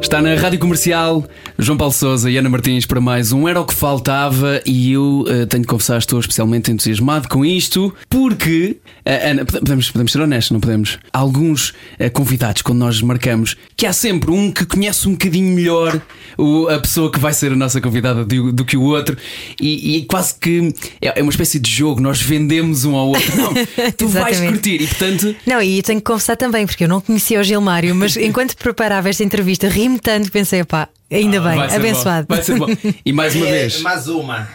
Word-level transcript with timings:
Está 0.00 0.22
na 0.22 0.34
Rádio 0.34 0.58
Comercial 0.58 1.24
João 1.58 1.76
Paulo 1.76 1.92
Souza 1.92 2.30
e 2.30 2.36
Ana 2.36 2.48
Martins 2.48 2.86
para 2.86 3.00
mais 3.00 3.32
um 3.32 3.46
Era 3.46 3.60
o 3.60 3.66
que 3.66 3.74
Faltava 3.74 4.60
e 4.64 4.92
eu 4.92 5.20
uh, 5.20 5.46
tenho 5.46 5.60
de 5.62 5.66
confessar, 5.68 5.98
estou 5.98 6.18
especialmente 6.18 6.70
entusiasmado 6.70 7.28
com 7.28 7.44
isto 7.44 7.94
porque, 8.08 8.78
Ana, 9.12 9.44
podemos, 9.44 9.90
podemos 9.90 10.12
ser 10.12 10.20
honestos, 10.20 10.50
não 10.52 10.60
podemos? 10.60 10.98
Alguns 11.12 11.70
uh, 11.70 12.10
convidados, 12.12 12.62
quando 12.62 12.78
nós 12.78 13.00
marcamos, 13.02 13.56
que 13.76 13.86
há 13.86 13.92
sempre 13.92 14.30
um 14.30 14.50
que 14.50 14.64
conhece 14.64 15.08
um 15.08 15.12
bocadinho 15.12 15.54
melhor 15.54 16.00
o, 16.36 16.68
a 16.68 16.78
pessoa 16.78 17.10
que 17.10 17.18
vai 17.18 17.32
ser 17.32 17.52
a 17.52 17.56
nossa 17.56 17.80
convidada 17.80 18.24
do, 18.24 18.52
do 18.52 18.64
que 18.64 18.76
o 18.76 18.82
outro 18.82 19.16
e, 19.60 19.96
e 19.96 20.04
quase 20.04 20.34
que 20.34 20.74
é, 21.00 21.18
é, 21.18 21.22
uma 21.22 21.30
espécie 21.30 21.58
de 21.58 21.70
jogo, 21.70 22.00
nós 22.00 22.20
vendemos 22.20 22.84
um 22.84 22.94
ao 22.94 23.08
outro. 23.08 23.36
Não, 23.36 23.52
tu 23.96 24.08
vais 24.08 24.40
curtir 24.40 24.82
e 24.82 24.86
portanto. 24.86 25.36
Não, 25.46 25.60
e 25.60 25.82
tenho 25.82 26.00
que 26.00 26.06
confessar 26.06 26.36
também, 26.36 26.66
porque 26.66 26.84
eu 26.84 26.88
não 26.88 27.00
conhecia 27.00 27.40
o 27.40 27.42
Gilmário, 27.42 27.94
mas 27.94 28.16
enquanto 28.18 28.56
preparava 28.56 29.08
esta 29.08 29.24
entrevista, 29.24 29.68
ri-me 29.68 29.98
tanto, 29.98 30.30
pensei, 30.30 30.64
pá, 30.64 30.88
Ainda 31.12 31.38
ah, 31.38 31.40
bem, 31.40 31.56
vai 31.56 31.76
abençoado. 31.76 32.26
Vai 32.28 32.42
ser 32.42 32.56
bom. 32.56 32.68
E 33.04 33.12
mais 33.12 33.34
uma 33.34 33.46
vez. 33.50 33.80
Mais 33.80 34.06
uma. 34.06 34.48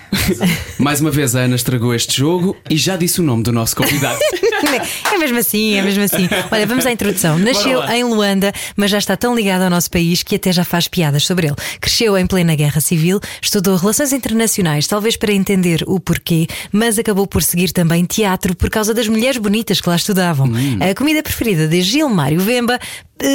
Mais 0.79 1.01
uma 1.01 1.11
vez 1.11 1.35
a 1.35 1.41
Ana 1.41 1.55
estragou 1.55 1.93
este 1.93 2.17
jogo 2.17 2.55
e 2.69 2.77
já 2.77 2.95
disse 2.95 3.19
o 3.19 3.23
nome 3.23 3.43
do 3.43 3.51
nosso 3.51 3.75
convidado. 3.75 4.17
é 5.13 5.17
mesmo 5.17 5.37
assim, 5.37 5.75
é 5.75 5.81
mesmo 5.81 6.03
assim. 6.03 6.29
Olha, 6.49 6.65
vamos 6.65 6.85
à 6.85 6.91
introdução. 6.91 7.37
Nasceu 7.37 7.83
em 7.83 8.05
Luanda, 8.05 8.53
mas 8.75 8.89
já 8.89 8.97
está 8.97 9.17
tão 9.17 9.35
ligado 9.35 9.63
ao 9.63 9.69
nosso 9.69 9.91
país 9.91 10.23
que 10.23 10.35
até 10.35 10.51
já 10.53 10.63
faz 10.63 10.87
piadas 10.87 11.25
sobre 11.25 11.47
ele. 11.47 11.55
Cresceu 11.81 12.17
em 12.17 12.25
plena 12.25 12.55
guerra 12.55 12.79
civil, 12.79 13.19
estudou 13.41 13.75
relações 13.75 14.13
internacionais, 14.13 14.87
talvez 14.87 15.17
para 15.17 15.33
entender 15.33 15.83
o 15.85 15.99
porquê, 15.99 16.47
mas 16.71 16.97
acabou 16.97 17.27
por 17.27 17.43
seguir 17.43 17.71
também 17.71 18.05
teatro 18.05 18.55
por 18.55 18.69
causa 18.69 18.93
das 18.93 19.09
mulheres 19.09 19.37
bonitas 19.37 19.81
que 19.81 19.89
lá 19.89 19.95
estudavam. 19.97 20.47
Hum. 20.47 20.79
A 20.79 20.95
comida 20.95 21.21
preferida 21.21 21.67
de 21.67 21.81
Gilmário 21.81 22.39
Vemba 22.39 22.79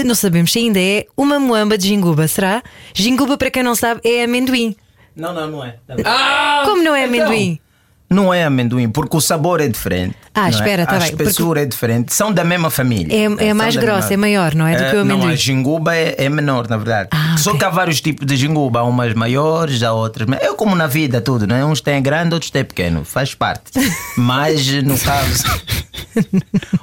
não 0.04 0.14
sabemos 0.14 0.52
se 0.52 0.58
ainda 0.58 0.80
é 0.80 1.06
uma 1.16 1.38
moamba 1.40 1.76
de 1.78 1.88
jinguba, 1.88 2.26
será? 2.28 2.62
Jinguba, 2.94 3.36
para 3.38 3.50
quem 3.50 3.62
não 3.62 3.74
sabe, 3.74 4.00
é 4.04 4.24
amendoim. 4.24 4.76
Não, 5.16 5.32
não, 5.32 5.50
não 5.50 5.64
é. 5.64 5.76
Ah, 6.04 6.62
Como 6.64 6.82
não 6.82 6.94
é 6.94 7.06
então. 7.06 7.24
amendoim? 7.26 7.60
Não 8.12 8.34
é 8.34 8.42
amendoim, 8.42 8.88
porque 8.88 9.16
o 9.16 9.20
sabor 9.20 9.60
é 9.60 9.68
diferente. 9.68 10.16
Ah, 10.34 10.48
é? 10.48 10.50
espera, 10.50 10.82
está 10.82 10.94
bem. 10.94 11.02
A 11.02 11.10
espessura 11.10 11.48
porque... 11.48 11.60
é 11.60 11.66
diferente. 11.66 12.12
São 12.12 12.32
da 12.32 12.42
mesma 12.42 12.68
família. 12.68 13.14
É, 13.14 13.48
é 13.50 13.54
mais 13.54 13.76
grossa, 13.76 14.08
mesma... 14.08 14.14
é 14.14 14.16
maior, 14.16 14.54
não 14.54 14.66
é? 14.66 14.76
Do 14.76 14.90
que 14.90 14.96
o 14.96 14.98
eh, 14.98 15.00
amendoim. 15.02 15.26
Não, 15.26 15.28
a 15.28 15.36
jinguba 15.36 15.94
é, 15.94 16.14
é 16.18 16.28
menor, 16.28 16.68
na 16.68 16.76
verdade. 16.76 17.08
Ah, 17.12 17.36
Só 17.38 17.54
que 17.54 17.64
há 17.64 17.68
vários 17.68 18.00
tipos 18.00 18.26
de 18.26 18.36
jinguba. 18.36 18.80
Há 18.80 18.82
umas 18.82 19.14
maiores, 19.14 19.80
há 19.84 19.92
outras. 19.92 20.28
É 20.40 20.52
como 20.54 20.74
na 20.74 20.88
vida, 20.88 21.20
tudo, 21.20 21.46
não 21.46 21.54
é? 21.54 21.64
Uns 21.64 21.80
têm 21.80 22.02
grande, 22.02 22.34
outros 22.34 22.50
têm 22.50 22.64
pequeno. 22.64 23.04
Faz 23.04 23.32
parte. 23.34 23.70
Mas, 24.16 24.66
no 24.82 24.98
caso. 24.98 25.44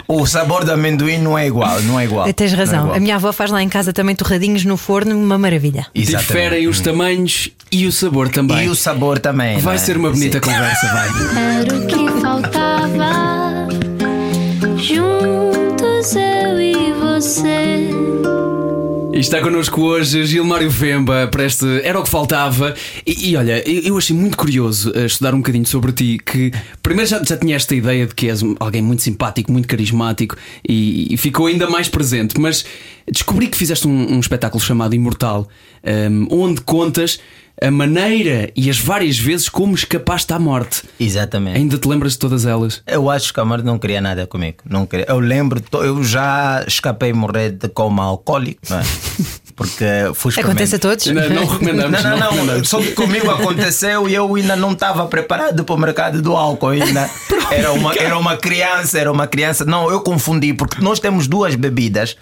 o 0.07 0.25
sabor 0.25 0.63
do 0.63 0.71
amendoim 0.71 1.17
não 1.17 1.37
é 1.37 1.47
igual, 1.47 1.81
não 1.81 1.99
é 1.99 2.05
igual. 2.05 2.31
Tens 2.33 2.53
razão. 2.53 2.93
É 2.93 2.97
a 2.97 2.99
minha 2.99 3.15
avó 3.15 3.33
faz 3.33 3.51
lá 3.51 3.61
em 3.61 3.69
casa 3.69 3.91
também 3.91 4.15
torradinhos 4.15 4.63
no 4.63 4.77
forno, 4.77 5.17
uma 5.17 5.37
maravilha. 5.37 5.87
Exatamente. 5.93 6.27
Diferem 6.27 6.67
os 6.67 6.79
tamanhos 6.79 7.49
e 7.71 7.85
o 7.85 7.91
sabor 7.91 8.29
também. 8.29 8.65
E 8.65 8.69
o 8.69 8.75
sabor 8.75 9.19
também. 9.19 9.59
Vai 9.59 9.75
é? 9.75 9.77
ser 9.77 9.97
uma 9.97 10.09
bonita 10.09 10.37
Sim. 10.37 10.51
conversa, 10.51 10.87
vai. 10.87 11.09
Era 11.35 11.75
o 11.75 11.87
que 11.87 12.21
faltava. 12.21 13.67
Juntos 14.77 16.15
eu 16.15 16.59
e 16.59 16.93
você. 16.93 17.89
E 19.17 19.19
está 19.19 19.41
connosco 19.41 19.81
hoje 19.81 20.23
Gilmário 20.27 20.69
Vemba 20.69 21.27
para 21.31 21.43
este 21.43 21.81
Era 21.83 21.99
o 21.99 22.03
que 22.03 22.09
Faltava. 22.09 22.75
E, 23.03 23.31
e 23.31 23.35
olha, 23.35 23.67
eu, 23.67 23.81
eu, 23.81 23.97
achei 23.97 24.15
muito 24.15 24.37
curioso 24.37 24.91
uh, 24.91 25.05
estudar 25.05 25.33
um 25.33 25.37
bocadinho 25.37 25.65
sobre 25.65 25.91
ti. 25.91 26.19
Que 26.23 26.51
primeiro 26.83 27.09
já, 27.09 27.23
já 27.23 27.35
tinha 27.35 27.55
esta 27.55 27.73
ideia 27.73 28.05
de 28.05 28.13
que 28.13 28.29
és 28.29 28.41
alguém 28.59 28.83
muito 28.83 29.01
simpático, 29.01 29.51
muito 29.51 29.67
carismático 29.67 30.37
e, 30.69 31.11
e 31.11 31.17
ficou 31.17 31.47
ainda 31.47 31.67
mais 31.67 31.89
presente. 31.89 32.39
Mas 32.39 32.63
descobri 33.11 33.47
que 33.47 33.57
fizeste 33.57 33.87
um, 33.87 34.13
um 34.13 34.19
espetáculo 34.19 34.63
chamado 34.63 34.93
Imortal, 34.93 35.47
um, 35.83 35.89
ehm, 35.89 36.27
onde 36.29 36.61
contas 36.61 37.19
a 37.61 37.71
maneira 37.71 38.51
e 38.55 38.69
as 38.69 38.79
várias 38.79 39.17
vezes 39.17 39.49
como 39.49 39.73
escapaste 39.73 40.31
à 40.33 40.39
morte. 40.39 40.83
Exatamente. 40.99 41.57
Ainda 41.57 41.77
te 41.77 41.87
lembras 41.87 42.13
de 42.13 42.19
todas 42.19 42.45
elas? 42.45 42.81
Eu 42.85 43.09
acho 43.09 43.33
que 43.33 43.39
a 43.39 43.45
morte 43.45 43.65
não 43.65 43.79
queria 43.79 43.99
nada 43.99 44.27
comigo. 44.27 44.57
Não 44.69 44.85
queria. 44.85 45.05
Eu 45.09 45.19
lembro, 45.19 45.61
eu 45.73 46.03
já 46.03 46.63
escapei 46.67 47.13
morrer 47.13 47.51
de 47.51 47.67
coma 47.67 48.03
alcoólico, 48.03 48.61
não 48.69 48.79
é? 48.79 48.83
Porque 49.55 49.85
fui 50.13 50.31
Acontece 50.37 50.75
a 50.75 50.79
todos? 50.79 51.07
Não, 51.07 51.29
não 51.29 51.45
recomendamos. 51.47 51.97
Não, 52.03 52.15
não, 52.15 52.45
não. 52.45 52.63
Só 52.63 52.79
que 52.79 52.91
comigo 52.91 53.27
aconteceu 53.31 54.07
e 54.07 54.13
eu 54.13 54.35
ainda 54.35 54.55
não 54.55 54.73
estava 54.73 55.07
preparado 55.07 55.63
para 55.63 55.73
o 55.73 55.77
mercado 55.79 56.21
do 56.21 56.35
álcool. 56.35 56.69
Ainda 56.69 57.09
era 57.49 57.73
uma, 57.73 57.95
era 57.95 58.19
uma 58.19 58.37
criança, 58.37 58.99
era 58.99 59.11
uma 59.11 59.25
criança. 59.25 59.65
Não, 59.65 59.89
eu 59.89 60.01
confundi, 60.01 60.53
porque 60.53 60.79
nós 60.79 60.99
temos 60.99 61.27
duas 61.27 61.55
bebidas 61.55 62.15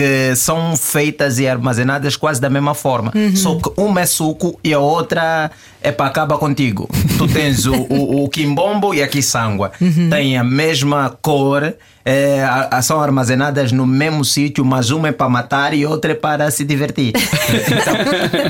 que 0.00 0.34
são 0.34 0.74
feitas 0.78 1.38
e 1.38 1.46
armazenadas 1.46 2.16
quase 2.16 2.40
da 2.40 2.48
mesma 2.48 2.72
forma. 2.72 3.12
Uhum. 3.14 3.36
Só 3.36 3.56
que 3.56 3.70
uma 3.76 4.00
é 4.00 4.06
suco 4.06 4.58
e 4.64 4.72
a 4.72 4.78
outra 4.78 5.50
é 5.82 5.92
para 5.92 6.06
acaba 6.06 6.38
contigo. 6.38 6.88
tu 7.18 7.28
tens 7.28 7.66
o, 7.66 7.74
o, 7.74 8.24
o 8.24 8.28
quimbombo 8.30 8.94
e 8.94 9.02
a 9.02 9.06
quiçangua. 9.06 9.72
Uhum. 9.78 10.08
Tem 10.08 10.38
a 10.38 10.44
mesma 10.44 11.14
cor 11.20 11.74
é, 12.04 12.42
são 12.82 13.00
armazenadas 13.00 13.72
no 13.72 13.86
mesmo 13.86 14.24
sítio, 14.24 14.64
mas 14.64 14.90
uma 14.90 15.08
é 15.08 15.12
para 15.12 15.28
matar 15.28 15.74
e 15.74 15.84
outra 15.84 16.12
é 16.12 16.14
para 16.14 16.50
se 16.50 16.64
divertir. 16.64 17.12
então, 17.14 17.94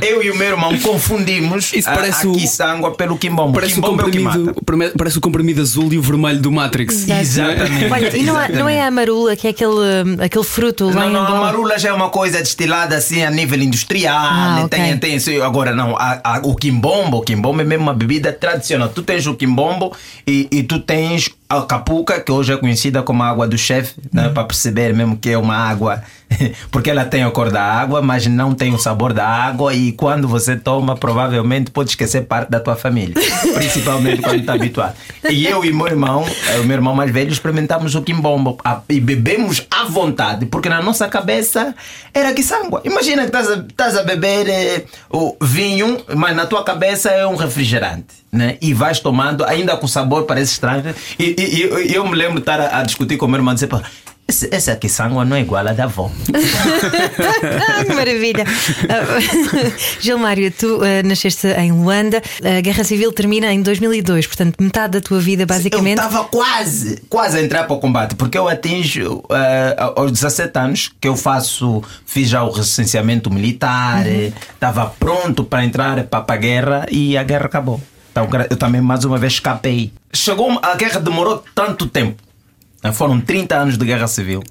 eu 0.09 0.23
e 0.23 0.31
o 0.31 0.37
meu 0.37 0.49
irmão 0.49 0.79
confundimos 0.79 1.73
Isso 1.73 1.89
parece 1.89 2.27
a, 2.63 2.73
a 2.73 2.91
pelo 2.93 3.19
quimbombo. 3.19 3.53
Parece, 3.53 3.75
quimbombo 3.75 3.97
o 3.97 4.01
é 4.01 4.05
comprimido, 4.05 4.51
é 4.51 4.89
parece 4.97 5.19
o 5.19 5.21
comprimido 5.21 5.61
azul 5.61 5.93
e 5.93 5.99
o 5.99 6.03
vermelho 6.03 6.41
do 6.41 6.53
Matrix. 6.53 7.09
Exatamente. 7.09 7.93
Olha, 7.93 8.17
e 8.17 8.23
não, 8.23 8.49
não, 8.49 8.69
é 8.69 8.83
a 8.83 8.87
amarula, 8.87 9.35
que 9.35 9.47
é 9.47 9.51
aquele, 9.51 10.23
aquele 10.23 10.45
fruto 10.45 10.91
Não, 10.91 11.11
não, 11.11 11.23
a 11.23 11.29
amarula 11.29 11.79
já 11.79 11.89
é 11.89 11.93
uma 11.93 12.11
coisa 12.11 12.39
destilada 12.39 12.97
assim 12.97 13.23
a 13.23 13.31
nível 13.31 13.61
industrial. 13.61 14.17
Ah, 14.17 14.63
okay. 14.65 14.97
tem, 14.99 15.19
tem, 15.19 15.43
agora 15.43 15.75
não, 15.75 15.97
a, 15.97 16.21
a, 16.23 16.41
o 16.45 16.55
quimbombo, 16.55 17.19
o 17.19 17.23
quimbombo 17.23 17.61
é 17.61 17.65
mesmo 17.65 17.85
uma 17.85 17.95
bebida 17.95 18.33
tradicional. 18.33 18.89
Tu 18.89 19.03
tens 19.03 19.27
o 19.27 19.35
quimbombo 19.35 19.95
e, 20.27 20.49
e 20.51 20.63
tu 20.63 20.79
tens 20.79 21.31
a 21.51 21.63
capuca, 21.63 22.21
que 22.21 22.31
hoje 22.31 22.53
é 22.53 22.57
conhecida 22.57 23.03
como 23.03 23.25
água 23.25 23.49
do 23.49 23.59
chefe, 23.59 23.95
né, 24.13 24.29
uhum. 24.29 24.35
para 24.35 24.45
perceber 24.45 24.95
mesmo 24.95 25.17
que 25.17 25.31
é 25.31 25.37
uma 25.37 25.57
água, 25.57 26.01
porque 26.71 26.91
ela 26.91 27.05
tem 27.05 27.23
a 27.23 27.31
cor 27.31 27.51
da 27.51 27.63
água, 27.63 28.01
mas 28.01 28.27
não 28.27 28.55
tem 28.55 28.73
o 28.75 28.79
sabor 28.79 29.13
da 29.13 29.27
água 29.27 29.75
e 29.75 29.93
quando 29.93 30.29
você 30.29 30.57
toma, 30.57 30.97
provavelmente 30.97 31.71
pode 31.71 31.91
esquecer 31.91 32.23
parte 32.23 32.51
da 32.51 32.61
tua 32.61 32.77
família, 32.77 33.15
principalmente 33.55 34.23
quando 34.23 34.41
está 34.41 34.55
habituado. 34.55 34.95
E 35.29 35.47
eu 35.47 35.65
e 35.65 35.73
meu 35.73 35.87
irmão, 35.87 36.25
o 36.61 36.65
meu 36.65 36.77
irmão 36.77 36.95
mais 36.95 37.11
velho, 37.11 37.31
experimentamos 37.31 37.95
o 37.95 38.03
quimbombo 38.03 38.59
e 38.89 39.01
bebemos 39.01 39.67
à 39.71 39.85
vontade, 39.85 40.47
porque 40.47 40.69
na 40.69 40.83
nossa 40.83 41.09
cabeça 41.09 41.75
era 42.15 42.33
que 42.33 42.43
sangue. 42.43 42.79
Imagina 42.85 43.29
que 43.29 43.37
estás 43.37 43.97
a, 43.97 44.01
a 44.01 44.05
beber 44.05 44.49
eh, 44.49 44.85
o 45.11 45.37
vinho, 45.41 45.99
mas 46.15 46.35
na 46.37 46.47
tua 46.47 46.63
cabeça 46.63 47.11
é 47.11 47.27
um 47.27 47.37
refrigerante 47.37 48.21
né? 48.33 48.57
E 48.61 48.73
vais 48.73 49.01
tomando, 49.01 49.45
ainda 49.45 49.77
com 49.77 49.89
sabor 49.89 50.25
parece 50.25 50.53
estranho. 50.53 50.95
E, 51.19 51.35
e, 51.37 51.91
e 51.91 51.95
eu 51.95 52.07
me 52.07 52.15
lembro 52.15 52.35
de 52.35 52.41
estar 52.41 52.61
a, 52.61 52.79
a 52.79 52.83
discutir 52.83 53.17
com 53.17 53.27
o 53.27 53.29
meu 53.29 53.39
irmão, 53.39 53.53
dizer, 53.55 53.69
essa 54.51 54.73
aqui 54.73 54.89
sangue 54.89 55.15
não 55.25 55.37
é 55.37 55.41
igual 55.41 55.67
à 55.67 55.73
da 55.73 55.85
avó. 55.85 56.11
que 57.87 57.95
maravilha. 57.95 58.45
Uh, 58.91 59.73
Gilmário, 60.01 60.51
tu 60.51 60.79
uh, 60.79 60.83
nasceste 61.05 61.47
em 61.47 61.71
Luanda, 61.73 62.23
a 62.43 62.61
Guerra 62.61 62.83
Civil 62.83 63.13
termina 63.13 63.53
em 63.53 63.63
2002, 63.63 64.27
portanto, 64.27 64.57
metade 64.61 64.93
da 64.93 65.01
tua 65.01 65.21
vida 65.21 65.47
basicamente. 65.47 65.99
Eu 65.99 66.07
estava 66.07 66.25
quase, 66.25 67.03
quase 67.09 67.39
a 67.39 67.43
entrar 67.43 67.65
para 67.65 67.77
o 67.77 67.79
combate, 67.79 68.15
porque 68.17 68.37
eu 68.37 68.49
atinjo 68.49 69.19
uh, 69.19 69.93
aos 69.97 70.13
17 70.13 70.59
anos 70.59 70.91
que 71.01 71.09
eu 71.09 71.17
faço, 71.17 71.83
fiz 72.05 72.29
já 72.29 72.43
o 72.43 72.51
recenseamento 72.51 73.33
militar, 73.33 74.07
estava 74.07 74.85
uhum. 74.85 74.91
pronto 74.99 75.45
para 75.45 75.65
entrar 75.65 76.03
para 76.05 76.25
a 76.27 76.37
guerra 76.37 76.87
e 76.91 77.17
a 77.17 77.23
guerra 77.23 77.47
acabou. 77.47 77.81
Então, 78.11 78.29
eu 78.49 78.57
também 78.57 78.81
mais 78.81 79.05
uma 79.05 79.19
vez 79.19 79.35
escapei. 79.35 79.93
Chegou, 80.13 80.59
a 80.63 80.75
guerra 80.75 81.01
demorou 81.01 81.45
tanto 81.55 81.87
tempo. 81.87 82.30
Né? 82.83 82.93
Foram 82.93 83.21
30 83.21 83.57
anos 83.57 83.79
de 83.79 83.85
guerra 83.85 84.07
civil. 84.07 84.43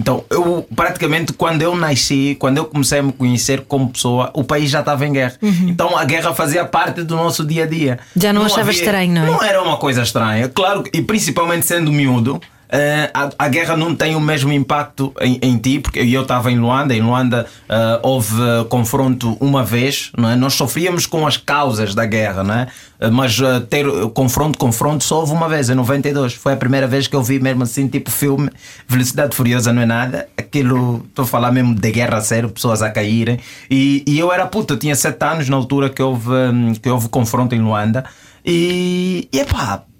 Então, 0.00 0.24
eu 0.30 0.64
praticamente 0.76 1.32
quando 1.32 1.60
eu 1.60 1.74
nasci, 1.74 2.36
quando 2.38 2.58
eu 2.58 2.64
comecei 2.66 3.00
a 3.00 3.02
me 3.02 3.12
conhecer 3.12 3.62
como 3.62 3.90
pessoa, 3.90 4.30
o 4.32 4.44
país 4.44 4.70
já 4.70 4.78
estava 4.80 5.04
em 5.04 5.12
guerra. 5.12 5.34
Uhum. 5.42 5.68
Então 5.68 5.98
a 5.98 6.04
guerra 6.04 6.32
fazia 6.32 6.64
parte 6.64 7.02
do 7.02 7.16
nosso 7.16 7.44
dia 7.44 7.64
a 7.64 7.66
dia. 7.66 7.98
Já 8.14 8.32
não, 8.32 8.42
não 8.42 8.46
achavas 8.46 8.76
estranho, 8.76 9.12
não 9.12 9.22
é? 9.22 9.26
Não 9.26 9.42
era 9.42 9.60
uma 9.60 9.76
coisa 9.76 10.02
estranha. 10.02 10.48
Claro, 10.48 10.84
e 10.92 11.02
principalmente 11.02 11.66
sendo 11.66 11.90
miúdo, 11.90 12.40
Uh, 12.68 13.08
a, 13.14 13.46
a, 13.46 13.48
guerra 13.48 13.78
não 13.78 13.94
tem 13.94 14.14
o 14.14 14.20
mesmo 14.20 14.52
impacto 14.52 15.14
em, 15.22 15.38
em 15.40 15.56
ti, 15.56 15.80
porque 15.80 16.00
eu 16.00 16.20
estava 16.20 16.52
em 16.52 16.58
Luanda, 16.58 16.94
em 16.94 17.00
Luanda 17.00 17.46
uh, 17.64 18.06
houve 18.06 18.34
uh, 18.34 18.66
confronto 18.66 19.38
uma 19.40 19.64
vez, 19.64 20.12
não 20.14 20.28
é? 20.28 20.36
nós 20.36 20.52
sofríamos 20.52 21.06
com 21.06 21.26
as 21.26 21.38
causas 21.38 21.94
da 21.94 22.04
guerra, 22.04 22.44
não 22.44 22.54
é? 22.54 22.66
mas 23.12 23.38
ter 23.70 23.86
confronto, 24.12 24.58
confronto 24.58 25.04
só 25.04 25.20
houve 25.20 25.32
uma 25.32 25.48
vez, 25.48 25.70
em 25.70 25.74
92. 25.76 26.34
Foi 26.34 26.54
a 26.54 26.56
primeira 26.56 26.84
vez 26.84 27.06
que 27.06 27.14
eu 27.14 27.22
vi 27.22 27.38
mesmo 27.38 27.62
assim, 27.62 27.86
tipo 27.86 28.10
filme, 28.10 28.50
Velocidade 28.88 29.36
Furiosa 29.36 29.72
não 29.72 29.82
é 29.82 29.86
nada, 29.86 30.28
aquilo, 30.36 31.06
estou 31.08 31.22
a 31.22 31.28
falar 31.28 31.52
mesmo 31.52 31.76
de 31.76 31.92
guerra 31.92 32.18
a 32.18 32.20
sério, 32.20 32.48
pessoas 32.50 32.82
a 32.82 32.90
caírem. 32.90 33.38
E, 33.70 34.02
e 34.04 34.18
eu 34.18 34.32
era 34.32 34.46
puto, 34.46 34.74
eu 34.74 34.78
tinha 34.78 34.96
7 34.96 35.24
anos 35.24 35.48
na 35.48 35.56
altura 35.56 35.88
que 35.88 36.02
houve, 36.02 36.28
hum, 36.28 36.72
que 36.74 36.90
houve 36.90 37.08
confronto 37.08 37.54
em 37.54 37.60
Luanda. 37.60 38.04
E, 38.44 39.28
e 39.32 39.38
epá, 39.38 39.84
é, 39.84 39.97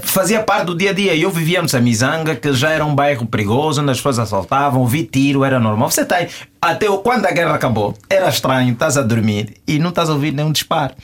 fazia 0.00 0.42
parte 0.42 0.66
do 0.66 0.76
dia 0.76 0.90
a 0.90 0.92
dia. 0.92 1.16
Eu 1.16 1.30
vivia 1.30 1.62
no 1.62 1.68
Samizanga, 1.68 2.36
que 2.36 2.52
já 2.52 2.70
era 2.70 2.84
um 2.84 2.94
bairro 2.94 3.26
perigoso, 3.26 3.80
onde 3.80 3.90
as 3.90 3.96
pessoas 3.96 4.18
assaltavam, 4.18 4.86
vi 4.86 5.04
tiro, 5.04 5.44
era 5.44 5.58
normal. 5.58 5.90
Você 5.90 6.04
tem. 6.04 6.28
Até 6.60 6.86
quando 6.98 7.26
a 7.26 7.30
guerra 7.30 7.54
acabou, 7.54 7.96
era 8.08 8.28
estranho, 8.28 8.72
estás 8.72 8.96
a 8.96 9.02
dormir 9.02 9.54
e 9.66 9.78
não 9.78 9.90
estás 9.90 10.10
a 10.10 10.12
ouvir 10.12 10.32
nenhum 10.32 10.52
disparo. 10.52 10.94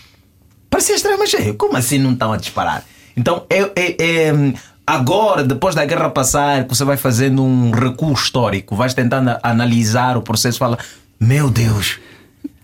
Parecia 0.68 0.94
estranho, 0.94 1.18
mas 1.18 1.32
como 1.56 1.76
assim 1.76 1.98
não 1.98 2.12
estão 2.12 2.32
a 2.32 2.36
disparar? 2.36 2.84
Então 3.16 3.46
é, 3.48 3.62
é, 3.74 3.96
é, 3.98 4.52
agora, 4.86 5.42
depois 5.42 5.74
da 5.74 5.84
guerra 5.84 6.10
passar, 6.10 6.64
que 6.64 6.76
você 6.76 6.84
vai 6.84 6.96
fazendo 6.96 7.42
um 7.42 7.70
recuo 7.70 8.12
histórico, 8.12 8.76
vais 8.76 8.92
tentando 8.92 9.38
analisar 9.42 10.16
o 10.16 10.22
processo, 10.22 10.58
fala: 10.58 10.78
Meu 11.18 11.48
Deus, 11.48 11.98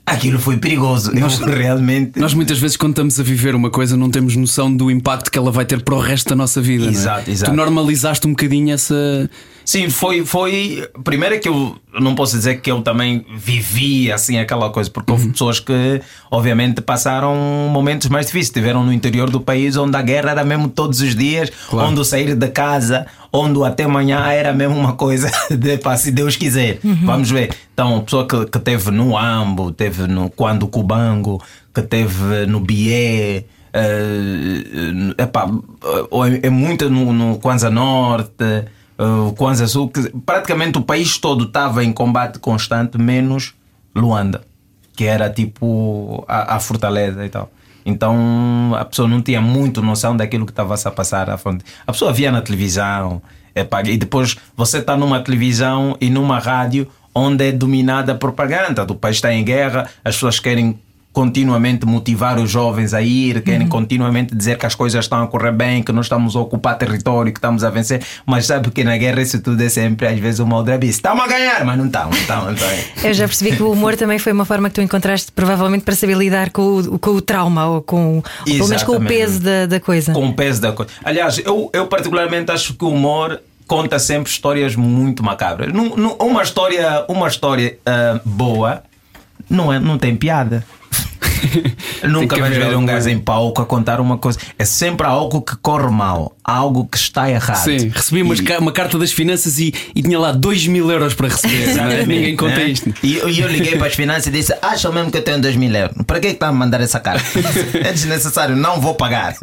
Aquilo 0.05 0.39
foi 0.39 0.57
perigoso. 0.57 1.13
Nós, 1.15 1.39
realmente. 1.39 2.19
Nós 2.19 2.35
muitas 2.35 2.59
vezes, 2.59 2.77
quando 2.77 2.93
estamos 2.93 3.21
a 3.21 3.23
viver 3.23 3.55
uma 3.55 3.71
coisa, 3.71 3.97
não 3.97 4.11
temos 4.11 4.35
noção 4.35 4.75
do 4.75 4.91
impacto 4.91 5.31
que 5.31 5.39
ela 5.39 5.51
vai 5.51 5.65
ter 5.65 5.81
para 5.83 5.95
o 5.95 6.01
resto 6.01 6.31
da 6.31 6.37
nossa 6.37 6.61
vida. 6.61 6.87
Exato, 6.87 7.31
é? 7.31 7.33
exato. 7.33 7.53
Tu 7.53 7.57
normalizaste 7.57 8.27
um 8.27 8.31
bocadinho 8.31 8.75
essa. 8.75 9.31
Sim, 9.65 9.89
foi, 9.91 10.25
foi. 10.25 10.89
Primeiro 11.05 11.35
é 11.35 11.39
que 11.39 11.49
eu 11.49 11.77
não 12.01 12.15
posso 12.15 12.37
dizer 12.37 12.61
que 12.61 12.71
eu 12.71 12.83
também 12.83 13.25
vivi 13.37 14.11
assim 14.11 14.39
aquela 14.39 14.71
coisa, 14.71 14.91
porque 14.91 15.11
houve 15.11 15.27
uhum. 15.27 15.33
pessoas 15.33 15.61
que, 15.61 16.01
obviamente, 16.31 16.81
passaram 16.81 17.35
momentos 17.71 18.09
mais 18.09 18.27
difíceis. 18.27 18.49
Estiveram 18.49 18.85
no 18.85 18.93
interior 18.93 19.31
do 19.31 19.41
país 19.41 19.77
onde 19.77 19.97
a 19.97 20.03
guerra 20.03 20.31
era 20.31 20.45
mesmo 20.45 20.69
todos 20.69 21.01
os 21.01 21.15
dias, 21.15 21.51
claro. 21.69 21.89
onde 21.89 22.01
o 22.01 22.05
sair 22.05 22.35
de 22.35 22.49
casa, 22.49 23.07
onde 23.33 23.63
até 23.65 23.85
amanhã 23.85 24.21
era 24.27 24.53
mesmo 24.53 24.77
uma 24.77 24.95
coisa 24.95 25.31
de 25.51 25.79
pá, 25.79 25.97
se 25.97 26.11
Deus 26.11 26.37
quiser. 26.37 26.79
Uhum. 26.83 27.07
Vamos 27.07 27.31
ver. 27.31 27.55
Então, 27.73 27.97
a 27.97 28.03
pessoa 28.03 28.27
que, 28.27 28.47
que 28.47 28.59
teve 28.59 28.91
no 28.91 29.17
Ambo, 29.17 29.71
teve 29.73 30.07
no 30.07 30.31
Quando 30.31 30.67
Cubango, 30.67 31.43
que 31.75 31.83
teve 31.83 32.47
no 32.47 32.61
Bié. 32.61 33.45
Uh, 33.75 35.15
epá, 35.17 35.49
é, 36.43 36.47
é 36.47 36.51
muito 36.51 36.91
no, 36.91 37.11
no 37.11 37.39
Kwanza 37.39 37.71
Norte 37.71 38.67
o 39.03 39.33
Kwanza 39.33 39.67
Sul, 39.67 39.89
que 39.89 40.11
praticamente 40.25 40.79
o 40.79 40.83
país 40.83 41.19
todo 41.19 41.45
estava 41.45 41.85
em 41.85 41.93
combate 41.93 42.39
constante, 42.39 42.99
menos 42.99 43.55
Luanda, 43.95 44.43
que 44.95 45.05
era 45.05 45.29
tipo 45.29 46.25
a, 46.29 46.57
a 46.57 46.61
fortaleza 46.61 47.25
e 47.25 47.29
tal. 47.29 47.51
Então 47.85 48.75
a 48.79 48.85
pessoa 48.85 49.09
não 49.09 49.21
tinha 49.21 49.41
muito 49.41 49.83
noção 49.83 50.17
daquilo 50.17 50.47
que 50.47 50.53
estava 50.53 50.75
a 50.75 50.91
passar 50.91 51.29
à 51.29 51.37
frente. 51.37 51.65
A 51.87 51.93
pessoa 51.93 52.13
via 52.13 52.31
na 52.31 52.41
televisão, 52.41 53.21
e 53.55 53.97
depois 53.97 54.37
você 54.57 54.79
está 54.79 54.97
numa 54.97 55.21
televisão 55.21 55.97
e 56.01 56.09
numa 56.09 56.39
rádio 56.39 56.89
onde 57.15 57.49
é 57.49 57.53
dominada 57.53 58.13
a 58.13 58.15
propaganda. 58.15 58.85
O 58.85 58.95
país 58.95 59.17
está 59.17 59.33
em 59.33 59.45
guerra, 59.45 59.89
as 60.05 60.15
pessoas 60.15 60.39
querem 60.41 60.79
continuamente 61.13 61.85
motivar 61.85 62.39
os 62.39 62.51
jovens 62.51 62.95
a 62.95 63.03
ir, 63.03 63.43
querem 63.43 63.63
uhum. 63.63 63.69
continuamente 63.69 64.35
dizer 64.35 64.57
que 64.57 64.65
as 64.65 64.75
coisas 64.75 65.05
estão 65.05 65.23
a 65.23 65.27
correr 65.27 65.53
bem, 65.53 65.83
que 65.83 65.93
nós 65.93 66.07
estamos 66.07 66.35
a 66.35 66.41
ocupar 66.41 66.79
território, 66.79 67.33
que 67.33 67.39
estamos 67.39 67.63
a 67.63 67.71
vencer, 67.71 68.03
mas 68.25 68.47
sabe 68.47 68.71
que 68.71 68.83
na 68.83 68.97
guerra 68.97 69.21
isso 69.21 69.41
tudo 69.41 69.63
é 69.63 69.69
sempre 69.69 70.07
às 70.07 70.19
vezes 70.19 70.41
uma 70.41 70.57
outra 70.57 70.79
vez. 70.79 70.95
Estamos 70.95 71.23
a 71.23 71.27
ganhar, 71.27 71.65
mas 71.65 71.77
não 71.77 71.87
estamos, 71.87 72.17
não 72.27 72.53
estamos. 72.53 72.63
Eu 73.05 73.13
já 73.13 73.27
percebi 73.27 73.55
que 73.55 73.63
o 73.63 73.71
humor 73.71 73.95
também 73.97 74.19
foi 74.19 74.33
uma 74.33 74.45
forma 74.45 74.69
que 74.71 74.77
tu 74.77 74.81
encontraste 74.81 75.31
provavelmente 75.33 75.85
para 75.85 75.95
saber 75.95 76.17
lidar 76.17 76.51
com 76.51 76.79
o, 76.79 76.99
com 76.99 77.11
o 77.11 77.21
trauma 77.21 77.67
ou 77.67 77.83
com, 77.83 78.23
pelo 78.45 78.69
menos 78.69 78.83
com 78.83 78.97
o 78.97 79.05
peso 79.05 79.41
da, 79.41 79.67
da 79.67 79.81
coisa. 79.81 80.13
Com 80.13 80.29
o 80.29 80.35
peso 80.35 80.63
da 80.63 80.73
coisa. 80.73 80.91
Aliás, 81.05 81.39
eu, 81.45 81.69
eu 81.73 81.87
particularmente 81.87 82.51
acho 82.51 82.75
que 82.75 82.85
o 82.85 82.89
humor 82.89 83.41
conta 83.67 83.99
sempre 83.99 84.31
histórias 84.31 84.77
muito 84.77 85.23
macabras. 85.23 85.71
uma 86.19 86.43
história, 86.43 87.05
uma 87.09 87.29
história 87.29 87.79
uh, 87.87 88.21
boa 88.25 88.83
não, 89.49 89.73
é, 89.73 89.79
não 89.79 89.99
tem 89.99 90.17
piada. 90.17 90.65
Nunca 92.09 92.37
vais 92.37 92.57
ver 92.57 92.77
um 92.77 92.85
gajo 92.85 93.09
em 93.09 93.19
palco 93.19 93.63
a 93.63 93.67
contar 93.67 94.01
uma 94.01 94.19
coisa. 94.19 94.39
É 94.59 94.65
sempre 94.65 95.07
algo 95.07 95.41
que 95.43 95.57
corre 95.57 95.91
mal, 95.91 96.37
algo 96.43 96.87
que 96.87 96.97
está 96.97 97.31
errado. 97.31 97.65
Sim, 97.65 97.89
recebi 97.89 98.21
e... 98.21 98.59
uma 98.59 98.73
carta 98.73 98.99
das 98.99 99.13
finanças 99.13 99.59
e, 99.59 99.73
e, 99.95 100.03
tinha 100.03 100.19
lá 100.19 100.33
2 100.33 100.67
mil 100.69 100.91
euros 100.91 101.15
para 101.15 101.29
receber. 101.29 101.79
É? 101.79 102.07
Ninguém 102.07 102.37
conta 102.37 102.61
é? 102.61 102.69
isto. 102.69 102.93
E 103.03 103.17
eu, 103.17 103.29
eu 103.29 103.49
liguei 103.49 103.77
para 103.77 103.87
as 103.87 103.95
finanças 103.95 104.27
e 104.27 104.31
disse: 104.31 104.55
Acham 104.63 104.93
mesmo 104.93 105.11
que 105.11 105.19
eu 105.19 105.23
tenho 105.23 105.41
2 105.41 105.57
mil 105.57 105.75
euros? 105.75 105.97
Para 106.07 106.21
que 106.21 106.27
é 106.29 106.31
que 106.31 106.37
está 106.37 106.49
a 106.49 106.53
mandar 106.53 106.81
essa 106.81 107.01
carta? 107.01 107.25
é 107.79 107.93
desnecessário, 107.93 108.57
não 108.57 108.81
vou 108.81 108.95
pagar. 108.95 109.35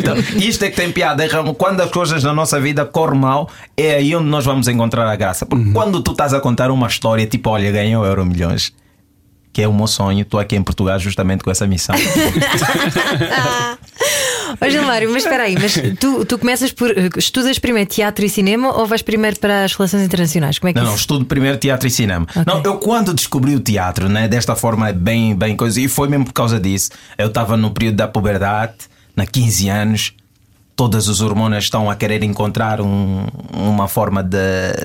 Então, 0.00 0.16
isto 0.36 0.64
é 0.64 0.70
que 0.70 0.76
tem 0.76 0.90
piada. 0.90 1.26
Quando 1.54 1.80
as 1.80 1.90
coisas 1.90 2.22
na 2.22 2.32
nossa 2.32 2.60
vida 2.60 2.84
correm 2.84 3.18
mal, 3.18 3.50
é 3.76 3.96
aí 3.96 4.14
onde 4.14 4.28
nós 4.28 4.44
vamos 4.44 4.68
encontrar 4.68 5.06
a 5.06 5.16
graça. 5.16 5.44
Porque 5.44 5.64
uhum. 5.64 5.72
quando 5.72 6.00
tu 6.02 6.12
estás 6.12 6.32
a 6.32 6.40
contar 6.40 6.70
uma 6.70 6.86
história 6.86 7.26
tipo, 7.26 7.50
olha, 7.50 7.70
ganhou 7.70 8.04
euro 8.04 8.24
milhões 8.24 8.72
que 9.52 9.62
é 9.62 9.68
o 9.68 9.72
meu 9.72 9.86
sonho. 9.86 10.22
Estou 10.22 10.38
aqui 10.40 10.56
em 10.56 10.62
Portugal 10.62 10.98
justamente 10.98 11.42
com 11.44 11.50
essa 11.50 11.66
missão. 11.66 11.94
Ô 14.60 14.68
Gilmário, 14.68 15.10
mas 15.12 15.22
espera 15.22 15.44
aí, 15.44 15.54
mas 15.54 15.74
tu, 15.98 16.24
tu 16.24 16.38
começas 16.38 16.72
por. 16.72 16.92
Estudas 17.16 17.58
primeiro 17.58 17.88
teatro 17.88 18.24
e 18.24 18.28
cinema 18.28 18.76
ou 18.76 18.86
vais 18.86 19.02
primeiro 19.02 19.38
para 19.38 19.64
as 19.64 19.74
relações 19.74 20.02
internacionais? 20.02 20.58
Como 20.58 20.70
é 20.70 20.72
que 20.72 20.78
Não, 20.78 20.86
não, 20.86 20.94
estudo 20.94 21.24
primeiro 21.24 21.56
teatro 21.56 21.86
e 21.86 21.90
cinema. 21.90 22.26
Okay. 22.28 22.42
Não, 22.46 22.62
eu 22.62 22.78
quando 22.78 23.14
descobri 23.14 23.54
o 23.54 23.60
teatro, 23.60 24.08
né, 24.08 24.26
desta 24.26 24.56
forma 24.56 24.88
é 24.88 24.92
bem, 24.92 25.34
bem 25.36 25.56
coisa, 25.56 25.80
e 25.80 25.88
foi 25.88 26.08
mesmo 26.08 26.24
por 26.26 26.32
causa 26.32 26.58
disso. 26.58 26.90
Eu 27.16 27.28
estava 27.28 27.56
no 27.56 27.70
período 27.70 27.96
da 27.96 28.08
puberdade, 28.08 28.74
na 29.14 29.26
15 29.26 29.68
anos, 29.68 30.12
todas 30.80 31.08
os 31.08 31.20
hormonas 31.20 31.64
estão 31.64 31.90
a 31.90 31.94
querer 31.94 32.22
encontrar 32.22 32.80
um, 32.80 33.26
uma 33.52 33.86
forma 33.86 34.22
de, 34.22 34.38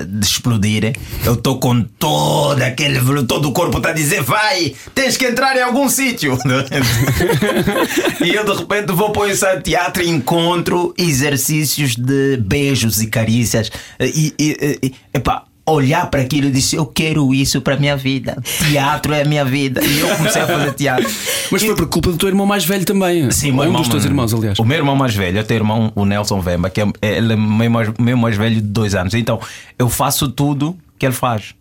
de 0.06 0.26
explodir. 0.26 0.94
Eu 1.24 1.36
estou 1.36 1.58
com 1.58 1.84
todo 1.84 2.62
aquele. 2.62 3.00
Todo 3.24 3.48
o 3.48 3.54
corpo 3.54 3.78
está 3.78 3.92
a 3.92 3.94
dizer: 3.94 4.22
vai, 4.22 4.76
tens 4.94 5.16
que 5.16 5.26
entrar 5.26 5.56
em 5.56 5.62
algum 5.62 5.88
sítio. 5.88 6.38
e 8.22 8.36
eu 8.36 8.44
de 8.44 8.60
repente 8.60 8.92
vou 8.92 9.14
para 9.14 9.22
o 9.22 9.30
ensaio 9.30 9.62
teatro 9.62 10.04
e 10.04 10.10
encontro 10.10 10.94
exercícios 10.98 11.96
de 11.96 12.36
beijos 12.42 13.02
e 13.02 13.08
carícias. 13.08 13.72
E, 13.98 14.34
e, 14.38 14.80
e 14.84 14.94
epá, 15.14 15.46
olhar 15.66 16.10
para 16.10 16.22
aquilo 16.22 16.48
e 16.48 16.52
disse: 16.52 16.76
Eu 16.76 16.86
quero 16.86 17.34
isso 17.34 17.62
para 17.62 17.76
a 17.76 17.78
minha 17.78 17.98
vida. 17.98 18.42
Teatro 18.70 19.14
é 19.14 19.22
a 19.22 19.26
minha 19.26 19.44
vida. 19.44 19.84
E 19.84 20.00
eu 20.00 20.16
comecei 20.16 20.42
a 20.42 20.48
fazer 20.48 20.74
teatro. 20.74 21.10
Mas 21.52 21.64
foi 21.64 21.76
por 21.76 21.88
culpa 21.88 22.12
do 22.12 22.18
teu 22.18 22.30
irmão 22.30 22.46
mais 22.46 22.66
velho 22.66 22.86
também. 22.86 23.30
Sim, 23.32 23.52
um 23.52 23.64
irmão, 23.64 23.82
dos 23.82 23.90
teus 23.90 24.06
irmãos, 24.06 24.34
aliás. 24.34 24.60
O 24.60 24.66
meu 24.66 24.78
irmão 24.78 24.96
mais 24.96 25.16
velho, 25.16 25.40
eu 25.40 25.44
tenho 25.44 25.60
irmão, 25.60 25.92
o 25.96 26.06
Nelson 26.06 26.40
Vemba, 26.42 26.70
que 26.70 26.82
é, 26.82 26.86
ele 27.02 27.34
é 27.34 27.36
meu 27.36 27.70
mais, 27.70 27.90
meu 28.00 28.18
mais 28.18 28.38
velho 28.38 28.56
de 28.56 28.62
dois 28.62 28.96
anos. 28.96 29.14
Então 29.14 29.40
eu 29.78 29.90
faço 29.90 30.30
tudo 30.30 30.78
que 30.98 31.06
ele 31.06 31.14
faz. 31.14 31.56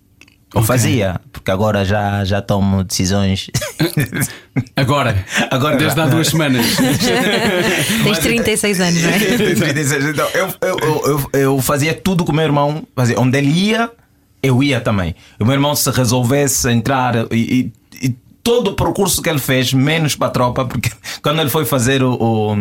Ou 0.54 0.62
okay. 0.62 0.66
fazia, 0.66 1.20
porque 1.32 1.50
agora 1.50 1.84
já, 1.84 2.25
já 2.25 2.40
tomo 2.40 2.84
decisões. 2.84 3.50
Agora? 4.76 5.25
agora 5.50 5.76
Desde 5.76 6.00
há 6.00 6.06
duas 6.06 6.28
semanas. 6.28 6.64
Tens 8.04 8.18
36 8.18 8.80
anos, 8.80 9.02
não 9.02 9.11
é? 9.11 9.18
36. 9.18 10.04
Então, 10.04 10.28
eu, 10.32 10.49
eu, 10.61 10.78
eu, 10.80 11.30
eu, 11.40 11.61
fazia 11.61 11.92
tudo 11.92 12.25
com 12.25 12.30
o 12.30 12.34
meu 12.34 12.44
irmão. 12.44 12.87
Fazia. 12.94 13.18
Onde 13.18 13.37
ele 13.37 13.50
ia, 13.50 13.90
eu 14.40 14.62
ia 14.62 14.80
também. 14.80 15.16
O 15.40 15.44
meu 15.44 15.54
irmão, 15.54 15.75
se 15.75 15.90
resolvesse 15.90 16.70
entrar 16.70 17.26
e, 17.32 17.37
e 17.37 17.73
todo 18.44 18.68
o 18.68 18.74
percurso 18.74 19.22
que 19.22 19.28
ele 19.28 19.38
fez, 19.38 19.72
menos 19.72 20.14
para 20.14 20.28
a 20.28 20.30
tropa, 20.30 20.64
porque 20.66 20.90
quando 21.22 21.40
ele 21.40 21.48
foi 21.48 21.64
fazer 21.64 22.02
o, 22.02 22.12
o, 22.12 22.54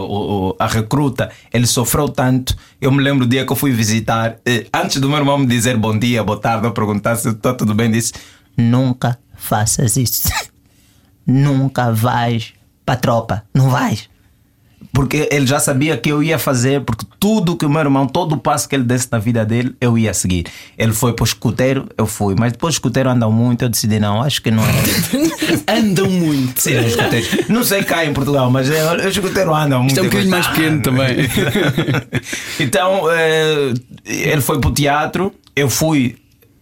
o, 0.00 0.56
a 0.58 0.66
recruta, 0.66 1.30
ele 1.52 1.66
sofreu 1.66 2.08
tanto. 2.08 2.56
Eu 2.80 2.90
me 2.90 3.02
lembro 3.02 3.26
do 3.26 3.30
dia 3.30 3.44
que 3.44 3.52
eu 3.52 3.56
fui 3.56 3.70
visitar, 3.70 4.38
antes 4.74 4.98
do 4.98 5.08
meu 5.08 5.18
irmão 5.18 5.38
me 5.38 5.46
dizer 5.46 5.76
bom 5.76 5.96
dia, 5.96 6.24
boa 6.24 6.40
tarde, 6.40 6.66
eu 6.66 6.72
perguntar 6.72 7.14
se 7.16 7.28
está 7.28 7.52
tudo 7.52 7.74
bem, 7.74 7.90
disse: 7.90 8.14
Nunca 8.56 9.18
faças 9.36 9.96
isso. 9.96 10.28
Nunca 11.26 11.92
vais 11.92 12.54
para 12.84 12.94
a 12.94 12.98
tropa. 12.98 13.44
Não 13.54 13.68
vais 13.68 14.08
porque 14.92 15.28
ele 15.30 15.46
já 15.46 15.60
sabia 15.60 15.96
que 15.96 16.10
eu 16.10 16.22
ia 16.22 16.38
fazer, 16.38 16.80
porque 16.82 17.04
tudo 17.18 17.56
que 17.56 17.64
o 17.64 17.70
meu 17.70 17.80
irmão, 17.80 18.06
todo 18.06 18.34
o 18.34 18.38
passo 18.38 18.68
que 18.68 18.74
ele 18.74 18.82
desse 18.82 19.08
na 19.10 19.18
vida 19.18 19.44
dele, 19.44 19.74
eu 19.80 19.96
ia 19.96 20.12
seguir. 20.12 20.46
Ele 20.76 20.92
foi 20.92 21.12
para 21.12 21.22
o 21.22 21.26
escuteiro, 21.26 21.86
eu 21.96 22.06
fui, 22.06 22.34
mas 22.38 22.52
depois 22.52 22.74
o 22.74 22.76
escuteiro 22.76 23.08
andam 23.08 23.30
muito, 23.30 23.64
eu 23.64 23.68
decidi, 23.68 24.00
não, 24.00 24.22
acho 24.22 24.42
que 24.42 24.50
não 24.50 24.62
é. 24.62 24.72
andam 25.78 26.08
muito. 26.08 26.60
Sim, 26.60 26.78
os 26.78 26.86
escuteiros. 26.86 27.48
Não 27.48 27.62
sei 27.62 27.84
cá 27.84 28.04
em 28.04 28.12
Portugal, 28.12 28.50
mas 28.50 28.68
os 28.68 29.16
escuteiros 29.16 29.54
andam 29.54 29.80
muito. 29.80 29.92
Isto 29.92 30.00
é 30.00 30.02
um 30.02 30.06
bocadinho 30.06 30.30
mais 30.30 30.46
pequeno 30.48 30.82
também. 30.82 31.16
então, 32.58 33.02
eh, 33.12 33.74
ele 34.06 34.40
foi 34.40 34.60
para 34.60 34.70
o 34.70 34.72
teatro, 34.72 35.32
eu 35.54 35.68
fui 35.68 36.16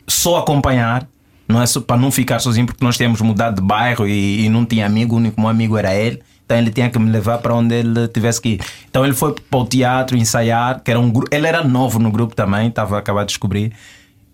só 0.06 0.38
acompanhar. 0.38 1.08
Não 1.46 1.62
é 1.62 1.66
só 1.66 1.80
para 1.80 1.96
não 1.96 2.10
ficar 2.10 2.40
sozinho, 2.40 2.66
porque 2.66 2.84
nós 2.84 2.98
tínhamos 2.98 3.22
mudado 3.22 3.62
de 3.62 3.66
bairro 3.66 4.06
e, 4.06 4.44
e 4.44 4.48
não 4.50 4.66
tinha 4.66 4.84
amigo, 4.84 5.14
o 5.14 5.18
único 5.18 5.48
amigo 5.48 5.78
era 5.78 5.94
ele 5.94 6.20
Então 6.48 6.56
ele 6.56 6.70
tinha 6.70 6.88
que 6.88 6.98
me 6.98 7.10
levar 7.10 7.36
para 7.38 7.54
onde 7.54 7.74
ele 7.74 8.08
tivesse 8.08 8.40
que 8.40 8.48
ir. 8.48 8.60
Então 8.88 9.04
ele 9.04 9.12
foi 9.12 9.34
para 9.34 9.58
o 9.60 9.66
teatro 9.66 10.16
ensaiar, 10.16 10.80
que 10.82 10.90
era 10.90 10.98
um 10.98 11.10
grupo. 11.10 11.28
Ele 11.30 11.46
era 11.46 11.62
novo 11.62 11.98
no 11.98 12.10
grupo 12.10 12.34
também, 12.34 12.68
estava 12.68 12.96
a 12.96 13.00
acabar 13.00 13.24
de 13.24 13.28
descobrir. 13.28 13.70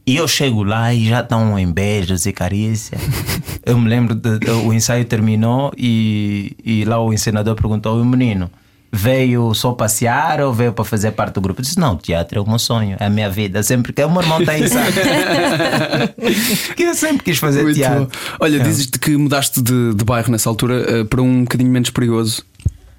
E 0.06 0.16
eu 0.16 0.28
chego 0.28 0.62
lá 0.62 0.94
e 0.94 1.08
já 1.08 1.22
estão 1.22 1.58
em 1.58 1.72
beijos 1.72 2.24
e 2.24 2.32
carícia. 2.32 2.96
eu 3.66 3.76
me 3.76 3.88
lembro, 3.88 4.14
de, 4.14 4.38
de, 4.38 4.48
o 4.48 4.72
ensaio 4.72 5.04
terminou 5.04 5.72
e, 5.76 6.56
e 6.64 6.84
lá 6.84 7.00
o 7.00 7.12
encenador 7.12 7.56
perguntou: 7.56 8.00
o 8.00 8.04
menino 8.04 8.48
veio 8.94 9.52
só 9.54 9.72
passear 9.72 10.40
ou 10.40 10.52
veio 10.52 10.72
para 10.72 10.84
fazer 10.84 11.10
parte 11.10 11.34
do 11.34 11.40
grupo? 11.40 11.60
Eu 11.60 11.64
disse: 11.64 11.78
Não, 11.78 11.96
teatro 11.96 12.38
é 12.38 12.42
o 12.42 12.48
meu 12.48 12.58
sonho, 12.58 12.96
é 13.00 13.06
a 13.06 13.10
minha 13.10 13.28
vida. 13.28 13.62
Sempre 13.62 13.92
que 13.92 14.04
o 14.04 14.10
meu 14.10 14.22
irmão 14.22 14.44
tem 14.44 14.62
isso. 14.64 14.76
que 16.76 16.82
eu 16.84 16.94
sempre 16.94 17.24
quis 17.24 17.38
fazer 17.38 17.64
Muito 17.64 17.76
teatro. 17.76 18.04
Bom. 18.04 18.10
Olha, 18.40 18.56
é. 18.56 18.60
dizes-te 18.60 18.98
que 18.98 19.16
mudaste 19.16 19.60
de, 19.60 19.94
de 19.94 20.04
bairro 20.04 20.30
nessa 20.30 20.48
altura 20.48 21.02
uh, 21.02 21.04
para 21.04 21.20
um 21.20 21.42
bocadinho 21.42 21.70
menos 21.70 21.90
perigoso. 21.90 22.44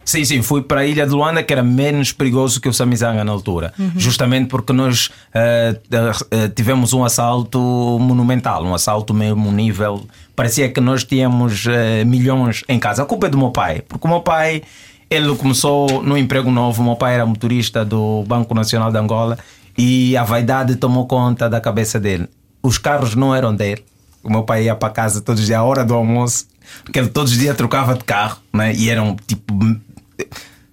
Sim, 0.03 0.23
sim, 0.23 0.41
fui 0.43 0.61
para 0.61 0.81
a 0.81 0.85
Ilha 0.85 1.07
de 1.07 1.13
Luanda, 1.13 1.41
que 1.41 1.51
era 1.51 1.63
menos 1.63 2.11
perigoso 2.11 2.61
que 2.61 2.69
o 2.69 2.73
Samizanga 2.73 3.23
na 3.23 3.31
altura. 3.31 3.73
Uhum. 3.79 3.91
Justamente 3.95 4.49
porque 4.49 4.71
nós 4.71 5.07
uh, 5.07 5.73
uh, 5.73 6.49
tivemos 6.49 6.93
um 6.93 7.03
assalto 7.03 7.59
monumental, 7.99 8.63
um 8.63 8.75
assalto 8.75 9.15
mesmo 9.15 9.51
nível. 9.51 10.05
Parecia 10.35 10.69
que 10.69 10.79
nós 10.79 11.03
tínhamos 11.03 11.65
uh, 11.65 12.05
milhões 12.05 12.63
em 12.69 12.77
casa. 12.77 13.01
A 13.01 13.05
culpa 13.05 13.25
é 13.25 13.29
do 13.31 13.37
meu 13.37 13.49
pai, 13.49 13.81
porque 13.87 14.05
o 14.05 14.09
meu 14.09 14.21
pai 14.21 14.61
ele 15.09 15.35
começou 15.35 16.01
no 16.01 16.17
emprego 16.17 16.49
novo. 16.51 16.83
Meu 16.83 16.95
pai 16.95 17.15
era 17.15 17.25
motorista 17.25 17.85
do 17.85 18.23
Banco 18.27 18.53
Nacional 18.53 18.91
de 18.91 18.97
Angola 18.97 19.37
e 19.77 20.15
a 20.15 20.23
vaidade 20.23 20.75
tomou 20.75 21.05
conta 21.05 21.49
da 21.49 21.59
cabeça 21.59 21.99
dele. 21.99 22.27
Os 22.61 22.77
carros 22.77 23.15
não 23.15 23.35
eram 23.35 23.55
dele. 23.55 23.83
O 24.23 24.29
meu 24.29 24.43
pai 24.43 24.63
ia 24.63 24.75
para 24.75 24.89
casa 24.89 25.21
todos 25.21 25.41
os 25.41 25.45
dias, 25.45 25.59
à 25.59 25.63
hora 25.63 25.85
do 25.85 25.93
almoço, 25.93 26.47
porque 26.83 26.97
ele 26.97 27.09
todos 27.09 27.31
os 27.31 27.37
dias 27.37 27.55
trocava 27.55 27.93
de 27.93 28.03
carro 28.03 28.39
né? 28.51 28.73
e 28.73 28.89
eram 28.89 29.15
tipo 29.27 29.53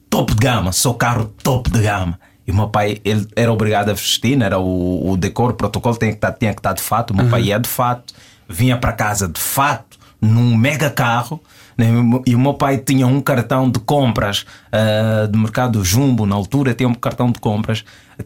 top 0.08 0.34
de 0.34 0.40
gama, 0.40 0.72
só 0.72 0.94
carro 0.94 1.30
top 1.42 1.70
de 1.70 1.82
gama. 1.82 2.18
E 2.46 2.50
o 2.50 2.54
meu 2.54 2.68
pai 2.68 2.98
ele 3.04 3.28
era 3.36 3.52
obrigado 3.52 3.90
a 3.90 3.92
vestir, 3.92 4.40
era 4.40 4.58
o, 4.58 5.10
o 5.10 5.16
decoro, 5.18 5.52
o 5.52 5.56
protocolo 5.56 5.96
tinha 5.96 6.10
que 6.10 6.16
estar, 6.16 6.32
tinha 6.32 6.54
que 6.54 6.60
estar 6.60 6.72
de 6.72 6.82
fato. 6.82 7.10
O 7.10 7.16
meu 7.16 7.26
uhum. 7.26 7.30
pai 7.30 7.42
ia 7.42 7.58
de 7.58 7.68
fato, 7.68 8.14
vinha 8.48 8.76
para 8.76 8.92
casa 8.92 9.28
de 9.28 9.40
fato, 9.40 9.98
num 10.20 10.56
mega 10.56 10.88
carro. 10.88 11.38
Né? 11.76 11.86
E 12.26 12.34
o 12.34 12.38
meu 12.38 12.54
pai 12.54 12.78
tinha 12.78 13.06
um 13.06 13.20
cartão 13.20 13.70
de 13.70 13.78
compras 13.80 14.44
uh, 14.72 15.28
do 15.28 15.38
mercado 15.38 15.84
Jumbo, 15.84 16.26
na 16.26 16.34
altura, 16.34 16.74
tinha 16.74 16.88
um 16.88 16.94
cartão 16.94 17.30
de 17.30 17.38
compras 17.40 17.84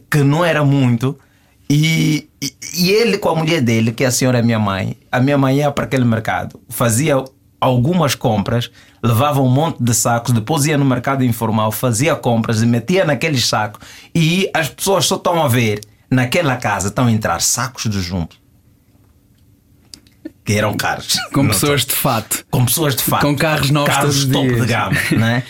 que 0.09 0.19
não 0.19 0.43
era 0.43 0.63
muito. 0.63 1.17
E, 1.69 2.29
e, 2.41 2.53
e 2.77 2.91
ele 2.91 3.17
com 3.17 3.29
a 3.29 3.35
mulher 3.35 3.61
dele, 3.61 3.91
que 3.91 4.03
é 4.03 4.07
a 4.07 4.11
senhora 4.11 4.41
minha 4.41 4.59
mãe, 4.59 4.97
a 5.11 5.19
minha 5.19 5.37
mãe 5.37 5.57
ia 5.57 5.71
para 5.71 5.83
aquele 5.83 6.05
mercado, 6.05 6.59
fazia 6.69 7.21
algumas 7.59 8.15
compras, 8.15 8.71
levava 9.03 9.41
um 9.41 9.49
monte 9.49 9.83
de 9.83 9.93
sacos, 9.93 10.33
depois 10.33 10.65
ia 10.65 10.77
no 10.77 10.85
mercado 10.85 11.23
informal, 11.23 11.71
fazia 11.71 12.15
compras 12.15 12.61
e 12.61 12.65
metia 12.65 13.03
naqueles 13.03 13.45
sacos. 13.47 13.85
E 14.13 14.49
as 14.53 14.69
pessoas 14.69 15.05
só 15.05 15.15
estão 15.15 15.43
a 15.43 15.47
ver, 15.47 15.81
naquela 16.09 16.55
casa 16.55 16.87
estão 16.87 17.07
a 17.07 17.11
entrar 17.11 17.41
sacos 17.41 17.89
de 17.89 17.99
jumbo. 18.01 18.29
Que 20.47 20.53
eram 20.53 20.73
caros. 20.75 21.19
Com 21.33 21.45
pessoas 21.45 21.85
de 21.85 21.93
fato. 21.93 22.45
Com 22.49 22.65
pessoas 22.65 22.95
de 22.95 23.03
fato. 23.03 23.21
Com 23.21 23.35
carros 23.35 23.69
novos 23.69 23.93
carros 23.93 24.25
top 24.25 24.47
dias. 24.47 24.61
de 24.61 24.65
gama. 24.65 24.97
né? 25.11 25.43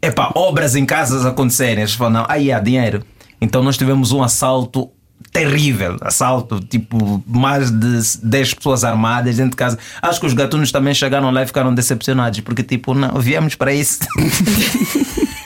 Epá, 0.00 0.30
obras 0.34 0.76
em 0.76 0.84
casas 0.84 1.24
acontecerem. 1.24 1.78
Eles 1.78 1.94
falam, 1.94 2.12
não, 2.12 2.26
aí 2.28 2.52
há 2.52 2.60
dinheiro. 2.60 3.02
Então 3.40 3.62
nós 3.62 3.78
tivemos 3.78 4.12
um 4.12 4.22
assalto 4.22 4.90
terrível. 5.32 5.96
Assalto, 6.02 6.60
tipo, 6.60 7.24
mais 7.26 7.70
de 7.70 8.18
10 8.22 8.54
pessoas 8.54 8.84
armadas 8.84 9.36
dentro 9.36 9.52
de 9.52 9.56
casa. 9.56 9.78
Acho 10.02 10.20
que 10.20 10.26
os 10.26 10.34
gatunos 10.34 10.70
também 10.70 10.92
chegaram 10.92 11.30
lá 11.30 11.42
e 11.42 11.46
ficaram 11.46 11.74
decepcionados, 11.74 12.40
porque, 12.40 12.62
tipo, 12.62 12.92
não, 12.92 13.18
viemos 13.18 13.54
para 13.54 13.72
isso. 13.72 14.00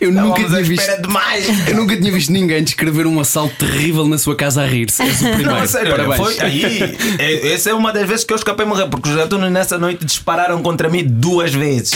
eu 0.00 0.12
nunca 0.12 0.44
tinha 0.44 0.62
visto 0.62 1.02
demais. 1.02 1.68
Eu 1.68 1.76
nunca 1.76 1.96
tinha 1.96 2.12
visto 2.12 2.32
ninguém 2.32 2.62
descrever 2.62 3.06
um 3.06 3.20
assalto 3.20 3.54
terrível 3.56 4.06
na 4.06 4.18
sua 4.18 4.36
casa 4.36 4.62
a 4.62 4.66
rir-se. 4.66 5.02
És 5.02 5.20
o 5.20 5.24
primeiro. 5.24 5.50
Não, 5.50 5.66
sério, 5.66 5.90
Parabéns. 5.90 6.16
Foi 6.16 6.40
aí. 6.40 6.96
É, 7.18 7.52
essa 7.52 7.70
é 7.70 7.74
uma 7.74 7.92
das 7.92 8.06
vezes 8.08 8.24
que 8.24 8.32
eu 8.32 8.36
escapei 8.36 8.66
morrer, 8.66 8.88
porque 8.88 9.08
os 9.08 9.14
gatunos 9.14 9.50
nessa 9.50 9.78
noite 9.78 10.04
dispararam 10.04 10.62
contra 10.62 10.88
mim 10.88 11.04
duas 11.04 11.54
vezes. 11.54 11.94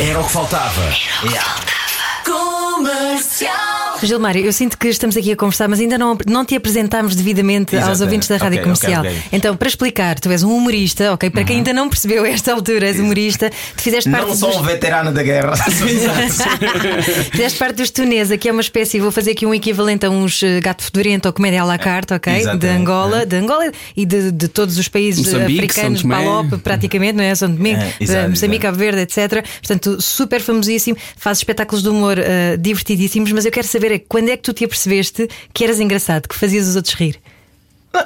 Era 0.00 0.20
o 0.20 0.24
que 0.24 0.32
faltava. 0.32 0.82
Era 0.82 0.90
o 0.90 1.28
que 1.28 1.32
faltava. 1.32 1.86
Comercial. 2.24 3.75
Gilmário, 4.02 4.44
eu 4.44 4.52
sinto 4.52 4.76
que 4.78 4.88
estamos 4.88 5.16
aqui 5.16 5.32
a 5.32 5.36
conversar, 5.36 5.68
mas 5.68 5.80
ainda 5.80 5.96
não, 5.96 6.16
não 6.26 6.44
te 6.44 6.54
apresentámos 6.54 7.14
devidamente 7.14 7.74
Exatamente. 7.74 7.90
aos 7.90 8.00
ouvintes 8.00 8.28
da 8.28 8.36
Rádio 8.36 8.60
okay, 8.60 8.62
Comercial. 8.62 9.00
Okay, 9.00 9.16
okay. 9.16 9.28
Então, 9.32 9.56
para 9.56 9.68
explicar, 9.68 10.18
tu 10.18 10.30
és 10.30 10.42
um 10.42 10.54
humorista, 10.54 11.12
ok? 11.12 11.30
Para 11.30 11.40
uhum. 11.40 11.46
quem 11.46 11.56
ainda 11.58 11.72
não 11.72 11.88
percebeu 11.88 12.24
esta 12.24 12.52
altura, 12.52 12.86
és 12.86 12.98
humorista, 12.98 13.50
tu 13.76 13.82
fizeste 13.82 14.10
parte. 14.10 14.28
Não 14.28 14.36
sou 14.36 14.50
dos... 14.50 14.60
um 14.60 14.62
veterano 14.62 15.12
da 15.12 15.22
guerra. 15.22 15.56
fizeste 17.30 17.58
parte 17.58 17.76
dos 17.76 17.90
Tunesa, 17.90 18.36
que 18.36 18.48
é 18.48 18.52
uma 18.52 18.60
espécie, 18.60 19.00
vou 19.00 19.10
fazer 19.10 19.32
aqui 19.32 19.46
um 19.46 19.54
equivalente 19.54 20.06
a 20.06 20.10
uns 20.10 20.42
eh, 20.42 20.60
gato 20.60 20.82
fedorento 20.82 21.28
ou 21.28 21.32
comédia 21.32 21.62
à 21.62 21.64
la 21.64 21.78
carte, 21.78 22.14
ok? 22.14 22.32
Exatamente. 22.32 22.60
De 22.60 22.68
Angola, 22.68 23.22
é. 23.22 23.26
de 23.26 23.36
Angola 23.36 23.72
e 23.96 24.04
de, 24.06 24.30
de 24.30 24.48
todos 24.48 24.78
os 24.78 24.88
países 24.88 25.24
Moçambique, 25.24 25.64
africanos, 25.64 26.02
Palop, 26.02 26.58
praticamente, 26.62 27.14
não 27.14 27.24
é? 27.24 27.34
São 27.34 27.50
Domingo, 27.50 27.80
é, 27.80 27.94
exato, 28.00 28.30
Moçambique, 28.30 28.62
Cabo 28.62 28.78
Verde, 28.78 29.00
etc. 29.00 29.44
Portanto, 29.60 30.00
super 30.00 30.40
famosíssimo, 30.40 30.96
faz 31.16 31.38
espetáculos 31.38 31.82
de 31.82 31.88
humor 31.88 32.18
uh, 32.18 32.58
divertidíssimos, 32.58 33.32
mas 33.32 33.44
eu 33.44 33.50
quero 33.50 33.66
saber 33.66 33.85
é 33.92 33.98
quando 33.98 34.28
é 34.28 34.36
que 34.36 34.42
tu 34.42 34.52
te 34.52 34.64
apercebeste 34.64 35.28
que 35.52 35.64
eras 35.64 35.80
engraçado, 35.80 36.28
que 36.28 36.34
fazias 36.34 36.68
os 36.68 36.76
outros 36.76 36.94
rir? 36.94 37.20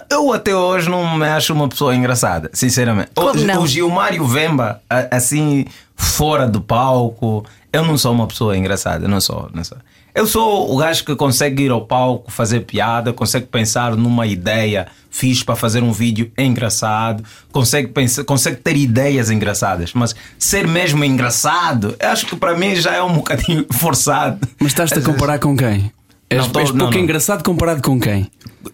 Eu 0.09 0.33
até 0.33 0.55
hoje 0.55 0.89
não 0.89 1.17
me 1.17 1.27
acho 1.27 1.53
uma 1.53 1.69
pessoa 1.69 1.95
engraçada, 1.95 2.51
sinceramente. 2.53 3.11
Como 3.15 3.31
o, 3.31 3.45
não? 3.45 3.63
o 3.63 3.67
Gilmário 3.67 4.25
Vemba, 4.25 4.81
assim, 5.11 5.65
fora 5.97 6.47
do 6.47 6.61
palco, 6.61 7.45
eu 7.73 7.85
não 7.85 7.99
sou 7.99 8.13
uma 8.13 8.27
pessoa 8.27 8.57
engraçada, 8.57 9.09
não 9.09 9.21
sou, 9.21 9.51
não 9.53 9.65
sou. 9.65 9.79
Eu 10.15 10.27
sou 10.27 10.73
o 10.73 10.77
gajo 10.77 11.05
que 11.05 11.15
consegue 11.15 11.65
ir 11.65 11.71
ao 11.71 11.87
palco, 11.87 12.31
fazer 12.31 12.61
piada, 12.61 13.13
consegue 13.13 13.47
pensar 13.47 13.97
numa 13.97 14.27
ideia 14.27 14.89
fixe 15.11 15.45
para 15.45 15.57
fazer 15.57 15.83
um 15.83 15.93
vídeo 15.93 16.31
engraçado, 16.39 17.25
consegue, 17.51 17.89
pensar, 17.89 18.25
consegue 18.25 18.57
ter 18.59 18.77
ideias 18.77 19.29
engraçadas, 19.29 19.93
mas 19.93 20.15
ser 20.39 20.67
mesmo 20.67 21.05
engraçado, 21.05 21.97
acho 22.01 22.27
que 22.27 22.37
para 22.37 22.57
mim 22.57 22.77
já 22.77 22.95
é 22.95 23.03
um 23.03 23.15
bocadinho 23.19 23.67
forçado. 23.73 24.39
Mas 24.59 24.69
estás-te 24.69 25.01
a 25.01 25.03
comparar 25.03 25.39
com 25.39 25.57
quem? 25.57 25.93
És, 26.31 26.43
não, 26.43 26.51
tô, 26.51 26.61
és 26.61 26.71
pouco 26.71 26.85
não, 26.85 26.91
não. 26.93 26.99
engraçado 26.99 27.43
comparado 27.43 27.83
com 27.83 27.99
quem? 27.99 28.31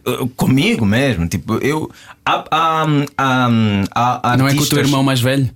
Uh, 0.06 0.28
comigo 0.36 0.84
mesmo. 0.84 1.26
Tipo, 1.26 1.54
eu. 1.64 1.90
Há, 2.22 2.44
há, 2.50 2.86
há, 3.16 4.32
há 4.32 4.36
não 4.36 4.46
é 4.46 4.54
com 4.54 4.60
o 4.60 4.68
teu 4.68 4.78
irmão 4.78 5.02
mais 5.02 5.22
velho? 5.22 5.48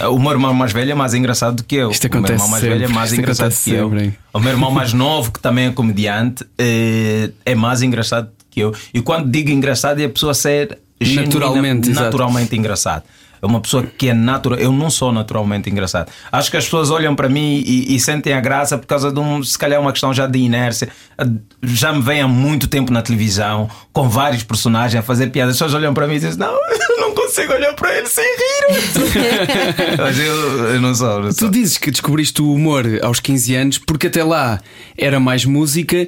O 0.00 0.18
meu 0.18 0.32
irmão 0.32 0.54
mais 0.54 0.72
velho 0.72 0.90
é 0.90 0.94
mais 0.94 1.14
engraçado 1.14 1.56
do 1.56 1.64
que 1.64 1.76
eu. 1.76 1.90
Isto 1.90 2.06
acontece 2.06 2.32
o 2.32 2.36
meu 2.36 2.36
irmão 2.36 2.48
mais 2.48 2.60
sempre. 2.62 2.78
velho 2.78 2.90
é 2.90 2.94
mais 2.94 3.10
Isto 3.10 3.20
engraçado 3.20 3.54
que 3.62 3.70
eu. 3.70 3.88
O 4.32 4.40
meu 4.40 4.50
irmão 4.50 4.70
mais 4.70 4.92
novo, 4.92 5.30
que 5.30 5.40
também 5.40 5.66
é 5.66 5.70
comediante, 5.70 6.44
é, 6.58 7.30
é 7.44 7.54
mais 7.54 7.82
engraçado 7.82 8.30
que 8.50 8.60
eu. 8.60 8.74
E 8.92 9.00
quando 9.00 9.30
digo 9.30 9.50
engraçado, 9.50 10.00
é 10.00 10.04
a 10.04 10.08
pessoa 10.08 10.34
ser 10.34 10.78
naturalmente, 11.00 11.90
naturalmente 11.90 12.56
engraçado 12.56 13.04
é 13.42 13.46
uma 13.46 13.60
pessoa 13.60 13.84
que 13.98 14.08
é 14.08 14.14
natural. 14.14 14.56
Eu 14.56 14.70
não 14.70 14.88
sou 14.88 15.10
naturalmente 15.10 15.68
engraçado. 15.68 16.10
Acho 16.30 16.48
que 16.48 16.56
as 16.56 16.64
pessoas 16.64 16.90
olham 16.90 17.16
para 17.16 17.28
mim 17.28 17.60
e, 17.66 17.94
e, 17.94 17.98
sentem 17.98 18.32
a 18.32 18.40
graça 18.40 18.78
por 18.78 18.86
causa 18.86 19.10
de 19.10 19.18
um, 19.18 19.42
se 19.42 19.58
calhar, 19.58 19.80
uma 19.80 19.90
questão 19.90 20.14
já 20.14 20.28
de 20.28 20.38
inércia. 20.38 20.88
Já 21.60 21.92
me 21.92 22.00
vem 22.00 22.20
há 22.20 22.28
muito 22.28 22.68
tempo 22.68 22.92
na 22.92 23.02
televisão, 23.02 23.68
com 23.92 24.08
vários 24.08 24.44
personagens 24.44 25.00
a 25.00 25.02
fazer 25.02 25.26
piadas. 25.30 25.54
As 25.54 25.58
pessoas 25.58 25.74
olham 25.74 25.92
para 25.92 26.06
mim 26.06 26.14
e 26.14 26.20
dizem: 26.20 26.38
Não, 26.38 26.54
eu 26.54 27.00
não 27.00 27.14
consigo 27.14 27.52
olhar 27.52 27.74
para 27.74 27.98
ele 27.98 28.06
sem 28.06 28.24
rir. 28.24 29.96
Mas 29.98 30.18
eu, 30.20 30.74
eu 30.74 30.80
não, 30.80 30.94
sou, 30.94 31.20
não 31.20 31.32
sou. 31.32 31.48
Tu 31.48 31.52
dizes 31.52 31.78
que 31.78 31.90
descobriste 31.90 32.40
o 32.40 32.54
humor 32.54 32.86
aos 33.02 33.18
15 33.18 33.54
anos 33.56 33.78
porque 33.78 34.06
até 34.06 34.22
lá 34.22 34.60
era 34.96 35.18
mais 35.18 35.44
música 35.44 36.06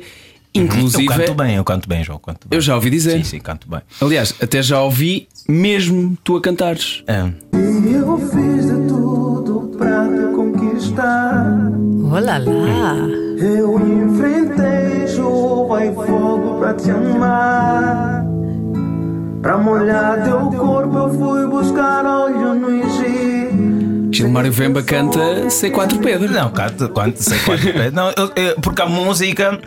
Inclusive. 0.54 1.04
Eu 1.04 1.18
canto 1.18 1.34
bem, 1.34 1.56
eu 1.56 1.64
canto 1.64 1.88
bem, 1.88 2.04
João. 2.04 2.18
Canto 2.18 2.46
bem. 2.46 2.56
Eu 2.56 2.60
já 2.60 2.76
ouvi 2.76 2.88
dizer. 2.88 3.18
Sim, 3.18 3.24
sim, 3.24 3.40
canto 3.40 3.68
bem. 3.68 3.80
Aliás, 4.00 4.34
até 4.40 4.62
já 4.62 4.80
ouvi 4.80 5.28
mesmo 5.48 6.16
tu 6.22 6.36
a 6.36 6.40
cantares. 6.40 7.02
É. 7.08 7.28
E 7.56 7.92
eu 7.92 8.18
fiz 8.18 8.66
de 8.66 8.86
tudo 8.86 9.76
para 9.76 10.04
te 10.08 10.34
conquistar. 10.34 11.46
Olá 12.04 12.38
lá. 12.38 12.96
Eu 13.36 13.80
enfrentei 13.80 15.08
chuva 15.08 15.84
e 15.84 15.92
fogo 15.92 16.60
para 16.60 16.74
te 16.74 16.90
amar. 16.90 18.24
Para 19.42 19.58
molhar 19.58 20.22
teu 20.22 20.38
corpo 20.50 20.96
eu 20.96 21.10
fui 21.18 21.46
buscar 21.48 22.06
óleo 22.06 22.54
no 22.54 22.70
Egito. 22.70 24.14
Gilmário 24.14 24.52
Vemba 24.52 24.82
canta 24.82 25.46
C4 25.48 26.00
Pedro. 26.00 26.30
Não, 26.30 26.48
canta, 26.50 26.88
canta 26.88 27.18
C4 27.18 27.72
Pedro. 27.72 27.92
Não, 27.92 28.10
eu, 28.16 28.32
eu, 28.36 28.60
porque 28.60 28.80
a 28.80 28.86
música 28.86 29.60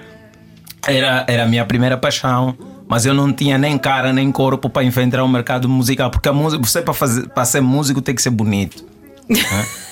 era, 0.87 1.25
era 1.27 1.43
a 1.43 1.47
minha 1.47 1.65
primeira 1.65 1.97
paixão, 1.97 2.57
mas 2.87 3.05
eu 3.05 3.13
não 3.13 3.31
tinha 3.31 3.57
nem 3.57 3.77
cara 3.77 4.13
nem 4.13 4.31
corpo 4.31 4.69
para 4.69 4.83
enfrentar 4.83 5.23
o 5.23 5.27
mercado 5.27 5.67
musical, 5.67 6.09
porque 6.09 6.29
a 6.29 6.33
música, 6.33 6.63
você 6.63 6.81
para 6.81 6.93
fazer 6.93 7.27
para 7.29 7.45
ser 7.45 7.61
músico 7.61 8.01
tem 8.01 8.15
que 8.15 8.21
ser 8.21 8.29
bonito. 8.29 8.83
né? 9.29 9.37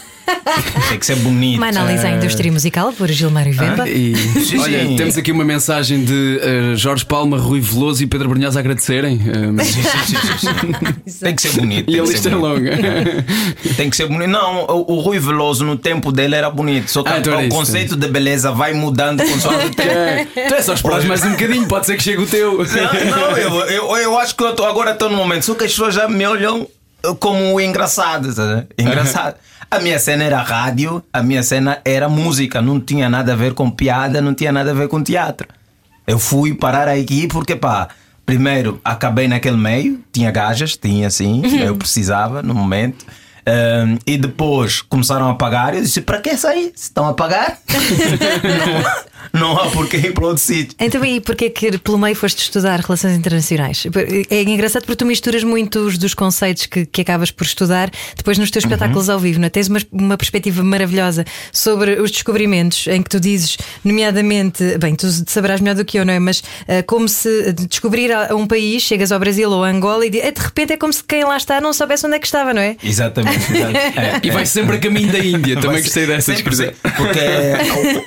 Tem 0.90 1.00
que 1.00 1.06
ser 1.06 1.16
bonito. 1.18 1.58
Uma 1.58 1.68
análise 1.68 2.06
à 2.06 2.12
indústria 2.12 2.52
musical 2.52 2.92
por 2.94 3.10
Gilmário 3.10 3.54
Vemba. 3.54 3.84
Ah, 3.84 3.90
e, 3.90 4.14
olha, 4.60 4.86
sim. 4.88 4.96
temos 4.96 5.18
aqui 5.18 5.32
uma 5.32 5.44
mensagem 5.44 6.04
de 6.04 6.40
eh, 6.42 6.76
Jorge 6.76 7.06
Palma, 7.06 7.38
Rui 7.38 7.60
Veloso 7.60 8.04
e 8.04 8.08
Pedro 8.08 8.30
Brunhosa 8.30 8.60
a 8.60 8.62
agradecerem. 8.62 9.20
Eh, 9.22 9.64
Sim, 9.66 9.84
sim, 9.84 10.16
sim, 10.38 10.48
sim. 11.08 11.20
Tem 11.26 11.36
que 11.36 11.42
ser 11.42 11.52
bonito. 11.60 11.90
e 11.92 12.00
a 12.00 12.04
lista 12.04 12.30
é 12.30 12.36
longa. 12.36 12.72
tem 13.78 13.90
que 13.90 13.96
ser 13.96 14.08
bonito. 14.08 14.30
Não, 14.30 14.66
o, 14.66 14.94
o 14.94 15.00
Rui 15.00 15.20
Veloso 15.20 15.66
no 15.66 15.78
tempo 15.78 16.12
dele 16.12 16.36
era 16.36 16.50
bonito. 16.50 16.90
Só 16.90 17.04
que 17.04 17.10
Ah, 17.10 17.20
então 17.20 17.46
o 17.46 17.50
conceito 17.50 17.96
de 17.96 18.08
beleza 18.08 18.52
vai 18.52 18.74
mudando 18.74 19.24
consoante 19.24 19.66
o 19.68 19.70
tempo. 19.76 19.90
É, 19.92 20.26
tu 20.48 20.54
é 20.56 20.62
só 20.62 20.74
esperar 20.74 21.04
mais 21.04 21.24
um 21.24 21.32
bocadinho, 21.32 21.68
pode 21.68 21.86
ser 21.86 21.98
que 21.98 22.04
chegue 22.04 22.22
o 22.22 22.28
teu. 22.28 22.58
Não, 22.58 23.30
não, 23.30 23.38
eu, 23.38 23.52
eu, 23.66 23.98
eu 23.98 24.20
acho 24.20 24.36
que 24.36 24.44
eu 24.44 24.54
tô, 24.56 24.66
agora 24.66 24.92
estou 24.92 25.10
no 25.10 25.16
momento. 25.18 25.44
Só 25.46 25.56
que 25.56 25.64
as 25.66 25.72
pessoas 25.72 25.94
já 25.94 26.08
me 26.08 26.26
olham 26.26 26.68
como 27.20 27.54
o 27.54 27.62
engraçado. 27.62 28.32
sabe? 28.32 28.68
Engraçado. 28.78 29.36
A 29.70 29.80
minha 29.80 30.00
cena 30.00 30.24
era 30.24 30.42
rádio, 30.42 31.04
a 31.12 31.22
minha 31.22 31.44
cena 31.44 31.80
era 31.84 32.08
música. 32.08 32.62
Não 32.62 32.80
tinha 32.80 33.10
nada 33.10 33.34
a 33.34 33.36
ver 33.36 33.54
com 33.54 33.70
piada, 33.70 34.22
não 34.22 34.34
tinha 34.34 34.52
nada 34.52 34.72
a 34.72 34.74
ver 34.74 34.88
com 34.88 35.02
teatro. 35.02 35.48
Eu 36.08 36.20
fui 36.20 36.54
parar 36.54 36.88
aqui 36.88 37.28
porque, 37.28 37.56
pá, 37.56 37.90
primeiro 38.26 38.80
acabei 38.84 39.28
naquele 39.28 39.58
meio, 39.58 40.00
tinha 40.12 40.32
gajas, 40.32 40.78
tinha 40.78 41.08
assim, 41.08 41.42
eu 41.62 41.76
precisava 41.76 42.42
no 42.42 42.54
momento. 42.54 43.06
Ahm, 43.48 43.98
e 44.08 44.18
depois 44.18 44.82
começaram 44.82 45.30
a 45.30 45.36
pagar. 45.36 45.76
Eu 45.76 45.82
disse: 45.82 46.02
para 46.02 46.20
que 46.20 46.36
sair? 46.36 46.72
Se 46.76 46.86
estão 46.86 47.06
a 47.08 47.14
pagar, 47.14 47.60
não, 49.34 49.52
não 49.52 49.58
há 49.60 49.70
por 49.70 49.88
que 49.88 49.98
ir 49.98 50.14
para 50.14 50.26
outro 50.26 50.42
sítio. 50.44 50.76
Então, 50.80 51.04
e 51.06 51.20
porquê 51.22 51.50
que 51.50 51.78
pelo 51.78 51.98
meio 51.98 52.16
foste 52.16 52.40
estudar 52.40 52.80
relações 52.80 53.16
internacionais? 53.18 53.86
É 54.30 54.42
engraçado 54.44 54.84
porque 54.84 54.96
tu 54.98 55.06
misturas 55.06 55.44
muitos 55.44 55.98
dos 55.98 56.14
conceitos 56.14 56.66
que, 56.66 56.86
que 56.86 57.02
acabas 57.02 57.30
por 57.32 57.46
estudar 57.46 57.92
depois 58.16 58.38
nos 58.38 58.50
teus 58.50 58.66
Uhum. 58.66 58.72
espetáculos 58.72 59.10
ao 59.10 59.20
vivo. 59.20 59.40
Não 59.40 59.46
é? 59.46 59.50
Tens 59.50 59.68
uma, 59.68 59.80
uma 59.92 60.18
perspectiva 60.18 60.64
maravilhosa 60.64 61.24
sobre 61.52 62.02
os 62.02 62.10
descobrimentos, 62.10 62.88
em 62.88 63.02
que 63.04 63.10
tu 63.10 63.20
dizes, 63.20 63.58
nomeadamente, 63.84 64.78
bem, 64.80 64.96
tu 64.96 65.08
saberás 65.28 65.62
melhor 65.62 65.76
do 65.76 65.86
que 65.86 66.00
eu, 66.00 66.06
não 66.06 66.14
é? 66.14 66.20
Mas 66.20 66.42
ah, 66.68 66.82
como 66.88 67.08
se 67.08 67.54
de 67.54 67.68
descobrir 67.68 68.10
um 68.34 68.48
país, 68.48 68.82
chegas 68.84 69.12
ao 69.12 69.20
Brasil 69.20 69.50
ou 69.52 69.64
a 69.64 69.70
Angola 69.70 70.06
e 70.06 70.10
de, 70.10 70.20
de 70.20 70.42
repente 70.42 70.74
é 70.74 70.78
como 70.78 70.92
se 70.92 71.04
quem 71.04 71.24
lá 71.24 71.38
está 71.38 71.62
não 71.62 71.74
soubesse 71.74 72.06
onde 72.08 72.16
é 72.16 72.20
que 72.20 72.26
estava, 72.26 72.54
não 72.54 72.62
é? 72.62 72.76
Exatamente. 72.84 73.35
É, 73.36 74.20
E 74.24 74.32
vai 74.32 74.46
sempre 74.46 74.78
a 74.78 74.80
caminho 74.80 75.12
da 75.12 75.20
Índia. 75.20 75.60
Também 75.60 75.82
gostei 75.82 76.06
dessa 76.06 76.36
ser, 76.36 76.76
Porque 76.96 77.20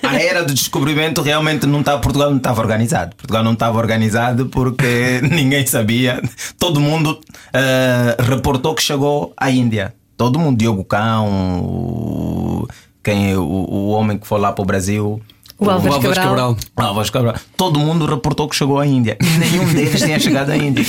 a 0.06 0.20
era 0.20 0.44
do 0.44 0.54
descobrimento 0.54 1.22
realmente 1.22 1.66
não 1.66 1.80
estava. 1.80 2.00
Portugal 2.00 2.30
não 2.30 2.38
estava 2.38 2.60
organizado. 2.60 3.16
Portugal 3.16 3.42
não 3.42 3.52
estava 3.52 3.78
organizado 3.78 4.46
porque 4.46 5.20
ninguém 5.30 5.66
sabia. 5.66 6.20
Todo 6.58 6.80
mundo 6.80 7.20
eh, 7.52 8.16
reportou 8.20 8.74
que 8.74 8.82
chegou 8.82 9.32
à 9.36 9.50
Índia. 9.50 9.94
Todo 10.16 10.38
mundo, 10.38 10.58
Diogo 10.58 10.84
Cão, 10.84 12.66
quem, 13.02 13.36
o, 13.36 13.42
o 13.42 13.88
homem 13.90 14.18
que 14.18 14.26
foi 14.26 14.40
lá 14.40 14.52
para 14.52 14.62
o 14.62 14.66
Brasil. 14.66 15.22
O 15.60 15.68
Álvares 15.68 15.94
Álvares 15.96 16.16
Cabral. 16.18 16.54
Cabral. 16.54 16.88
Álvares 16.88 17.10
Cabral. 17.10 17.34
Todo 17.56 17.80
mundo 17.80 18.06
reportou 18.06 18.48
que 18.48 18.54
chegou 18.54 18.78
à 18.78 18.86
Índia. 18.86 19.16
E 19.20 19.26
nenhum 19.38 19.66
deles 19.72 20.00
tinha 20.00 20.18
chegado 20.20 20.50
à 20.50 20.56
Índia. 20.56 20.84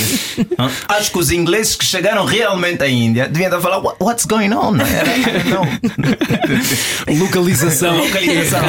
Acho 0.88 1.10
que 1.10 1.18
os 1.18 1.32
ingleses 1.32 1.74
que 1.74 1.84
chegaram 1.84 2.24
realmente 2.24 2.80
à 2.82 2.88
Índia 2.88 3.28
deviam 3.28 3.46
estar 3.48 3.58
a 3.58 3.60
falar: 3.60 3.78
"What- 3.80 3.96
What's 4.00 4.26
going 4.26 4.52
on? 4.52 4.76
Localização, 7.18 7.96
Localização. 8.04 8.60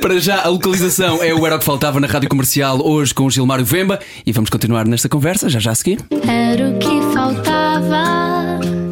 Para 0.00 0.18
já, 0.18 0.42
a 0.44 0.48
localização 0.48 1.22
é 1.22 1.34
o 1.34 1.44
Era 1.46 1.56
o 1.56 1.58
que 1.58 1.64
Faltava 1.64 2.00
na 2.00 2.06
Rádio 2.06 2.28
Comercial, 2.28 2.80
hoje 2.82 3.12
com 3.12 3.24
o 3.26 3.30
Gilmário 3.30 3.64
Vemba. 3.64 3.98
E 4.24 4.32
vamos 4.32 4.50
continuar 4.50 4.86
nesta 4.86 5.08
conversa, 5.08 5.48
já 5.48 5.58
já 5.58 5.72
a 5.72 5.74
seguir. 5.74 5.98
Era 6.26 6.68
o 6.70 6.78
que 6.78 7.14
faltava. 7.14 8.87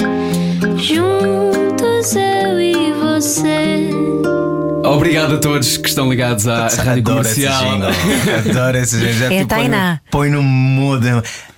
Obrigado 4.96 5.34
a 5.34 5.38
todos 5.38 5.76
que 5.76 5.88
estão 5.88 6.08
ligados 6.10 6.48
à 6.48 6.68
Rádio 6.68 7.02
Adoro 7.02 7.20
esse 7.20 7.46
Comercial. 7.46 7.64
jingle. 7.64 8.50
Adoro 8.50 8.76
esse 8.78 8.98
jingle. 8.98 9.12
Já 9.14 9.26
É 9.26 9.38
te 9.38 9.42
a 9.42 9.46
Tainá. 9.46 10.00
Põe 10.10 10.30
no, 10.30 10.38
põe 10.38 10.42
no 10.42 10.44
mood. 10.48 11.06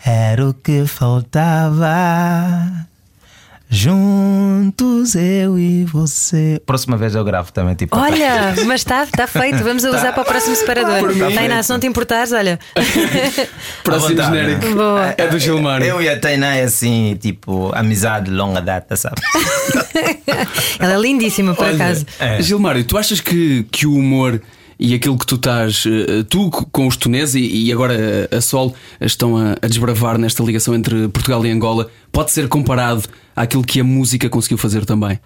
Era 0.05 0.49
o 0.49 0.55
que 0.55 0.87
faltava. 0.87 2.88
Juntos 3.71 5.15
eu 5.15 5.59
e 5.59 5.85
você. 5.85 6.61
Próxima 6.65 6.97
vez 6.97 7.15
eu 7.15 7.23
gravo 7.23 7.53
também, 7.53 7.75
tipo. 7.75 7.97
Olha, 7.99 8.55
mas 8.67 8.81
está 8.81 9.05
tá 9.05 9.27
feito. 9.27 9.63
Vamos 9.63 9.85
a 9.85 9.91
usar 9.91 10.13
para 10.15 10.23
o 10.23 10.25
próximo 10.25 10.57
separador. 10.57 11.13
Tainá, 11.35 11.63
se 11.63 11.71
não 11.71 11.79
te 11.79 11.87
importares, 11.87 12.33
olha. 12.33 12.59
Próximo 13.85 14.23
genérico 14.23 14.75
Boa. 14.75 15.15
é 15.19 15.27
do 15.27 15.39
Gilmário. 15.39 15.87
Eu 15.87 16.01
e 16.01 16.09
a 16.09 16.19
Tainá 16.19 16.57
é 16.57 16.63
assim, 16.63 17.19
tipo, 17.21 17.71
amizade 17.75 18.27
de 18.27 18.31
longa 18.31 18.63
data, 18.63 18.97
sabe? 18.97 19.21
Ela 20.81 20.95
é 20.95 20.99
lindíssima, 20.99 21.55
por 21.55 21.67
Olha, 21.67 21.75
acaso. 21.75 22.07
É. 22.19 22.41
Gilmário, 22.41 22.83
tu 22.85 22.97
achas 22.97 23.21
que, 23.21 23.67
que 23.71 23.87
o 23.87 23.95
humor 23.95 24.41
e 24.79 24.95
aquilo 24.95 25.19
que 25.19 25.27
tu 25.27 25.35
estás, 25.35 25.85
eh, 25.87 26.25
tu 26.29 26.51
com 26.51 26.87
os 26.87 26.97
tuneses 26.97 27.35
e, 27.35 27.73
agora 27.73 27.95
eh, 27.95 28.37
a 28.37 28.41
Sol 28.41 28.75
estão 29.01 29.37
a 29.37 29.67
desbravar 29.67 30.17
nesta 30.19 30.43
ligação 30.43 30.75
entre 30.75 31.09
Portugal 31.09 31.45
e 31.45 31.51
Angola, 31.51 31.91
pode 32.13 32.31
ser 32.31 32.47
comparado 32.49 33.03
àquilo 33.43 33.63
que 33.63 33.81
a 33.81 33.85
música 33.85 34.29
conseguiu 34.29 34.59
fazer 34.59 34.85
também? 34.85 35.19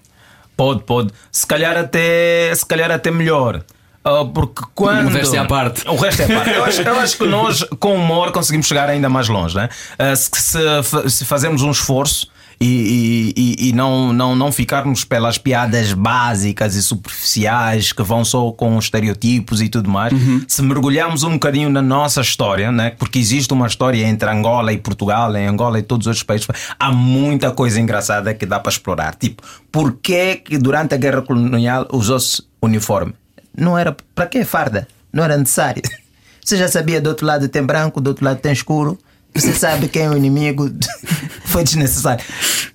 Pode, 0.57 0.83
pode. 0.85 1.13
Se 1.31 1.47
calhar 1.47 1.77
até, 1.77 2.55
se 2.55 2.65
calhar 2.67 2.91
até 2.91 3.11
melhor. 3.11 3.65
Ah, 4.05 4.25
porque 4.25 4.63
quando. 4.75 5.07
O 5.07 5.11
resto 5.11 5.35
é 5.35 5.39
à 5.39 5.45
parte. 5.45 5.89
O 5.89 5.97
resto 5.97 6.23
é 6.23 6.25
à 6.25 6.29
parte. 6.29 6.51
Eu 6.51 6.65
acho, 6.65 6.83
eu 6.83 7.01
acho 7.01 7.17
que 7.17 7.27
nós, 7.27 7.65
com 7.79 7.95
humor, 7.95 8.33
conseguimos 8.33 8.67
chegar 8.67 8.89
ainda 8.89 9.09
mais 9.09 9.29
longe. 9.29 9.57
Né? 9.57 9.69
Se, 10.17 10.31
se, 10.35 11.11
se 11.11 11.25
fazermos 11.25 11.63
um 11.63 11.71
esforço 11.71 12.29
e, 12.65 13.33
e- 13.37 13.69
e- 13.69 13.73
não, 13.73 14.13
não, 14.13 14.37
não 14.37 14.53
ficarmos 14.53 15.05
pelas 15.05 15.37
piadas 15.39 15.93
básicas 15.93 16.75
e 16.75 16.83
superficiais 16.83 17.93
que 17.93 18.03
vão 18.03 18.25
só 18.25 18.51
com 18.53 18.79
estereotipos 18.79 19.61
e 19.61 19.69
tudo 19.69 19.91
mais, 19.91 20.13
se 20.47 20.63
mergulharmos 20.63 21.23
um 21.23 21.33
bocadinho 21.33 21.69
na 21.71 21.83
nossa 21.83 22.21
história, 22.21 22.71
né? 22.71 22.91
porque 22.91 23.19
existe 23.19 23.53
uma 23.53 23.67
história 23.67 24.05
entre 24.07 24.29
Angola 24.31 24.73
e 24.73 24.79
Portugal, 24.79 25.35
em 25.37 25.47
Angola 25.47 25.79
e 25.79 25.83
todos 25.83 26.07
os 26.07 26.09
outros 26.09 26.23
países, 26.23 26.49
há 26.79 26.93
muita 26.93 27.51
coisa 27.51 27.81
engraçada 27.81 28.33
que 28.35 28.47
dá 28.47 28.61
para 28.61 28.71
explorar. 28.71 29.15
Tipo, 29.15 29.43
porquê 29.71 30.37
que 30.37 30.59
durante 30.59 30.95
a 30.95 30.97
guerra 30.99 31.23
colonial 31.23 31.87
usou-se 31.93 32.43
uniforme? 32.61 33.15
Não 33.57 33.77
era 33.77 33.97
para 34.15 34.27
que 34.27 34.45
farda? 34.45 34.87
Não 35.13 35.25
era 35.25 35.37
necessário. 35.37 35.83
Você 36.45 36.57
já 36.57 36.67
sabia 36.69 37.01
do 37.01 37.09
outro 37.09 37.27
lado 37.27 37.49
tem 37.49 37.63
branco, 37.63 38.01
do 38.01 38.09
outro 38.09 38.25
lado 38.25 38.39
tem 38.39 38.53
escuro. 38.53 38.99
Você 39.35 39.53
sabe 39.53 39.89
quem 39.89 40.03
é 40.03 40.11
o 40.11 40.17
inimigo. 40.17 40.71
Foi 41.45 41.65
desnecessário. 41.65 42.25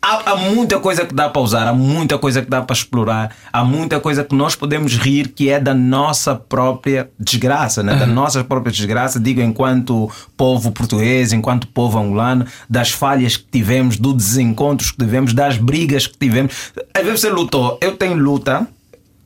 Há, 0.02 0.32
há 0.32 0.36
muita 0.36 0.80
coisa 0.80 1.06
que 1.06 1.13
dá 1.13 1.30
para 1.30 1.41
usar, 1.41 1.67
há 1.67 1.74
muita 1.74 2.17
coisa 2.17 2.41
que 2.41 2.50
dá 2.50 2.62
para 2.62 2.76
explorar, 2.76 3.36
há 3.52 3.63
muita 3.63 4.00
coisa 4.00 4.24
que 4.24 4.36
nós 4.36 4.56
podemos 4.56 4.96
rir 4.96 5.30
que 5.30 5.50
é 5.50 5.60
da 5.60 5.74
nossa 5.74 6.36
própria 6.36 7.10
desgraça, 7.20 7.82
né? 7.82 7.96
da 7.96 8.06
nossa 8.06 8.43
própria 8.43 8.72
desgraça, 8.72 9.20
digo 9.20 9.41
enquanto 9.41 10.12
povo 10.36 10.72
português, 10.72 11.34
enquanto 11.34 11.67
povo 11.67 11.98
angolano, 11.98 12.46
das 12.70 12.91
falhas 12.91 13.36
que 13.36 13.46
tivemos, 13.52 13.98
dos 13.98 14.13
desencontros 14.13 14.91
que 14.91 14.98
tivemos, 14.98 15.34
das 15.34 15.58
brigas 15.58 16.06
que 16.06 16.17
tivemos. 16.17 16.72
Às 16.93 17.04
vezes 17.04 17.22
você 17.22 17.30
lutou. 17.30 17.80
Eu 17.82 17.98
tenho 17.98 18.15
luta 18.15 18.67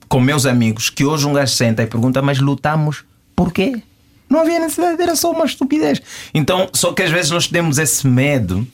com 0.07 0.19
meus 0.19 0.45
amigos 0.45 0.89
que 0.89 1.05
hoje 1.05 1.27
um 1.27 1.33
gajo 1.33 1.53
senta 1.53 1.83
e 1.83 1.87
pergunta, 1.87 2.21
mas 2.21 2.39
lutamos 2.39 3.03
por 3.41 3.51
quê? 3.51 3.81
Não 4.31 4.39
havia 4.41 4.59
necessidade, 4.59 5.01
era 5.01 5.15
só 5.15 5.31
uma 5.31 5.45
estupidez. 5.45 6.01
Então, 6.33 6.69
só 6.73 6.93
que 6.93 7.03
às 7.03 7.11
vezes 7.11 7.29
nós 7.31 7.47
temos 7.47 7.77
esse 7.77 8.07
medo. 8.07 8.65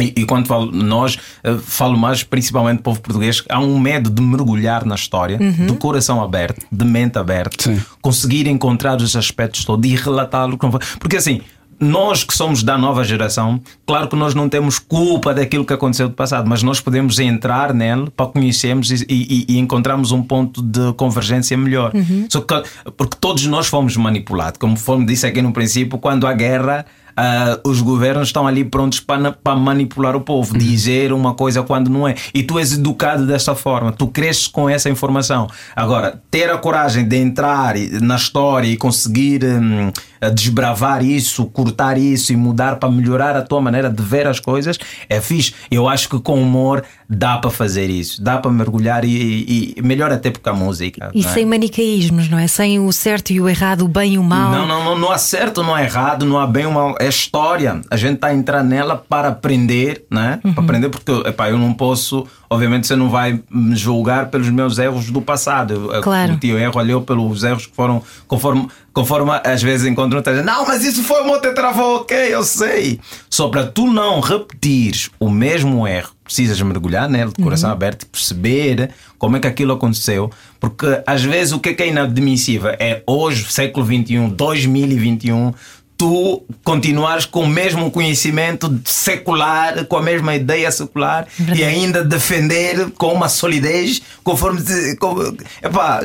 E, 0.00 0.22
e 0.22 0.24
quando 0.24 0.46
falo 0.46 0.72
nós, 0.72 1.18
eh, 1.44 1.58
falo 1.62 1.98
mais 1.98 2.22
principalmente 2.22 2.78
do 2.78 2.82
povo 2.82 3.00
português, 3.02 3.44
há 3.50 3.60
um 3.60 3.78
medo 3.78 4.08
de 4.08 4.22
mergulhar 4.22 4.86
na 4.86 4.94
história, 4.94 5.36
de 5.36 5.72
coração 5.74 6.22
aberto, 6.22 6.64
de 6.72 6.84
mente 6.86 7.18
aberta, 7.18 7.62
Sim. 7.62 7.82
conseguir 8.00 8.46
encontrar 8.46 8.96
os 8.96 9.14
aspectos 9.14 9.62
todos 9.62 9.90
e 9.90 9.94
relatá-lo. 9.94 10.56
Porque 10.98 11.18
assim, 11.18 11.42
nós 11.80 12.22
que 12.22 12.34
somos 12.34 12.62
da 12.62 12.76
nova 12.76 13.02
geração, 13.02 13.60
claro 13.86 14.06
que 14.06 14.14
nós 14.14 14.34
não 14.34 14.48
temos 14.48 14.78
culpa 14.78 15.32
daquilo 15.32 15.64
que 15.64 15.72
aconteceu 15.72 16.08
do 16.08 16.14
passado, 16.14 16.48
mas 16.48 16.62
nós 16.62 16.80
podemos 16.80 17.18
entrar 17.18 17.72
nele 17.72 18.10
para 18.14 18.26
conhecermos 18.26 18.90
e, 18.90 19.06
e, 19.08 19.46
e 19.48 19.58
encontrarmos 19.58 20.12
um 20.12 20.22
ponto 20.22 20.60
de 20.62 20.92
convergência 20.92 21.56
melhor. 21.56 21.92
Só 22.28 22.42
que, 22.42 22.62
porque 22.96 23.16
todos 23.18 23.46
nós 23.46 23.66
fomos 23.66 23.96
manipulados, 23.96 24.58
como 24.58 24.76
fomos 24.76 25.06
disse 25.06 25.26
aqui 25.26 25.40
no 25.40 25.52
princípio, 25.52 25.98
quando 25.98 26.26
há 26.26 26.32
guerra. 26.34 26.84
Ah, 27.22 27.60
os 27.64 27.82
governos 27.82 28.28
estão 28.28 28.46
ali 28.46 28.64
prontos 28.64 28.98
para, 28.98 29.30
para 29.30 29.54
manipular 29.54 30.16
o 30.16 30.22
povo, 30.22 30.56
dizer 30.56 31.12
uma 31.12 31.34
coisa 31.34 31.62
quando 31.62 31.90
não 31.90 32.08
é. 32.08 32.14
E 32.32 32.42
tu 32.42 32.58
és 32.58 32.72
educado 32.72 33.26
dessa 33.26 33.54
forma, 33.54 33.92
tu 33.92 34.06
cresces 34.06 34.46
com 34.46 34.70
essa 34.70 34.88
informação. 34.88 35.46
Agora, 35.76 36.18
ter 36.30 36.48
a 36.48 36.56
coragem 36.56 37.06
de 37.06 37.18
entrar 37.18 37.74
na 38.00 38.16
história 38.16 38.68
e 38.68 38.74
conseguir 38.74 39.44
hum, 39.44 39.92
desbravar 40.32 41.04
isso, 41.04 41.44
cortar 41.44 41.98
isso 41.98 42.32
e 42.32 42.36
mudar 42.36 42.76
para 42.76 42.90
melhorar 42.90 43.36
a 43.36 43.42
tua 43.42 43.60
maneira 43.60 43.90
de 43.90 44.02
ver 44.02 44.26
as 44.26 44.40
coisas 44.40 44.78
é 45.06 45.20
fixe. 45.20 45.52
Eu 45.70 45.88
acho 45.88 46.08
que 46.08 46.18
com 46.20 46.40
humor 46.40 46.82
dá 47.06 47.36
para 47.36 47.50
fazer 47.50 47.90
isso, 47.90 48.22
dá 48.22 48.38
para 48.38 48.50
mergulhar 48.50 49.04
e, 49.04 49.74
e 49.76 49.82
melhor 49.82 50.10
até 50.10 50.30
porque 50.30 50.48
a 50.48 50.54
música. 50.54 51.10
E 51.12 51.20
é? 51.20 51.28
sem 51.28 51.44
manicaísmos, 51.44 52.30
não 52.30 52.38
é? 52.38 52.46
Sem 52.46 52.78
o 52.80 52.90
certo 52.92 53.30
e 53.30 53.40
o 53.40 53.48
errado, 53.48 53.84
o 53.84 53.88
bem 53.88 54.14
e 54.14 54.18
o 54.18 54.22
mal. 54.22 54.52
Não, 54.52 54.66
não, 54.66 54.84
não, 54.84 54.98
não 54.98 55.12
há 55.12 55.18
certo, 55.18 55.62
não 55.62 55.74
há 55.74 55.82
errado, 55.82 56.24
não 56.24 56.38
há 56.38 56.46
bem 56.46 56.64
ou 56.64 56.72
mal. 56.72 56.94
É 56.98 57.09
história, 57.10 57.80
a 57.90 57.96
gente 57.96 58.14
está 58.14 58.28
a 58.28 58.34
entrar 58.34 58.64
nela 58.64 58.96
para 58.96 59.28
aprender, 59.28 60.04
né? 60.10 60.40
Uhum. 60.42 60.54
Para 60.54 60.64
aprender, 60.64 60.88
porque 60.88 61.12
epá, 61.28 61.50
eu 61.50 61.58
não 61.58 61.74
posso, 61.74 62.26
obviamente, 62.48 62.86
você 62.86 62.96
não 62.96 63.10
vai 63.10 63.40
me 63.50 63.76
julgar 63.76 64.30
pelos 64.30 64.48
meus 64.48 64.78
erros 64.78 65.10
do 65.10 65.20
passado. 65.20 65.90
Claro. 66.02 66.34
O 66.34 66.36
tio 66.38 66.58
erro 66.58 66.78
olhou 66.78 67.02
pelos 67.02 67.44
erros 67.44 67.66
que 67.66 67.74
foram, 67.74 68.02
conforme, 68.26 68.66
conforme 68.92 69.30
às 69.44 69.62
vezes 69.62 69.86
encontram, 69.86 70.22
tá 70.22 70.32
não, 70.32 70.66
mas 70.66 70.84
isso 70.84 71.02
foi 71.02 71.22
o 71.22 71.26
meu 71.26 71.40
tetravô, 71.40 71.96
ok, 71.96 72.16
eu 72.16 72.42
sei. 72.42 72.98
Só 73.28 73.48
para 73.48 73.66
tu 73.66 73.86
não 73.86 74.20
repetires 74.20 75.10
o 75.20 75.28
mesmo 75.28 75.86
erro, 75.86 76.10
precisas 76.24 76.60
mergulhar 76.62 77.08
nele 77.08 77.32
de 77.36 77.42
coração 77.42 77.68
uhum. 77.70 77.74
aberto 77.74 78.04
e 78.04 78.06
perceber 78.06 78.90
como 79.18 79.36
é 79.36 79.40
que 79.40 79.46
aquilo 79.46 79.72
aconteceu. 79.72 80.30
Porque 80.58 81.02
às 81.06 81.22
vezes 81.22 81.52
o 81.52 81.58
que 81.58 81.70
é, 81.70 81.82
é 81.82 81.88
inadmissível 81.88 82.70
é 82.78 83.02
hoje, 83.06 83.50
século 83.50 83.84
XXI, 83.84 84.28
2021 84.30 85.52
tu 86.00 86.42
continuares 86.64 87.26
com 87.26 87.42
o 87.42 87.46
mesmo 87.46 87.90
conhecimento 87.90 88.80
secular, 88.86 89.84
com 89.84 89.98
a 89.98 90.02
mesma 90.02 90.34
ideia 90.34 90.70
secular 90.70 91.26
Verdade. 91.36 91.60
e 91.60 91.62
ainda 91.62 92.02
defender 92.02 92.90
com 92.92 93.12
uma 93.12 93.28
solidez 93.28 94.00
conforme. 94.24 94.62
Como, 94.98 95.36
epá, 95.62 96.00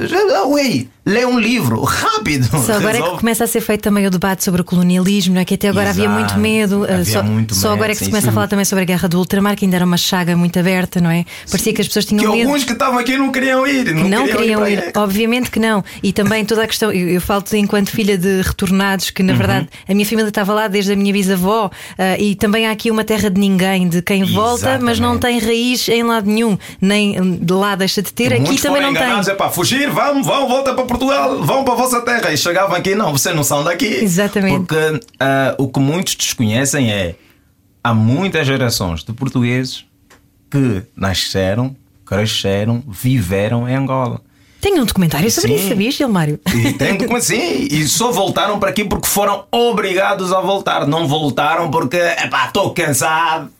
ué, 0.48 0.88
lê 1.06 1.26
um 1.26 1.40
livro 1.40 1.82
rápido. 1.86 2.46
Só 2.46 2.74
agora 2.74 2.94
resolve. 2.94 2.98
é 2.98 3.12
que 3.12 3.20
começa 3.20 3.44
a 3.44 3.48
ser 3.48 3.62
feito 3.62 3.82
também 3.82 4.06
o 4.08 4.10
debate 4.10 4.44
sobre 4.44 4.62
o 4.62 4.64
colonialismo, 4.66 5.36
não 5.36 5.42
é? 5.42 5.46
Que 5.46 5.54
até 5.54 5.70
agora 5.70 5.90
Exato. 5.90 6.02
havia 6.02 6.10
muito 6.10 6.38
medo. 6.38 6.84
Havia 6.84 7.06
só, 7.06 7.24
muito 7.24 7.54
só 7.54 7.70
medo, 7.70 7.76
agora 7.76 7.92
é 7.92 7.94
que 7.94 8.00
sim, 8.00 8.06
se 8.06 8.12
começa 8.12 8.26
sim. 8.26 8.32
a 8.32 8.34
falar 8.34 8.48
também 8.48 8.66
sobre 8.66 8.82
a 8.82 8.86
guerra 8.86 9.08
do 9.08 9.20
ultramar, 9.20 9.56
que 9.56 9.66
ainda 9.66 9.78
era 9.78 9.86
uma 9.86 9.98
chaga 9.98 10.36
muito 10.36 10.60
aberta, 10.60 11.00
não 11.00 11.10
é? 11.10 11.24
Parecia 11.50 11.74
que 11.74 11.82
as 11.82 11.88
pessoas 11.88 12.06
tinham 12.06 12.24
que 12.24 12.38
medo. 12.38 12.48
alguns 12.48 12.64
que 12.64 12.74
estavam 12.74 13.00
aqui 13.00 13.18
não 13.18 13.32
queriam 13.32 13.68
ir. 13.68 13.94
Não, 13.94 14.10
não 14.10 14.26
queriam, 14.26 14.64
queriam 14.64 14.68
ir, 14.68 14.80
ir. 14.80 14.92
obviamente 14.98 15.52
que 15.52 15.60
não. 15.60 15.84
E 16.02 16.12
também 16.12 16.44
toda 16.44 16.64
a 16.64 16.68
questão, 16.68 16.92
eu, 16.92 17.08
eu 17.08 17.22
falo 17.22 17.46
enquanto 17.54 17.92
filha 17.92 18.18
de 18.18 18.42
retornados, 18.42 19.12
que 19.12 19.22
na 19.22 19.34
uhum. 19.34 19.38
verdade 19.38 19.70
a 19.88 19.94
minha 19.94 20.06
família 20.06 20.30
estava 20.30 20.54
lá 20.54 20.68
desde 20.68 20.94
a 20.94 20.96
minha 20.96 21.14
bisavó, 21.14 21.68
uh, 21.68 21.72
e 22.20 22.36
também 22.36 22.68
há 22.68 22.72
aqui 22.72 22.92
uma 22.92 23.04
terra 23.04 23.30
de 23.30 23.40
ninguém, 23.40 23.88
de 23.88 24.02
quem 24.02 24.24
volta, 24.24 24.62
Exatamente. 24.62 24.84
mas 24.84 25.00
não 25.00 25.18
tem 25.18 25.40
raiz 25.40 25.88
em 25.90 26.04
lado 26.04 26.30
nenhum, 26.30 26.58
nem 26.82 27.38
de 27.38 27.54
lá 27.54 27.76
deixa 27.76 28.02
de 28.02 28.12
ter, 28.12 28.34
aqui 28.34 28.62
também 28.62 28.82
não 28.82 28.94
tem. 28.94 29.32
É 29.32 29.36
para 29.36 29.50
fugir, 29.50 29.90
vão, 29.90 30.24
vão, 30.24 30.48
volta 30.48 30.74
para 30.74 30.86
Portugal, 30.86 31.42
vão 31.42 31.64
para 31.64 31.74
a 31.74 31.78
vossa 31.78 32.02
terra. 32.02 32.32
E 32.32 32.38
chegavam 32.38 32.76
aqui, 32.76 32.96
não, 32.96 33.12
vocês 33.12 33.36
não 33.36 33.44
são 33.44 33.64
daqui. 33.64 33.86
Exatamente. 33.86 34.66
Porque 34.66 34.76
uh, 34.76 35.02
o 35.58 35.68
que 35.68 35.80
muitos 35.80 36.16
desconhecem 36.16 36.92
é 36.92 37.16
há 37.84 37.94
muitas 37.94 38.48
gerações 38.48 39.04
de 39.04 39.14
portugueses 39.14 39.86
que 40.50 40.84
nasceram, 40.96 41.76
cresceram, 42.06 42.84
viveram 42.88 43.68
em 43.70 43.76
Angola. 43.76 44.22
Tem 44.66 44.80
um 44.80 44.86
documentário 44.86 45.30
sobre 45.30 45.50
sim. 45.52 45.56
isso, 45.58 45.70
sabias, 45.70 45.94
Gilmário? 45.94 46.40
E 46.48 46.74
tem 46.74 46.94
um 46.94 46.98
documentário, 46.98 47.22
sim, 47.22 47.68
e 47.70 47.88
só 47.88 48.12
voltaram 48.12 48.58
para 48.58 48.72
aqui 48.72 48.84
porque 48.84 49.08
foram 49.08 49.46
obrigados 49.52 50.34
a 50.34 50.42
voltar. 50.42 50.88
Não 50.88 51.08
voltaram 51.08 51.70
porque, 51.70 51.98
epá, 51.98 52.48
estou 52.48 52.74
cansado. 52.74 53.52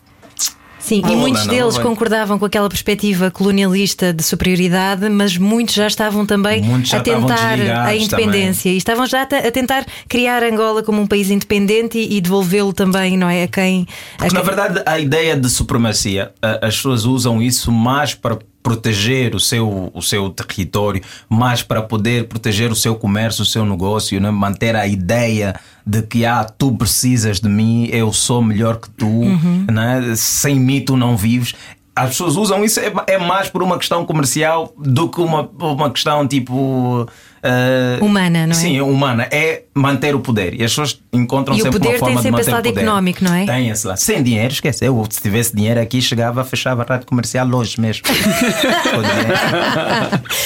Sim, 0.80 1.04
e 1.08 1.16
muitos 1.16 1.46
não, 1.46 1.54
deles 1.54 1.76
não 1.76 1.84
concordavam 1.84 2.40
com 2.40 2.46
aquela 2.46 2.68
perspectiva 2.68 3.30
colonialista 3.30 4.12
de 4.12 4.24
superioridade, 4.24 5.08
mas 5.10 5.38
muitos 5.38 5.76
já 5.76 5.86
estavam 5.86 6.26
também 6.26 6.64
já 6.84 6.98
a 6.98 7.02
tentar 7.02 7.60
a 7.86 7.96
independência 7.96 8.64
também. 8.64 8.74
e 8.74 8.78
estavam 8.78 9.06
já 9.06 9.22
a 9.22 9.52
tentar 9.52 9.86
criar 10.10 10.42
Angola 10.42 10.82
como 10.82 11.00
um 11.00 11.06
país 11.06 11.30
independente 11.30 12.00
e, 12.00 12.18
e 12.18 12.22
devolvê-lo 12.22 12.74
também, 12.74 13.16
não 13.16 13.30
é? 13.30 13.44
A 13.44 13.48
quem. 13.48 13.88
A 14.18 14.24
quem... 14.28 14.34
na 14.34 14.42
verdade, 14.42 14.82
a 14.88 14.98
ideia 14.98 15.38
de 15.38 15.50
supremacia, 15.52 16.32
as 16.42 16.76
pessoas 16.78 17.06
usam 17.06 17.40
isso 17.44 17.72
mais 17.72 18.16
para 18.16 18.40
proteger 18.66 19.36
o 19.36 19.40
seu, 19.40 19.92
o 19.94 20.02
seu 20.02 20.28
território, 20.32 21.00
mais 21.30 21.62
para 21.62 21.84
poder 21.84 22.28
proteger 22.28 22.72
o 22.72 22.76
seu 22.76 22.96
comércio, 22.96 23.44
o 23.44 23.46
seu 23.46 23.64
negócio, 23.64 24.20
né? 24.20 24.32
manter 24.32 24.76
a 24.76 24.88
ideia 24.88 25.54
de 25.86 26.02
que 26.02 26.26
ah, 26.26 26.44
tu 26.44 26.76
precisas 26.76 27.40
de 27.40 27.48
mim, 27.48 27.88
eu 27.92 28.12
sou 28.12 28.42
melhor 28.42 28.78
que 28.78 28.90
tu, 28.90 29.06
uhum. 29.06 29.68
né? 29.72 30.16
sem 30.16 30.60
mim 30.60 30.82
tu 30.82 30.98
não 30.98 31.16
vives. 31.16 31.54
As 31.96 32.10
pessoas 32.10 32.38
usam 32.38 32.66
isso 32.66 32.80
é, 32.80 32.92
é 33.06 33.20
mais 33.20 33.50
por 33.50 33.62
uma 33.62 33.78
questão 33.78 34.04
comercial 34.04 34.74
do 34.80 35.10
que 35.10 35.22
uma, 35.22 35.48
uma 35.60 35.92
questão 35.92 36.28
tipo 36.28 37.08
Uh, 37.46 38.04
humana, 38.04 38.48
não 38.48 38.54
é? 38.54 38.56
Sim, 38.56 38.82
humana. 38.82 39.28
É 39.32 39.62
manter 39.76 40.16
o 40.16 40.20
poder. 40.20 40.60
E 40.60 40.64
as 40.64 40.72
pessoas 40.72 41.00
encontram 41.14 41.56
e 41.56 41.62
sempre 41.62 41.78
uma 41.78 41.84
forma 41.84 41.92
de 41.92 41.92
manter 41.92 41.94
o 41.94 41.94
poder. 41.94 41.94
E 41.94 41.98
o 41.98 42.00
poder 42.00 42.14
tem 42.14 42.24
sempre 42.24 42.42
esse 42.42 42.50
lado 42.50 42.68
económico, 42.68 43.24
não 43.24 43.36
é? 43.36 43.46
Tem 43.46 43.70
esse 43.70 43.86
lado. 43.86 43.98
Sem 43.98 44.24
dinheiro, 44.24 44.52
esquece. 44.52 44.84
Eu, 44.86 45.06
se 45.10 45.22
tivesse 45.22 45.56
dinheiro 45.56 45.80
aqui, 45.80 46.02
chegava, 46.02 46.44
fechava 46.44 46.82
a 46.82 46.86
rádio 46.86 47.06
comercial 47.06 47.48
hoje 47.48 47.80
mesmo. 47.80 48.04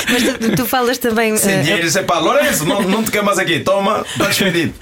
Mas 0.09 0.23
tu, 0.23 0.55
tu, 0.57 0.65
falas 0.65 0.97
também. 0.97 1.37
Sem 1.37 1.59
uh, 1.59 1.63
dinheiro, 1.63 1.87
isso 1.87 1.99
é 1.99 2.03
pá, 2.03 2.19
Lourenço, 2.19 2.65
não, 2.65 2.81
não 2.81 3.01
te 3.03 3.11
queimas 3.11 3.39
aqui, 3.39 3.59
toma, 3.61 4.03
está 4.11 4.27
despedido. 4.27 4.73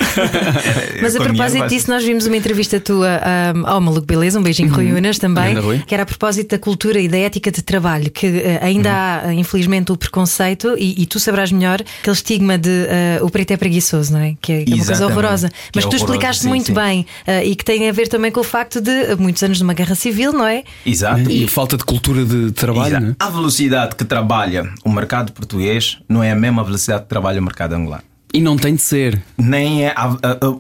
Mas 1.02 1.16
a 1.16 1.20
propósito 1.20 1.68
disso, 1.68 1.92
nós 1.92 2.04
vimos 2.04 2.26
uma 2.26 2.38
entrevista 2.38 2.80
tua 2.80 3.22
um, 3.56 3.68
ao 3.68 3.80
Maluco 3.80 4.08
Beleza, 4.08 4.40
um 4.40 4.44
beijinho, 4.44 4.70
uhum. 4.70 4.76
Rui 4.76 4.94
Unas 4.94 5.20
também, 5.20 5.56
Rui. 5.56 5.84
que 5.86 5.94
era 5.94 6.04
a 6.04 6.06
propósito 6.06 6.50
da 6.50 6.60
cultura 6.60 7.00
e 7.00 7.08
da 7.08 7.18
ética 7.18 7.52
de 7.52 7.62
trabalho, 7.62 8.10
que 8.10 8.28
uh, 8.28 8.60
ainda 8.62 8.90
uhum. 8.90 9.30
há, 9.30 9.34
infelizmente, 9.34 9.92
o 9.92 9.98
preconceito, 9.98 10.76
e, 10.78 11.04
e 11.04 11.06
tu 11.06 11.20
sabrás 11.20 11.52
melhor 11.52 11.84
aquele 12.08 12.16
estigma 12.16 12.58
de 12.58 12.70
uh, 12.70 13.26
o 13.26 13.30
preto 13.30 13.52
é 13.52 13.58
preguiçoso, 13.58 14.14
não 14.14 14.20
é? 14.20 14.36
Que 14.42 14.54
é, 14.54 14.64
que 14.64 14.72
é 14.72 14.76
uma 14.76 14.86
coisa 14.86 15.06
horrorosa. 15.06 15.50
Mas 15.76 15.86
é 15.86 15.90
tu 15.90 15.96
explicaste 15.96 16.44
sim, 16.44 16.48
muito 16.48 16.68
sim. 16.68 16.74
bem 16.74 17.06
uh, 17.28 17.44
e 17.44 17.56
que 17.56 17.66
tem 17.66 17.90
a 17.90 17.92
ver 17.92 18.08
também 18.08 18.32
com 18.32 18.40
o 18.40 18.44
facto 18.44 18.80
de 18.80 19.16
muitos 19.20 19.44
anos 19.44 19.58
de 19.58 19.64
uma 19.64 19.74
guerra 19.74 19.96
civil, 19.96 20.32
não 20.32 20.46
é? 20.46 20.64
Exato. 20.86 21.30
E, 21.30 21.44
e 21.44 21.48
falta 21.48 21.78
de 21.78 21.84
cultura 21.84 22.24
de 22.24 22.52
trabalho. 22.52 23.00
Né? 23.00 23.16
A 23.20 23.30
velocidade 23.30 23.96
que 23.96 24.06
trabalha 24.06 24.72
o 24.84 24.90
mercado 24.90 25.32
português 25.32 26.00
não 26.08 26.24
é 26.24 26.32
a 26.32 26.36
mesma 26.36 26.64
velocidade 26.64 27.04
que 27.04 27.10
trabalha 27.10 27.40
o 27.42 27.44
mercado 27.44 27.74
angolano. 27.74 28.04
E 28.34 28.42
não 28.42 28.58
tem 28.58 28.76
de 28.76 28.82
ser. 28.82 29.22
Nem 29.38 29.86
é. 29.86 29.96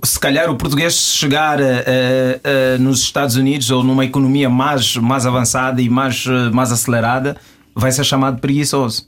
Se 0.04 0.18
calhar 0.18 0.50
o 0.50 0.56
português 0.56 0.94
chegar 0.94 1.60
nos 2.80 3.02
Estados 3.02 3.36
Unidos 3.36 3.70
ou 3.70 3.84
numa 3.84 4.06
economia 4.06 4.50
mais, 4.50 4.96
mais 4.96 5.26
avançada 5.26 5.82
e 5.82 5.90
mais, 5.90 6.26
mais 6.54 6.72
acelerada, 6.72 7.36
vai 7.76 7.92
ser 7.92 8.06
chamado 8.06 8.40
preguiçoso 8.40 9.08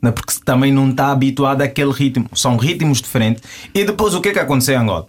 né? 0.00 0.10
porque 0.10 0.34
também 0.44 0.72
não 0.72 0.90
está 0.90 1.10
habituado 1.10 1.62
àquele 1.62 1.92
ritmo. 1.92 2.26
São 2.32 2.56
ritmos 2.56 3.00
diferentes. 3.00 3.42
E 3.74 3.84
depois 3.84 4.14
o 4.14 4.20
que 4.20 4.30
é 4.30 4.32
que 4.32 4.38
aconteceu 4.38 4.74
em 4.74 4.78
Angola? 4.78 5.06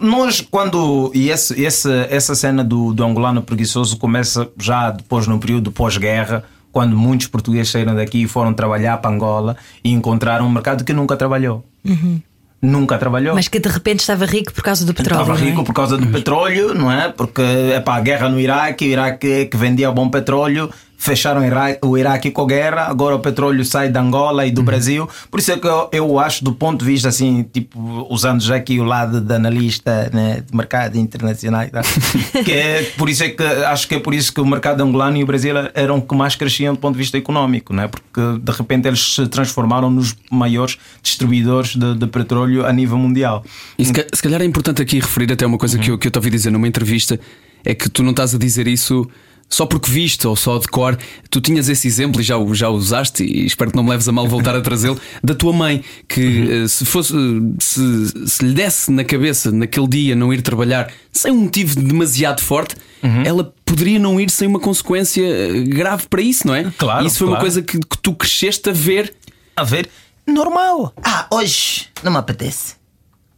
Nós, 0.00 0.40
quando. 0.40 1.10
E 1.14 1.28
esse, 1.28 1.60
esse, 1.60 1.90
essa 2.08 2.34
cena 2.34 2.64
do, 2.64 2.94
do 2.94 3.04
angolano 3.04 3.42
preguiçoso 3.42 3.96
começa 3.98 4.48
já 4.58 4.90
depois 4.90 5.26
no 5.26 5.38
período 5.38 5.70
pós-guerra, 5.70 6.44
quando 6.72 6.96
muitos 6.96 7.26
portugueses 7.26 7.72
saíram 7.72 7.94
daqui 7.94 8.22
e 8.22 8.28
foram 8.28 8.54
trabalhar 8.54 8.96
para 8.98 9.10
Angola 9.10 9.56
e 9.84 9.90
encontraram 9.92 10.46
um 10.46 10.50
mercado 10.50 10.82
que 10.82 10.92
nunca 10.92 11.16
trabalhou. 11.16 11.64
Uhum. 11.84 12.22
Nunca 12.62 12.96
trabalhou. 12.96 13.34
Mas 13.34 13.48
que 13.48 13.60
de 13.60 13.68
repente 13.68 14.00
estava 14.00 14.24
rico 14.24 14.52
por 14.52 14.62
causa 14.62 14.86
do 14.86 14.94
petróleo. 14.94 15.22
Estava 15.22 15.38
rico 15.38 15.60
é? 15.60 15.64
por 15.64 15.74
causa 15.74 15.98
do 15.98 16.06
petróleo, 16.06 16.74
não 16.74 16.90
é? 16.90 17.10
Porque 17.10 17.42
é 17.42 17.80
para 17.80 17.98
a 17.98 18.00
guerra 18.00 18.28
no 18.30 18.40
Iraque, 18.40 18.86
o 18.86 18.88
Iraque 18.88 19.46
que 19.46 19.56
vendia 19.56 19.92
bom 19.92 20.08
petróleo 20.08 20.70
fecharam 20.96 21.42
o 21.82 21.98
Iraque 21.98 22.30
com 22.30 22.42
a 22.42 22.46
guerra, 22.46 22.82
agora 22.88 23.14
o 23.14 23.20
petróleo 23.20 23.64
sai 23.64 23.88
de 23.88 23.98
Angola 23.98 24.46
e 24.46 24.50
do 24.50 24.60
uhum. 24.60 24.64
Brasil. 24.64 25.08
Por 25.30 25.40
isso 25.40 25.52
é 25.52 25.58
que 25.58 25.66
eu, 25.66 25.88
eu, 25.92 26.18
acho, 26.18 26.44
do 26.44 26.52
ponto 26.52 26.84
de 26.84 26.90
vista 26.90 27.08
assim, 27.08 27.42
tipo, 27.42 28.06
usando 28.10 28.40
já 28.40 28.56
aqui 28.56 28.80
o 28.80 28.84
lado 28.84 29.20
de 29.20 29.34
analista 29.34 30.10
né, 30.12 30.42
de 30.48 30.56
mercado 30.56 30.96
internacional, 30.96 31.68
tá? 31.68 31.82
que 32.44 32.52
é 32.52 32.82
por 32.96 33.08
isso 33.08 33.24
é 33.24 33.28
que 33.30 33.42
acho 33.42 33.88
que 33.88 33.96
é 33.96 33.98
por 33.98 34.14
isso 34.14 34.32
que 34.32 34.40
o 34.40 34.46
mercado 34.46 34.82
angolano 34.82 35.16
e 35.16 35.22
o 35.22 35.26
Brasil 35.26 35.54
eram 35.74 36.00
que 36.00 36.14
mais 36.14 36.34
cresciam 36.34 36.74
do 36.74 36.80
ponto 36.80 36.94
de 36.94 36.98
vista 36.98 37.18
económico, 37.18 37.72
né? 37.72 37.88
porque 37.88 38.38
de 38.40 38.52
repente 38.52 38.88
eles 38.88 39.14
se 39.14 39.26
transformaram 39.26 39.90
nos 39.90 40.16
maiores 40.30 40.78
distribuidores 41.02 41.76
de, 41.76 41.94
de 41.94 42.06
petróleo 42.06 42.64
a 42.64 42.72
nível 42.72 42.98
mundial. 42.98 43.44
E 43.78 43.84
se, 43.84 43.92
se, 43.92 44.22
calhar 44.22 44.40
é 44.40 44.44
importante 44.44 44.82
aqui 44.82 45.00
referir 45.00 45.32
até 45.32 45.46
uma 45.46 45.58
coisa 45.58 45.76
uhum. 45.76 45.82
que 45.82 45.90
eu, 45.90 45.98
que 45.98 46.06
eu 46.08 46.10
te 46.10 46.18
ouvi 46.18 46.30
dizer 46.30 46.50
numa 46.50 46.68
entrevista: 46.68 47.18
é 47.64 47.74
que 47.74 47.88
tu 47.88 48.02
não 48.02 48.10
estás 48.10 48.34
a 48.34 48.38
dizer 48.38 48.66
isso 48.66 49.08
só 49.48 49.64
porque 49.64 49.90
viste 49.90 50.26
ou 50.26 50.34
só 50.34 50.58
de 50.58 50.66
cor, 50.66 50.98
tu 51.30 51.40
tinhas 51.40 51.68
esse 51.68 51.86
exemplo 51.86 52.20
e 52.20 52.24
já 52.24 52.36
o 52.36 52.54
já 52.54 52.68
usaste, 52.68 53.24
e 53.24 53.46
espero 53.46 53.70
que 53.70 53.76
não 53.76 53.84
me 53.84 53.90
leves 53.90 54.08
a 54.08 54.12
mal 54.12 54.26
voltar 54.28 54.56
a 54.56 54.60
trazê-lo, 54.60 55.00
da 55.22 55.34
tua 55.34 55.52
mãe, 55.52 55.84
que 56.08 56.20
uhum. 56.20 56.68
se 56.68 56.84
fosse 56.84 57.14
se, 57.58 58.28
se 58.28 58.44
lhe 58.44 58.52
desse 58.52 58.90
na 58.90 59.04
cabeça 59.04 59.50
naquele 59.52 59.88
dia 59.88 60.16
não 60.16 60.32
ir 60.32 60.42
trabalhar 60.42 60.90
sem 61.12 61.32
um 61.32 61.42
motivo 61.42 61.80
demasiado 61.80 62.40
forte, 62.42 62.76
uhum. 63.02 63.22
ela 63.24 63.54
poderia 63.64 63.98
não 63.98 64.20
ir 64.20 64.30
sem 64.30 64.48
uma 64.48 64.60
consequência 64.60 65.24
grave 65.64 66.06
para 66.08 66.20
isso, 66.20 66.46
não 66.46 66.54
é? 66.54 66.70
Claro. 66.76 67.04
E 67.04 67.06
isso 67.06 67.18
foi 67.18 67.28
claro. 67.28 67.40
uma 67.40 67.40
coisa 67.40 67.62
que, 67.62 67.78
que 67.78 67.98
tu 67.98 68.14
cresceste 68.14 68.68
a 68.68 68.72
ver. 68.72 69.14
A 69.56 69.64
ver? 69.64 69.88
Normal. 70.26 70.92
Ah, 71.02 71.26
hoje 71.30 71.86
não 72.02 72.12
me 72.12 72.18
apetece. 72.18 72.74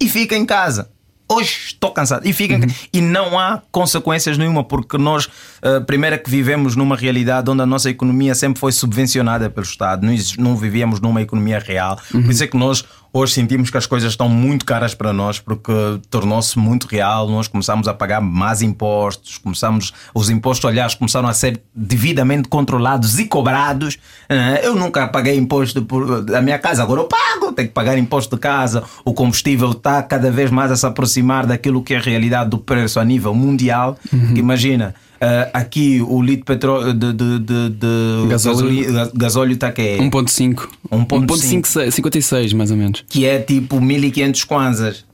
E 0.01 0.09
fica 0.09 0.37
em 0.37 0.47
casa 0.47 0.91
hoje 1.31 1.59
estou 1.67 1.91
cansado. 1.93 2.27
E, 2.27 2.33
fica, 2.33 2.55
uhum. 2.55 2.67
e 2.93 3.01
não 3.01 3.39
há 3.39 3.63
consequências 3.71 4.39
nenhuma, 4.39 4.65
porque 4.65 4.97
nós, 4.97 5.27
uh, 5.27 5.85
primeiro, 5.87 6.17
é 6.17 6.19
que 6.19 6.31
vivemos 6.31 6.75
numa 6.75 6.97
realidade 6.97 7.51
onde 7.51 7.63
a 7.63 7.67
nossa 7.67 7.91
economia 7.91 8.35
sempre 8.35 8.59
foi 8.59 8.73
subvencionada 8.73 9.51
pelo 9.51 9.67
Estado, 9.67 10.07
não, 10.07 10.15
não 10.39 10.57
vivíamos 10.57 11.01
numa 11.01 11.21
economia 11.21 11.59
real. 11.59 12.01
Uhum. 12.13 12.23
Por 12.23 12.31
isso 12.31 12.45
é 12.45 12.47
que 12.47 12.57
nós 12.57 12.85
Hoje 13.13 13.33
sentimos 13.33 13.71
que 13.71 13.77
as 13.77 13.87
coisas 13.87 14.13
estão 14.13 14.29
muito 14.29 14.65
caras 14.65 14.95
para 14.95 15.13
nós 15.13 15.39
porque 15.39 15.73
tornou-se 16.11 16.59
muito 16.59 16.87
real. 16.87 17.29
Nós 17.29 17.49
começamos 17.49 17.89
a 17.89 17.95
pagar 17.95 18.21
mais 18.21 18.61
impostos, 18.61 19.39
começamos 19.39 19.95
os 20.15 20.29
impostos, 20.29 20.69
aliás, 20.69 20.95
começaram 20.95 21.29
a 21.29 21.33
ser 21.33 21.61
devidamente 21.75 22.49
controlados 22.49 23.19
e 23.19 23.25
cobrados. 23.25 23.99
Eh, 24.29 24.61
eu 24.63 24.75
nunca 24.75 25.09
paguei 25.09 25.37
imposto 25.37 25.83
por, 25.83 26.23
da 26.23 26.43
minha 26.43 26.59
casa, 26.59 26.83
agora 26.83 27.01
eu 27.01 27.09
pago, 27.09 27.53
tenho 27.53 27.69
que 27.69 27.75
pagar 27.75 27.97
imposto 27.97 28.37
de 28.37 28.41
casa. 28.41 28.85
O 29.05 29.15
combustível 29.15 29.73
está 29.73 30.03
cada 30.03 30.31
vez 30.31 30.51
mais 30.51 30.71
a 30.71 30.77
se 30.77 30.87
aproximar 30.87 31.47
daquilo 31.47 31.83
que 31.83 31.95
é 31.95 31.97
a 31.97 32.01
realidade 32.01 32.51
do 32.51 32.59
preço 32.59 33.01
a 33.01 33.05
nível 33.05 33.35
mundial. 33.35 33.99
Uhum. 34.13 34.37
Imagina. 34.37 34.95
Uh, 35.21 35.51
aqui 35.53 36.01
o 36.01 36.23
litro 36.23 36.55
de 36.55 36.95
de, 36.95 37.13
de, 37.13 37.39
de, 37.41 37.71
de 37.71 38.27
gasóleo, 38.29 39.11
gasóleo 39.15 39.53
está 39.53 39.73
que 39.73 39.83
é? 39.83 39.99
1.5 39.99 40.69
1.56 40.93 42.55
mais 42.55 42.71
ou 42.71 42.77
menos. 42.77 43.05
Que 43.09 43.27
é 43.27 43.41
tipo 43.41 43.81
1500 43.81 44.45
kwanzas. 44.45 45.09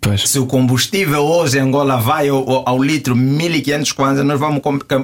Pois. 0.00 0.26
se 0.26 0.38
o 0.38 0.46
combustível 0.46 1.20
hoje 1.20 1.58
em 1.58 1.60
Angola 1.60 1.98
vai 1.98 2.30
ao, 2.30 2.66
ao 2.66 2.82
litro 2.82 3.14
1500 3.14 3.92
kwanzas 3.92 4.24
nós 4.24 4.40
vamos 4.40 4.62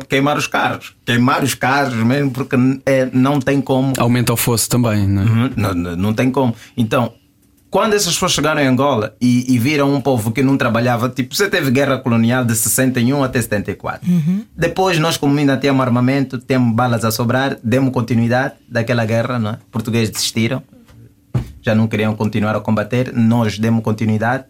queimar 0.09 0.39
os 0.39 0.47
carros. 0.47 0.95
Queimar 1.05 1.45
os 1.45 1.55
carros 1.55 1.95
mesmo 1.95 2.31
porque 2.31 2.57
é, 2.87 3.07
não 3.13 3.39
tem 3.39 3.61
como. 3.61 3.93
Aumenta 3.99 4.33
o 4.33 4.37
fosso 4.37 4.69
também 4.71 5.07
não, 5.07 5.23
é? 5.23 5.25
uhum, 5.27 5.51
não, 5.55 5.75
não, 5.75 5.97
não 5.97 6.15
tem 6.15 6.31
como. 6.31 6.55
Então 6.75 7.13
quando 7.71 7.95
essas 7.95 8.15
pessoas 8.15 8.33
chegaram 8.33 8.61
em 8.61 8.67
Angola 8.67 9.15
e, 9.21 9.53
e, 9.53 9.59
viram 9.59 9.93
um 9.93 10.01
povo 10.01 10.31
que 10.31 10.43
não 10.43 10.57
trabalhava, 10.57 11.09
tipo, 11.09 11.35
você 11.35 11.49
teve 11.49 11.71
guerra 11.71 11.99
colonial 11.99 12.45
de 12.45 12.55
61 12.55 13.23
até 13.23 13.41
74. 13.43 14.09
Uhum. 14.09 14.45
Depois, 14.57 14.99
nós, 14.99 15.17
como 15.17 15.37
ainda 15.39 15.57
temos 15.57 15.83
armamento, 15.83 16.39
temos 16.39 16.75
balas 16.75 17.05
a 17.05 17.11
sobrar, 17.11 17.59
demos 17.63 17.93
continuidade 17.93 18.55
daquela 18.69 19.05
guerra, 19.05 19.39
não 19.39 19.51
é? 19.51 19.59
Portugueses 19.71 20.11
desistiram, 20.11 20.63
já 21.61 21.75
não 21.75 21.89
queriam 21.89 22.15
continuar 22.15 22.55
a 22.55 22.61
combater, 22.61 23.13
nós 23.13 23.59
demos 23.59 23.83
continuidade 23.83 24.45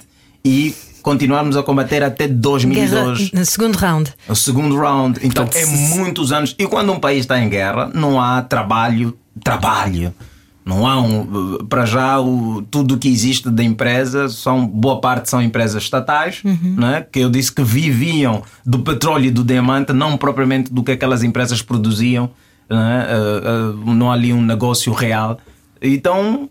e 0.45 0.75
continuamos 1.03 1.57
a 1.57 1.63
combater 1.63 2.03
até 2.03 2.29
2002. 2.29 3.19
Guerra, 3.19 3.31
no 3.33 3.47
segundo 3.47 3.77
round. 3.77 4.15
O 4.29 4.35
segundo 4.35 4.77
round. 4.77 5.21
Então, 5.23 5.47
Portanto, 5.47 5.63
é 5.63 5.67
muitos 5.97 6.33
anos. 6.33 6.55
E 6.59 6.67
quando 6.67 6.93
um 6.93 7.01
país 7.01 7.21
está 7.21 7.41
em 7.41 7.49
guerra, 7.49 7.91
não 7.95 8.21
há 8.21 8.43
trabalho, 8.43 9.17
trabalho 9.43 10.15
não 10.67 10.85
há 10.85 11.01
um. 11.01 11.59
Para 11.69 11.87
já, 11.87 12.21
o, 12.21 12.61
tudo 12.61 12.99
que 12.99 13.09
existe 13.09 13.49
da 13.49 13.63
empresa, 13.63 14.29
são, 14.29 14.67
boa 14.67 15.01
parte 15.01 15.31
são 15.31 15.41
empresas 15.41 15.81
estatais, 15.81 16.43
uhum. 16.45 16.75
né, 16.77 17.07
que 17.11 17.21
eu 17.21 17.31
disse 17.31 17.53
que 17.53 17.63
viviam 17.63 18.43
do 18.65 18.81
petróleo 18.81 19.27
e 19.27 19.31
do 19.31 19.45
diamante, 19.45 19.93
não 19.93 20.17
propriamente 20.19 20.73
do 20.73 20.83
que 20.83 20.91
aquelas 20.91 21.23
empresas 21.23 21.63
produziam. 21.63 22.29
Né, 22.69 23.07
uh, 23.07 23.79
uh, 23.79 23.95
não 23.95 24.11
há 24.11 24.15
ali 24.15 24.33
um 24.33 24.43
negócio 24.43 24.93
real. 24.93 25.39
Então, 25.81 26.49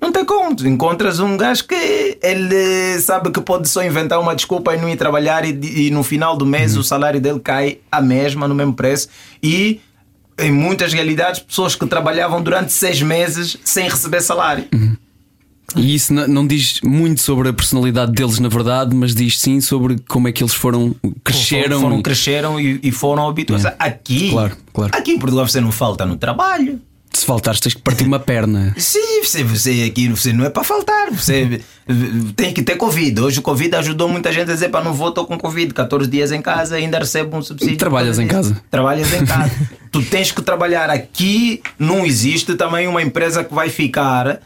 não 0.00 0.10
tem 0.10 0.24
como. 0.24 0.56
Encontras 0.66 1.20
um 1.20 1.36
gajo 1.36 1.66
que 1.66 2.18
ele 2.22 2.98
sabe 3.00 3.30
que 3.30 3.42
pode 3.42 3.68
só 3.68 3.84
inventar 3.84 4.18
uma 4.20 4.34
desculpa 4.34 4.74
e 4.74 4.80
não 4.80 4.88
ir 4.88 4.96
trabalhar, 4.96 5.44
e, 5.44 5.88
e 5.88 5.90
no 5.90 6.02
final 6.02 6.34
do 6.34 6.46
mês 6.46 6.74
uhum. 6.74 6.80
o 6.80 6.84
salário 6.84 7.20
dele 7.20 7.40
cai 7.40 7.76
a 7.92 8.00
mesma, 8.00 8.48
no 8.48 8.54
mesmo 8.54 8.72
preço. 8.72 9.06
E 9.42 9.82
em 10.38 10.52
muitas 10.52 10.92
realidades, 10.92 11.40
pessoas 11.40 11.74
que 11.74 11.86
trabalhavam 11.86 12.42
durante 12.42 12.72
seis 12.72 13.00
meses 13.00 13.56
sem 13.64 13.88
receber 13.88 14.20
salário. 14.20 14.64
Uhum. 14.72 14.96
E 15.76 15.94
isso 15.94 16.12
não 16.12 16.46
diz 16.46 16.80
muito 16.82 17.20
sobre 17.20 17.48
a 17.48 17.52
personalidade 17.52 18.12
deles, 18.12 18.38
na 18.38 18.48
verdade, 18.48 18.94
mas 18.94 19.14
diz 19.14 19.40
sim 19.40 19.60
sobre 19.60 19.98
como 20.08 20.28
é 20.28 20.32
que 20.32 20.42
eles 20.42 20.54
foram 20.54 20.94
cresceram. 21.24 21.80
Foram, 21.80 22.02
cresceram 22.02 22.60
e, 22.60 22.78
e 22.82 22.92
foram 22.92 23.28
habituados. 23.28 23.64
É. 23.64 23.74
Aqui, 23.78 24.30
claro, 24.30 24.56
claro. 24.72 24.92
aqui 24.94 25.12
em 25.12 25.18
Portugal 25.18 25.48
você 25.48 25.60
não 25.60 25.72
falta 25.72 26.04
no 26.04 26.16
trabalho 26.16 26.80
se 27.18 27.26
faltares, 27.26 27.60
tens 27.60 27.74
que 27.74 27.82
partir 27.82 28.04
uma 28.04 28.18
perna. 28.18 28.74
Sim, 28.78 29.22
você, 29.22 29.42
você 29.42 29.86
aqui 29.90 30.08
você 30.08 30.32
não 30.32 30.44
é 30.44 30.50
para 30.50 30.64
faltar. 30.64 31.10
Você 31.10 31.60
tem 32.36 32.52
que 32.52 32.62
ter 32.62 32.76
Covid. 32.76 33.20
Hoje 33.20 33.38
o 33.38 33.42
Covid 33.42 33.76
ajudou 33.76 34.08
muita 34.08 34.32
gente 34.32 34.50
a 34.50 34.54
dizer: 34.54 34.68
para 34.68 34.84
não 34.84 34.92
vou, 34.92 35.08
estou 35.08 35.26
com 35.26 35.38
Covid, 35.38 35.72
14 35.72 36.08
dias 36.08 36.32
em 36.32 36.42
casa, 36.42 36.76
ainda 36.76 36.98
recebo 36.98 37.36
um 37.36 37.42
subsídio. 37.42 37.76
Trabalhas 37.76 38.18
em 38.18 38.26
casa. 38.26 38.60
Trabalhas 38.70 39.12
em 39.12 39.24
casa. 39.24 39.52
tu 39.90 40.02
tens 40.02 40.32
que 40.32 40.42
trabalhar 40.42 40.90
aqui. 40.90 41.62
Não 41.78 42.04
existe 42.04 42.54
também 42.54 42.86
uma 42.88 43.02
empresa 43.02 43.44
que 43.44 43.54
vai 43.54 43.68
ficar 43.68 44.40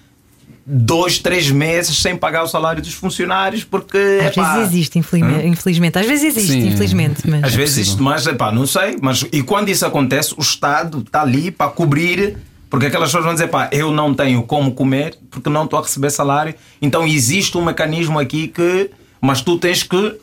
dois, 0.68 1.18
três 1.18 1.50
meses 1.50 1.96
sem 1.96 2.14
pagar 2.14 2.42
o 2.42 2.46
salário 2.46 2.82
dos 2.82 2.92
funcionários, 2.92 3.64
porque. 3.64 3.96
Às 4.20 4.36
epá, 4.36 4.54
vezes 4.54 4.68
existe, 4.68 4.98
infelizmente. 4.98 5.46
Hum? 5.46 5.48
infelizmente. 5.48 5.98
Às 5.98 6.06
vezes 6.06 6.36
existe, 6.36 6.52
Sim. 6.52 6.68
infelizmente. 6.68 7.28
Mas... 7.28 7.44
Às 7.44 7.54
vezes 7.54 7.78
existe, 7.78 8.02
mas 8.02 8.26
epá, 8.26 8.52
não 8.52 8.66
sei. 8.66 8.96
Mas, 9.00 9.24
e 9.32 9.42
quando 9.42 9.70
isso 9.70 9.86
acontece, 9.86 10.34
o 10.36 10.42
Estado 10.42 10.98
está 10.98 11.22
ali 11.22 11.50
para 11.50 11.70
cobrir 11.70 12.36
porque 12.70 12.86
aquelas 12.86 13.08
pessoas 13.08 13.24
vão 13.24 13.34
dizer, 13.34 13.48
pá, 13.48 13.68
eu 13.72 13.90
não 13.90 14.14
tenho 14.14 14.42
como 14.42 14.72
comer 14.72 15.16
porque 15.30 15.48
não 15.48 15.64
estou 15.64 15.78
a 15.78 15.82
receber 15.82 16.10
salário. 16.10 16.54
Então 16.80 17.06
existe 17.06 17.56
um 17.56 17.64
mecanismo 17.64 18.18
aqui 18.18 18.48
que. 18.48 18.90
Mas 19.20 19.40
tu 19.40 19.58
tens 19.58 19.82
que 19.82 20.20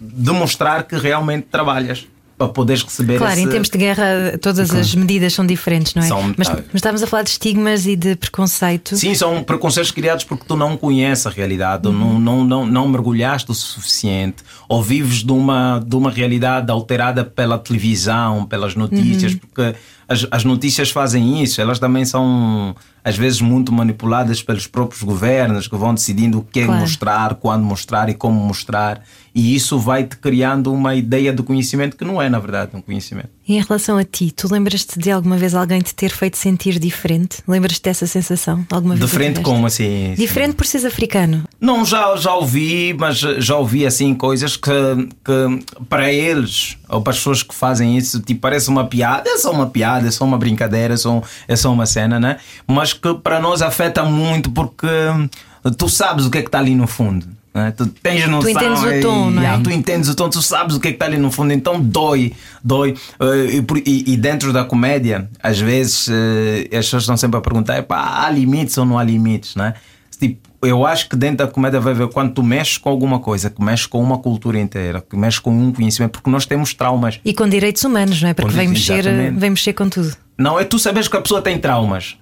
demonstrar 0.00 0.82
que 0.84 0.96
realmente 0.96 1.46
trabalhas 1.50 2.06
para 2.36 2.48
poderes 2.48 2.82
receber 2.82 3.18
Claro, 3.18 3.34
esse... 3.34 3.42
em 3.42 3.48
tempos 3.48 3.70
de 3.70 3.78
guerra 3.78 4.38
todas 4.40 4.70
as 4.74 4.94
medidas 4.94 5.32
são 5.32 5.46
diferentes, 5.46 5.94
não 5.94 6.02
é? 6.02 6.06
São, 6.06 6.22
mas, 6.36 6.48
mas 6.48 6.74
estávamos 6.74 7.02
a 7.02 7.06
falar 7.06 7.22
de 7.22 7.30
estigmas 7.30 7.86
e 7.86 7.94
de 7.94 8.16
preconceito. 8.16 8.96
Sim, 8.96 9.14
são 9.14 9.42
preconceitos 9.44 9.92
criados 9.92 10.24
porque 10.24 10.44
tu 10.46 10.56
não 10.56 10.76
conheces 10.76 11.26
a 11.26 11.30
realidade, 11.30 11.86
uhum. 11.86 11.94
não, 11.94 12.18
não, 12.18 12.44
não, 12.44 12.66
não 12.66 12.88
mergulhaste 12.88 13.50
o 13.50 13.54
suficiente, 13.54 14.42
ou 14.68 14.82
vives 14.82 15.22
de 15.22 15.32
uma, 15.32 15.78
de 15.86 15.94
uma 15.94 16.10
realidade 16.10 16.70
alterada 16.70 17.24
pela 17.24 17.58
televisão, 17.58 18.44
pelas 18.44 18.74
notícias, 18.74 19.32
uhum. 19.32 19.38
porque 19.38 19.74
as, 20.12 20.26
as 20.30 20.44
notícias 20.44 20.90
fazem 20.90 21.42
isso, 21.42 21.60
elas 21.60 21.78
também 21.78 22.04
são 22.04 22.74
às 23.04 23.16
vezes 23.16 23.40
muito 23.40 23.72
manipuladas 23.72 24.42
pelos 24.42 24.66
próprios 24.66 25.02
governos 25.02 25.66
que 25.66 25.76
vão 25.76 25.94
decidindo 25.94 26.38
o 26.38 26.42
que 26.44 26.60
é 26.60 26.64
claro. 26.66 26.80
mostrar, 26.80 27.34
quando 27.34 27.64
mostrar 27.64 28.08
e 28.08 28.14
como 28.14 28.40
mostrar, 28.40 29.02
e 29.34 29.54
isso 29.54 29.78
vai-te 29.78 30.16
criando 30.16 30.72
uma 30.72 30.94
ideia 30.94 31.32
de 31.32 31.42
conhecimento 31.42 31.96
que 31.96 32.04
não 32.04 32.20
é, 32.20 32.28
na 32.28 32.38
verdade, 32.38 32.72
um 32.74 32.82
conhecimento. 32.82 33.30
E 33.48 33.56
em 33.56 33.60
relação 33.60 33.96
a 33.96 34.04
ti, 34.04 34.30
tu 34.30 34.46
lembras-te 34.52 34.98
de 34.98 35.10
alguma 35.10 35.36
vez 35.36 35.54
alguém 35.54 35.80
te 35.80 35.94
ter 35.94 36.10
feito 36.10 36.36
sentir 36.36 36.78
diferente? 36.78 37.42
Lembras-te 37.48 37.82
dessa 37.82 38.06
sensação? 38.06 38.64
Alguma 38.70 38.94
vez 38.94 39.04
diferente 39.04 39.40
como 39.40 39.66
assim? 39.66 40.14
Diferente 40.16 40.54
por 40.54 40.66
seres 40.66 40.84
africano? 40.84 41.44
Não, 41.60 41.84
já, 41.84 42.14
já 42.16 42.34
ouvi, 42.34 42.94
mas 42.96 43.18
já 43.18 43.56
ouvi 43.56 43.86
assim 43.86 44.14
coisas 44.14 44.56
que, 44.56 44.70
que 45.24 45.84
para 45.88 46.12
eles 46.12 46.76
ou 46.88 47.00
para 47.00 47.12
as 47.12 47.16
pessoas 47.16 47.42
que 47.42 47.54
fazem 47.54 47.96
isso, 47.96 48.20
tipo, 48.20 48.40
parece 48.40 48.68
uma 48.68 48.84
piada, 48.84 49.28
é 49.28 49.38
só 49.38 49.50
uma 49.50 49.66
piada, 49.66 50.06
é 50.06 50.10
só 50.10 50.24
uma 50.24 50.36
brincadeira, 50.36 50.94
é 50.94 50.96
só, 50.96 51.22
é 51.48 51.56
só 51.56 51.72
uma 51.72 51.86
cena, 51.86 52.20
né? 52.20 52.36
Mas 52.66 52.91
que 52.94 53.14
para 53.14 53.40
nós 53.40 53.62
afeta 53.62 54.04
muito 54.04 54.50
porque 54.50 54.86
tu 55.76 55.88
sabes 55.88 56.26
o 56.26 56.30
que 56.30 56.38
é 56.38 56.42
que 56.42 56.48
está 56.48 56.58
ali 56.58 56.74
no 56.74 56.86
fundo. 56.86 57.26
Né? 57.54 57.70
Tu 57.76 57.86
tens 57.86 58.26
noção. 58.28 58.40
Tu 58.40 58.58
entendes 58.58 58.82
o 58.82 59.00
tom, 59.02 59.30
não 59.30 59.42
é? 59.42 59.60
Tu 59.62 59.70
entendes 59.70 60.08
o 60.08 60.14
tom, 60.14 60.28
tu 60.30 60.40
sabes 60.40 60.76
o 60.76 60.80
que 60.80 60.88
é 60.88 60.90
que 60.90 60.96
está 60.96 61.04
ali 61.04 61.18
no 61.18 61.30
fundo, 61.30 61.52
então 61.52 61.80
dói, 61.80 62.32
dói. 62.64 62.94
Eh, 63.20 63.62
e, 63.84 64.12
e 64.14 64.16
dentro 64.16 64.52
da 64.52 64.64
comédia, 64.64 65.28
às 65.42 65.60
vezes 65.60 66.08
eh, 66.08 66.64
as 66.76 66.86
pessoas 66.86 67.02
estão 67.02 67.16
sempre 67.16 67.38
a 67.38 67.42
perguntar: 67.42 67.84
há 67.90 68.30
limites 68.30 68.78
ou 68.78 68.86
não 68.86 68.98
há 68.98 69.04
limites, 69.04 69.54
né? 69.54 69.74
Tipo, 70.18 70.48
eu 70.62 70.86
acho 70.86 71.08
que 71.08 71.16
dentro 71.16 71.44
da 71.44 71.52
comédia 71.52 71.80
vai 71.80 71.92
ver 71.92 72.08
quando 72.08 72.32
tu 72.32 72.42
mexes 72.42 72.78
com 72.78 72.88
alguma 72.88 73.18
coisa, 73.18 73.50
que 73.50 73.62
mexes 73.62 73.84
com 73.84 74.00
uma 74.00 74.18
cultura 74.18 74.58
inteira, 74.58 75.04
que 75.06 75.16
mexes 75.16 75.40
com 75.40 75.50
um 75.50 75.72
conhecimento, 75.72 76.12
porque 76.12 76.30
nós 76.30 76.46
temos 76.46 76.72
traumas. 76.72 77.20
E 77.22 77.34
com 77.34 77.46
direitos 77.46 77.82
humanos, 77.82 78.22
não 78.22 78.30
é? 78.30 78.34
Porque 78.34 78.54
vem 78.54 78.68
mexer, 78.68 79.02
vem 79.32 79.50
mexer 79.50 79.72
com 79.74 79.88
tudo. 79.90 80.16
Não, 80.38 80.58
é 80.58 80.64
tu 80.64 80.78
sabes 80.78 81.06
que 81.06 81.16
a 81.16 81.20
pessoa 81.20 81.42
tem 81.42 81.58
traumas. 81.58 82.16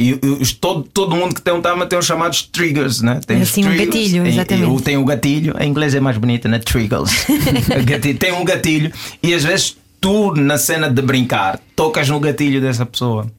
E, 0.00 0.12
e 0.12 0.46
todo, 0.58 0.82
todo 0.82 1.14
mundo 1.14 1.34
que 1.34 1.42
tem 1.42 1.52
um 1.52 1.60
trauma 1.60 1.84
tem 1.84 1.98
os 1.98 2.06
chamados 2.06 2.40
triggers, 2.40 3.02
né? 3.02 3.20
Tem 3.26 3.42
assim, 3.42 3.62
um 3.62 3.76
gatilho, 3.76 4.26
exatamente. 4.26 4.82
Tem 4.82 4.96
o 4.96 5.04
gatilho, 5.04 5.54
em 5.60 5.68
inglês 5.68 5.94
é 5.94 6.00
mais 6.00 6.16
bonito, 6.16 6.48
né? 6.48 6.58
Triggers. 6.58 7.26
tem 8.18 8.32
um 8.32 8.42
gatilho 8.42 8.90
e 9.22 9.34
às 9.34 9.44
vezes 9.44 9.76
tu, 10.00 10.34
na 10.34 10.56
cena 10.56 10.88
de 10.88 11.02
brincar, 11.02 11.60
tocas 11.76 12.08
no 12.08 12.18
gatilho 12.18 12.62
dessa 12.62 12.86
pessoa. 12.86 13.30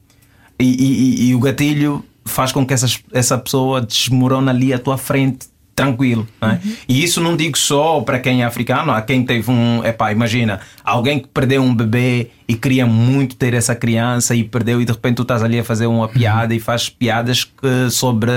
E, 0.56 0.66
e, 0.66 1.28
e 1.30 1.34
o 1.34 1.40
gatilho 1.40 2.04
faz 2.24 2.52
com 2.52 2.64
que 2.64 2.72
essa, 2.72 2.86
essa 3.12 3.36
pessoa 3.36 3.80
desmorona 3.80 4.52
ali 4.52 4.72
à 4.72 4.78
tua 4.78 4.96
frente 4.96 5.46
tranquilo. 5.82 6.26
Uhum. 6.40 6.58
E 6.88 7.02
isso 7.02 7.20
não 7.20 7.36
digo 7.36 7.58
só 7.58 8.00
para 8.00 8.18
quem 8.18 8.42
é 8.42 8.44
africano, 8.44 8.92
há 8.92 9.02
quem 9.02 9.24
teve 9.24 9.50
um. 9.50 9.84
Epá, 9.84 10.12
imagina, 10.12 10.60
alguém 10.84 11.18
que 11.18 11.28
perdeu 11.28 11.62
um 11.62 11.74
bebê 11.74 12.30
e 12.46 12.54
queria 12.54 12.86
muito 12.86 13.36
ter 13.36 13.54
essa 13.54 13.74
criança 13.74 14.34
e 14.34 14.44
perdeu, 14.44 14.80
e 14.80 14.84
de 14.84 14.92
repente 14.92 15.16
tu 15.16 15.22
estás 15.22 15.42
ali 15.42 15.58
a 15.58 15.64
fazer 15.64 15.86
uma 15.86 16.08
piada 16.08 16.52
uhum. 16.52 16.58
e 16.58 16.60
fazes 16.60 16.88
piadas 16.88 17.44
que, 17.44 17.90
sobre 17.90 18.30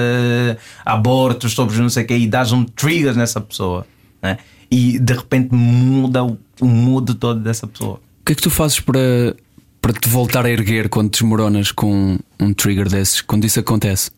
abortos, 0.86 1.54
sobre 1.54 1.78
não 1.78 1.90
sei 1.90 2.04
o 2.04 2.08
quê, 2.08 2.18
e 2.18 2.28
dás 2.28 2.52
um 2.52 2.64
trigger 2.64 3.16
nessa 3.16 3.40
pessoa. 3.40 3.86
É? 4.22 4.38
E 4.72 4.98
de 4.98 5.14
repente 5.14 5.54
muda 5.54 6.24
o, 6.24 6.38
o 6.60 6.66
mood 6.66 7.14
todo 7.16 7.40
dessa 7.40 7.68
pessoa. 7.68 7.96
O 7.96 8.26
que 8.26 8.32
é 8.32 8.36
que 8.36 8.42
tu 8.42 8.50
fazes 8.50 8.80
para 8.80 9.36
para 9.82 9.94
te 9.94 10.10
voltar 10.10 10.44
a 10.48 10.50
erguer 10.50 10.90
quando 10.90 11.12
desmoronas 11.12 11.72
com 11.72 12.18
um 12.40 12.54
trigger 12.56 12.90
desses, 12.90 13.22
quando 13.22 13.46
isso 13.46 13.60
acontece? 13.60 14.10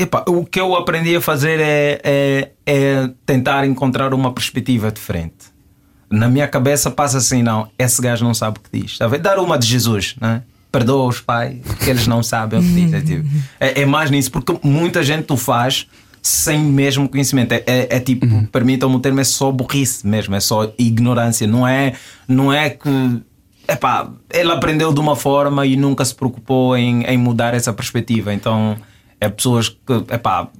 Epa, 0.00 0.24
o 0.26 0.46
que 0.46 0.58
eu 0.58 0.74
aprendi 0.74 1.14
a 1.14 1.20
fazer 1.20 1.60
é, 1.60 2.00
é, 2.02 2.50
é, 2.64 3.10
tentar 3.26 3.66
encontrar 3.66 4.14
uma 4.14 4.32
perspectiva 4.32 4.90
diferente. 4.90 5.50
Na 6.08 6.26
minha 6.26 6.48
cabeça 6.48 6.90
passa 6.90 7.18
assim: 7.18 7.42
não, 7.42 7.68
esse 7.78 8.00
gajo 8.00 8.24
não 8.24 8.32
sabe 8.32 8.58
o 8.58 8.62
que 8.62 8.80
diz. 8.80 8.96
Sabe? 8.96 9.18
Dar 9.18 9.38
uma 9.38 9.58
de 9.58 9.66
Jesus, 9.66 10.16
né? 10.18 10.42
perdoa 10.72 11.06
os 11.06 11.20
pais, 11.20 11.58
que 11.82 11.90
eles 11.90 12.06
não 12.06 12.22
sabem 12.22 12.60
o 12.60 12.62
que 12.62 12.68
diz. 12.68 12.92
É, 12.94 13.00
tipo, 13.02 13.28
é, 13.58 13.82
é, 13.82 13.84
mais 13.84 14.10
nisso, 14.10 14.30
porque 14.30 14.58
muita 14.62 15.02
gente 15.02 15.30
o 15.32 15.36
faz 15.36 15.86
sem 16.22 16.60
mesmo 16.60 17.06
conhecimento. 17.06 17.52
É, 17.52 17.62
é, 17.66 17.96
é 17.96 18.00
tipo, 18.00 18.24
uhum. 18.24 18.46
permitam-me 18.46 18.96
o 18.96 19.00
termo, 19.00 19.20
é 19.20 19.24
só 19.24 19.52
burrice 19.52 20.06
mesmo, 20.06 20.34
é 20.34 20.40
só 20.40 20.72
ignorância. 20.78 21.46
Não 21.46 21.68
é, 21.68 21.92
não 22.26 22.50
é 22.50 22.70
que. 22.70 22.88
Epá, 23.68 24.10
ele 24.32 24.50
aprendeu 24.50 24.92
de 24.94 24.98
uma 24.98 25.14
forma 25.14 25.66
e 25.66 25.76
nunca 25.76 26.04
se 26.04 26.14
preocupou 26.14 26.74
em, 26.74 27.02
em 27.04 27.18
mudar 27.18 27.52
essa 27.52 27.72
perspectiva. 27.72 28.32
Então, 28.32 28.76
é 29.20 29.28
pessoas 29.28 29.68
que. 29.68 30.14
Epá, 30.14 30.50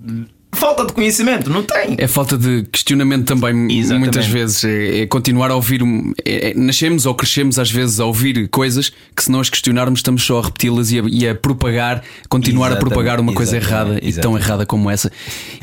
falta 0.53 0.85
de 0.85 0.92
conhecimento, 0.92 1.49
não 1.49 1.62
tem. 1.62 1.94
É 1.96 2.07
falta 2.07 2.37
de 2.37 2.64
questionamento 2.64 3.27
também, 3.27 3.79
Exatamente. 3.79 3.99
muitas 3.99 4.27
vezes. 4.27 4.64
É, 4.64 5.01
é 5.01 5.07
continuar 5.07 5.51
a 5.51 5.55
ouvir. 5.55 5.81
É, 6.25 6.51
é, 6.51 6.55
nascemos 6.55 7.07
ou 7.07 7.14
crescemos 7.14 7.59
às 7.59 7.70
vezes 7.70 8.01
a 8.01 8.05
ouvir 8.05 8.49
coisas 8.49 8.90
que, 9.16 9.25
se 9.25 9.31
nós 9.31 9.49
questionarmos, 9.49 10.01
estamos 10.01 10.23
só 10.23 10.40
a 10.40 10.42
repeti-las 10.42 10.92
e, 10.92 11.01
e, 11.01 11.29
a 11.29 11.35
propagar, 11.35 12.03
continuar 12.29 12.68
Exatamente. 12.68 12.92
a 12.92 12.94
propagar 12.94 13.20
uma 13.20 13.33
coisa 13.33 13.57
errada 13.57 13.92
Exatamente. 13.92 14.18
e 14.18 14.20
tão 14.20 14.37
errada 14.37 14.66
como 14.66 14.90
essa. 14.90 15.11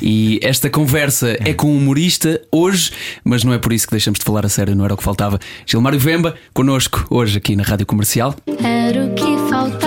E 0.02 0.40
esta 0.42 0.70
conversa 0.70 1.38
é 1.40 1.54
com 1.54 1.68
um 1.68 1.78
humorista 1.78 2.42
hoje, 2.52 2.92
mas 3.24 3.44
não 3.44 3.54
é 3.54 3.60
por 3.60 3.74
isso 3.74 3.86
que 3.86 3.92
deixamos 3.92 4.20
de 4.20 4.26
falar 4.26 4.46
a 4.46 4.50
sério, 4.50 4.76
não 4.76 4.86
era 4.86 4.94
o 4.94 4.98
que 4.98 5.04
faltava. 5.04 5.40
Gilmário 5.66 6.00
Vemba, 6.00 6.36
connosco 6.54 7.06
hoje 7.10 7.38
aqui 7.38 7.56
na 7.56 7.64
Rádio 7.64 7.86
Comercial. 7.86 8.36
Era 8.64 9.06
o 9.06 9.14
que 9.14 9.50
faltava. 9.50 9.87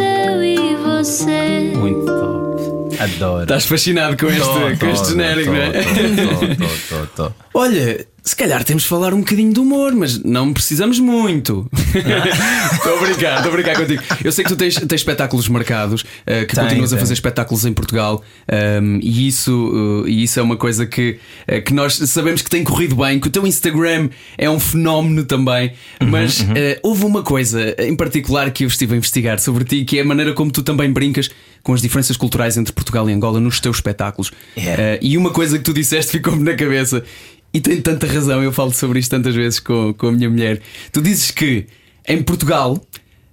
Eu 0.00 0.42
e 0.42 0.76
você. 0.76 1.72
Muito 1.76 2.06
top. 2.06 2.96
Adoro. 2.98 3.42
Estás 3.42 3.66
fascinado 3.66 4.16
com 4.16 4.26
este, 4.26 4.40
tô, 4.40 4.78
com 4.78 4.92
este 4.92 5.08
genérico, 5.10 5.50
tô, 5.50 5.56
não 5.56 5.62
é? 5.62 6.54
Tô, 6.54 6.96
tô, 6.96 7.06
tô, 7.28 7.32
Olha, 7.54 8.06
se 8.24 8.36
calhar 8.36 8.62
temos 8.62 8.84
de 8.84 8.88
falar 8.88 9.12
um 9.12 9.18
bocadinho 9.18 9.52
de 9.52 9.58
humor, 9.58 9.92
mas 9.92 10.22
não 10.22 10.52
precisamos 10.52 11.00
muito. 11.00 11.68
Estou 12.72 12.96
a 12.96 13.00
brincar, 13.00 13.36
estou 13.36 13.52
a 13.52 13.54
brincar 13.54 13.76
contigo. 13.76 14.02
Eu 14.24 14.32
sei 14.32 14.44
que 14.44 14.50
tu 14.50 14.56
tens, 14.56 14.74
tens 14.74 15.00
espetáculos 15.00 15.48
marcados, 15.48 16.02
uh, 16.02 16.46
que 16.46 16.54
tem, 16.54 16.64
continuas 16.64 16.90
tem. 16.90 16.96
a 16.96 17.00
fazer 17.00 17.12
espetáculos 17.14 17.64
em 17.64 17.72
Portugal, 17.72 18.22
um, 18.50 18.54
ehm, 18.54 19.00
e, 19.02 19.28
isso, 19.28 19.52
uh, 19.52 20.08
e 20.08 20.22
isso 20.22 20.40
é 20.40 20.42
uma 20.42 20.56
coisa 20.56 20.86
que, 20.86 21.18
uh, 21.48 21.62
que 21.62 21.74
nós 21.74 21.94
sabemos 21.94 22.42
que 22.42 22.50
tem 22.50 22.64
corrido 22.64 22.96
bem, 22.96 23.20
que 23.20 23.28
o 23.28 23.30
teu 23.30 23.46
Instagram 23.46 24.08
é 24.38 24.48
um 24.48 24.58
fenómeno 24.58 25.24
também. 25.24 25.72
Uhum, 26.00 26.08
mas 26.08 26.40
uhum. 26.40 26.54
houve 26.82 27.04
uma 27.04 27.22
coisa 27.22 27.74
em 27.78 27.94
particular 27.94 28.50
que 28.50 28.64
eu 28.64 28.68
estive 28.68 28.94
a 28.94 28.96
investigar 28.96 29.38
sobre 29.38 29.64
ti, 29.64 29.84
que 29.84 29.98
é 29.98 30.02
a 30.02 30.04
maneira 30.04 30.32
como 30.32 30.50
tu 30.50 30.62
também 30.62 30.90
brincas 30.92 31.30
com 31.62 31.74
as 31.74 31.80
diferenças 31.80 32.16
culturais 32.16 32.56
entre 32.56 32.72
Portugal 32.72 33.08
e 33.08 33.12
Angola 33.12 33.38
nos 33.38 33.60
teus 33.60 33.76
espetáculos. 33.76 34.32
Yeah. 34.56 34.98
e 35.00 35.16
uma 35.16 35.30
coisa 35.30 35.58
que 35.58 35.64
tu 35.64 35.72
disseste 35.72 36.12
ficou-me 36.12 36.42
na 36.42 36.54
cabeça 36.54 37.04
e 37.52 37.60
tenho 37.60 37.82
tanta 37.82 38.06
razão, 38.06 38.42
eu 38.42 38.52
falo 38.52 38.72
sobre 38.72 38.98
isto 38.98 39.10
tantas 39.10 39.34
vezes 39.34 39.60
com, 39.60 39.92
com 39.94 40.08
a 40.08 40.12
minha 40.12 40.30
mulher. 40.30 40.60
Tu 40.90 41.00
dizes 41.02 41.30
que 41.30 41.66
em 42.08 42.22
Portugal 42.22 42.80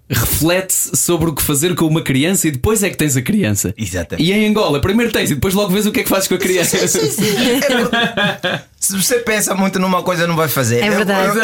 reflete-se 0.09 0.97
sobre 0.97 1.29
o 1.29 1.35
que 1.35 1.41
fazer 1.41 1.75
com 1.75 1.85
uma 1.85 2.01
criança 2.01 2.47
e 2.47 2.51
depois 2.51 2.81
é 2.81 2.89
que 2.89 2.97
tens 2.97 3.15
a 3.15 3.21
criança. 3.21 3.73
Exatamente. 3.77 4.27
E 4.27 4.33
em 4.33 4.47
Angola, 4.47 4.81
primeiro 4.81 5.11
tens 5.11 5.29
e 5.29 5.35
depois 5.35 5.53
logo 5.53 5.71
vês 5.71 5.85
o 5.85 5.91
que 5.91 5.99
é 5.99 6.03
que 6.03 6.09
fazes 6.09 6.27
com 6.27 6.35
a 6.35 6.37
criança. 6.39 6.87
Sim, 6.87 7.09
sim, 7.09 7.11
sim. 7.11 7.23
É 8.89 8.91
se 8.91 8.97
você 8.97 9.19
pensa 9.19 9.53
muito 9.53 9.79
numa 9.79 10.01
coisa, 10.01 10.25
não 10.25 10.35
vai 10.35 10.47
fazer. 10.47 10.83
É 10.83 10.89
verdade. 10.89 11.39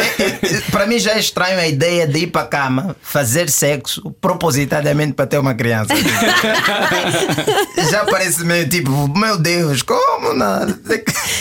Para 0.70 0.86
mim 0.86 0.98
já 0.98 1.12
é 1.12 1.20
estranho 1.20 1.58
a 1.58 1.66
ideia 1.66 2.06
de 2.06 2.20
ir 2.20 2.26
para 2.26 2.42
a 2.42 2.46
cama, 2.46 2.96
fazer 3.00 3.48
sexo 3.48 4.10
propositadamente 4.20 5.12
para 5.12 5.26
ter 5.26 5.38
uma 5.38 5.54
criança. 5.54 5.94
já 7.90 8.04
parece 8.04 8.44
meio 8.44 8.68
tipo, 8.68 8.90
meu 9.16 9.38
Deus, 9.38 9.82
como 9.82 10.34
não? 10.34 10.76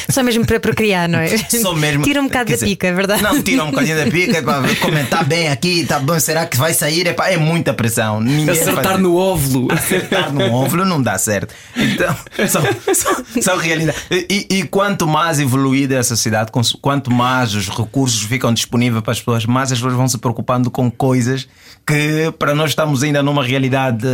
Só 0.09 0.21
mesmo 0.21 0.45
para 0.45 0.59
procriar, 0.59 1.09
não 1.09 1.19
é? 1.19 1.37
Só 1.37 1.73
mesmo. 1.73 2.03
Tira 2.03 2.21
um 2.21 2.27
bocado 2.27 2.51
da 2.51 2.57
pica, 2.57 2.87
é 2.87 2.93
verdade? 2.93 3.23
Não, 3.23 3.41
tira 3.41 3.63
um 3.63 3.71
bocadinho 3.71 3.97
da 3.97 4.11
pica 4.11 4.43
para 4.43 4.75
comentar 4.75 5.25
bem 5.25 5.49
aqui, 5.49 5.85
tá 5.85 5.99
bom, 5.99 6.19
será 6.19 6.45
que 6.45 6.57
vai 6.57 6.73
sair? 6.73 7.07
Epá, 7.07 7.29
é 7.29 7.37
muita 7.37 7.73
pressão. 7.73 8.21
Ninguém 8.21 8.49
Acertar 8.49 8.99
no 8.99 9.15
óvulo. 9.15 9.71
Acertar 9.71 10.31
no 10.31 10.51
óvulo 10.51 10.85
não 10.85 11.01
dá 11.01 11.17
certo. 11.17 11.53
Então, 11.75 12.15
são, 12.47 12.61
são, 12.93 13.25
são 13.41 13.57
realidades. 13.57 14.01
E, 14.11 14.47
e 14.49 14.63
quanto 14.63 15.07
mais 15.07 15.39
evoluído 15.39 15.94
evoluída 15.95 15.99
a 15.99 16.03
sociedade, 16.03 16.51
quanto 16.81 17.11
mais 17.11 17.53
os 17.53 17.69
recursos 17.69 18.21
ficam 18.23 18.53
disponíveis 18.53 19.01
para 19.01 19.13
as 19.13 19.19
pessoas, 19.19 19.45
mais 19.45 19.71
as 19.71 19.77
pessoas 19.77 19.93
vão 19.93 20.07
se 20.07 20.17
preocupando 20.17 20.69
com 20.69 20.91
coisas 20.91 21.47
que 21.87 22.31
para 22.37 22.55
nós 22.55 22.71
estamos 22.71 23.03
ainda 23.03 23.21
numa 23.21 23.43
realidade 23.43 24.07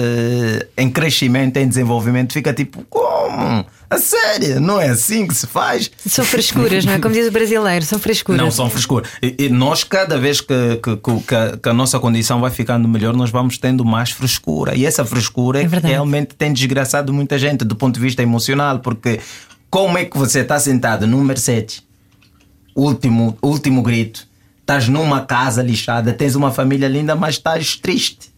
em 0.78 0.90
crescimento, 0.90 1.58
em 1.58 1.68
desenvolvimento, 1.68 2.34
fica 2.34 2.54
tipo, 2.54 2.84
como? 2.90 3.66
A 3.90 3.98
sério, 3.98 4.60
não 4.62 4.80
é 4.80 4.90
assim 4.90 5.28
que 5.28 5.36
se 5.36 5.46
faz? 5.46 5.92
São 6.06 6.24
frescuras, 6.24 6.86
não 6.86 6.94
é? 6.94 7.00
Como 7.00 7.14
diz 7.14 7.28
o 7.28 7.32
brasileiro, 7.32 7.84
são 7.84 8.00
frescuras. 8.00 8.42
Não, 8.42 8.50
são 8.50 8.70
frescuras. 8.70 9.10
E, 9.22 9.36
e 9.38 9.50
nós, 9.50 9.84
cada 9.84 10.18
vez 10.18 10.40
que, 10.40 10.80
que, 10.82 10.96
que, 10.96 11.36
a, 11.36 11.58
que, 11.58 11.70
a, 11.70 11.74
nossa 11.74 12.00
condição 12.00 12.40
vai 12.40 12.52
ficando 12.52 12.88
melhor, 12.88 13.14
nós 13.14 13.30
vamos 13.30 13.58
tendo 13.58 13.84
mais 13.84 14.12
frescura. 14.12 14.76
E 14.76 14.86
essa 14.86 15.04
frescura 15.04 15.62
é 15.62 15.68
realmente 15.84 16.36
tem 16.36 16.54
desgraçado 16.54 17.12
muita 17.12 17.38
gente 17.38 17.66
do 17.66 17.76
ponto 17.76 17.96
de 17.96 18.02
vista 18.02 18.24
emocional, 18.24 18.80
porque 18.80 19.20
como 19.72 19.98
é 19.98 20.04
que 20.04 20.18
você 20.18 20.42
está 20.42 20.60
sentado? 20.60 21.08
Num 21.08 21.24
Mercedes, 21.24 21.82
último, 22.76 23.38
último 23.42 23.82
grito, 23.82 24.28
estás 24.60 24.90
numa 24.90 25.26
casa 25.26 25.64
lixada, 25.64 26.12
tens 26.12 26.36
uma 26.36 26.52
família 26.52 26.90
linda, 26.90 27.16
mas 27.16 27.36
estás 27.36 27.78
triste. 27.78 28.31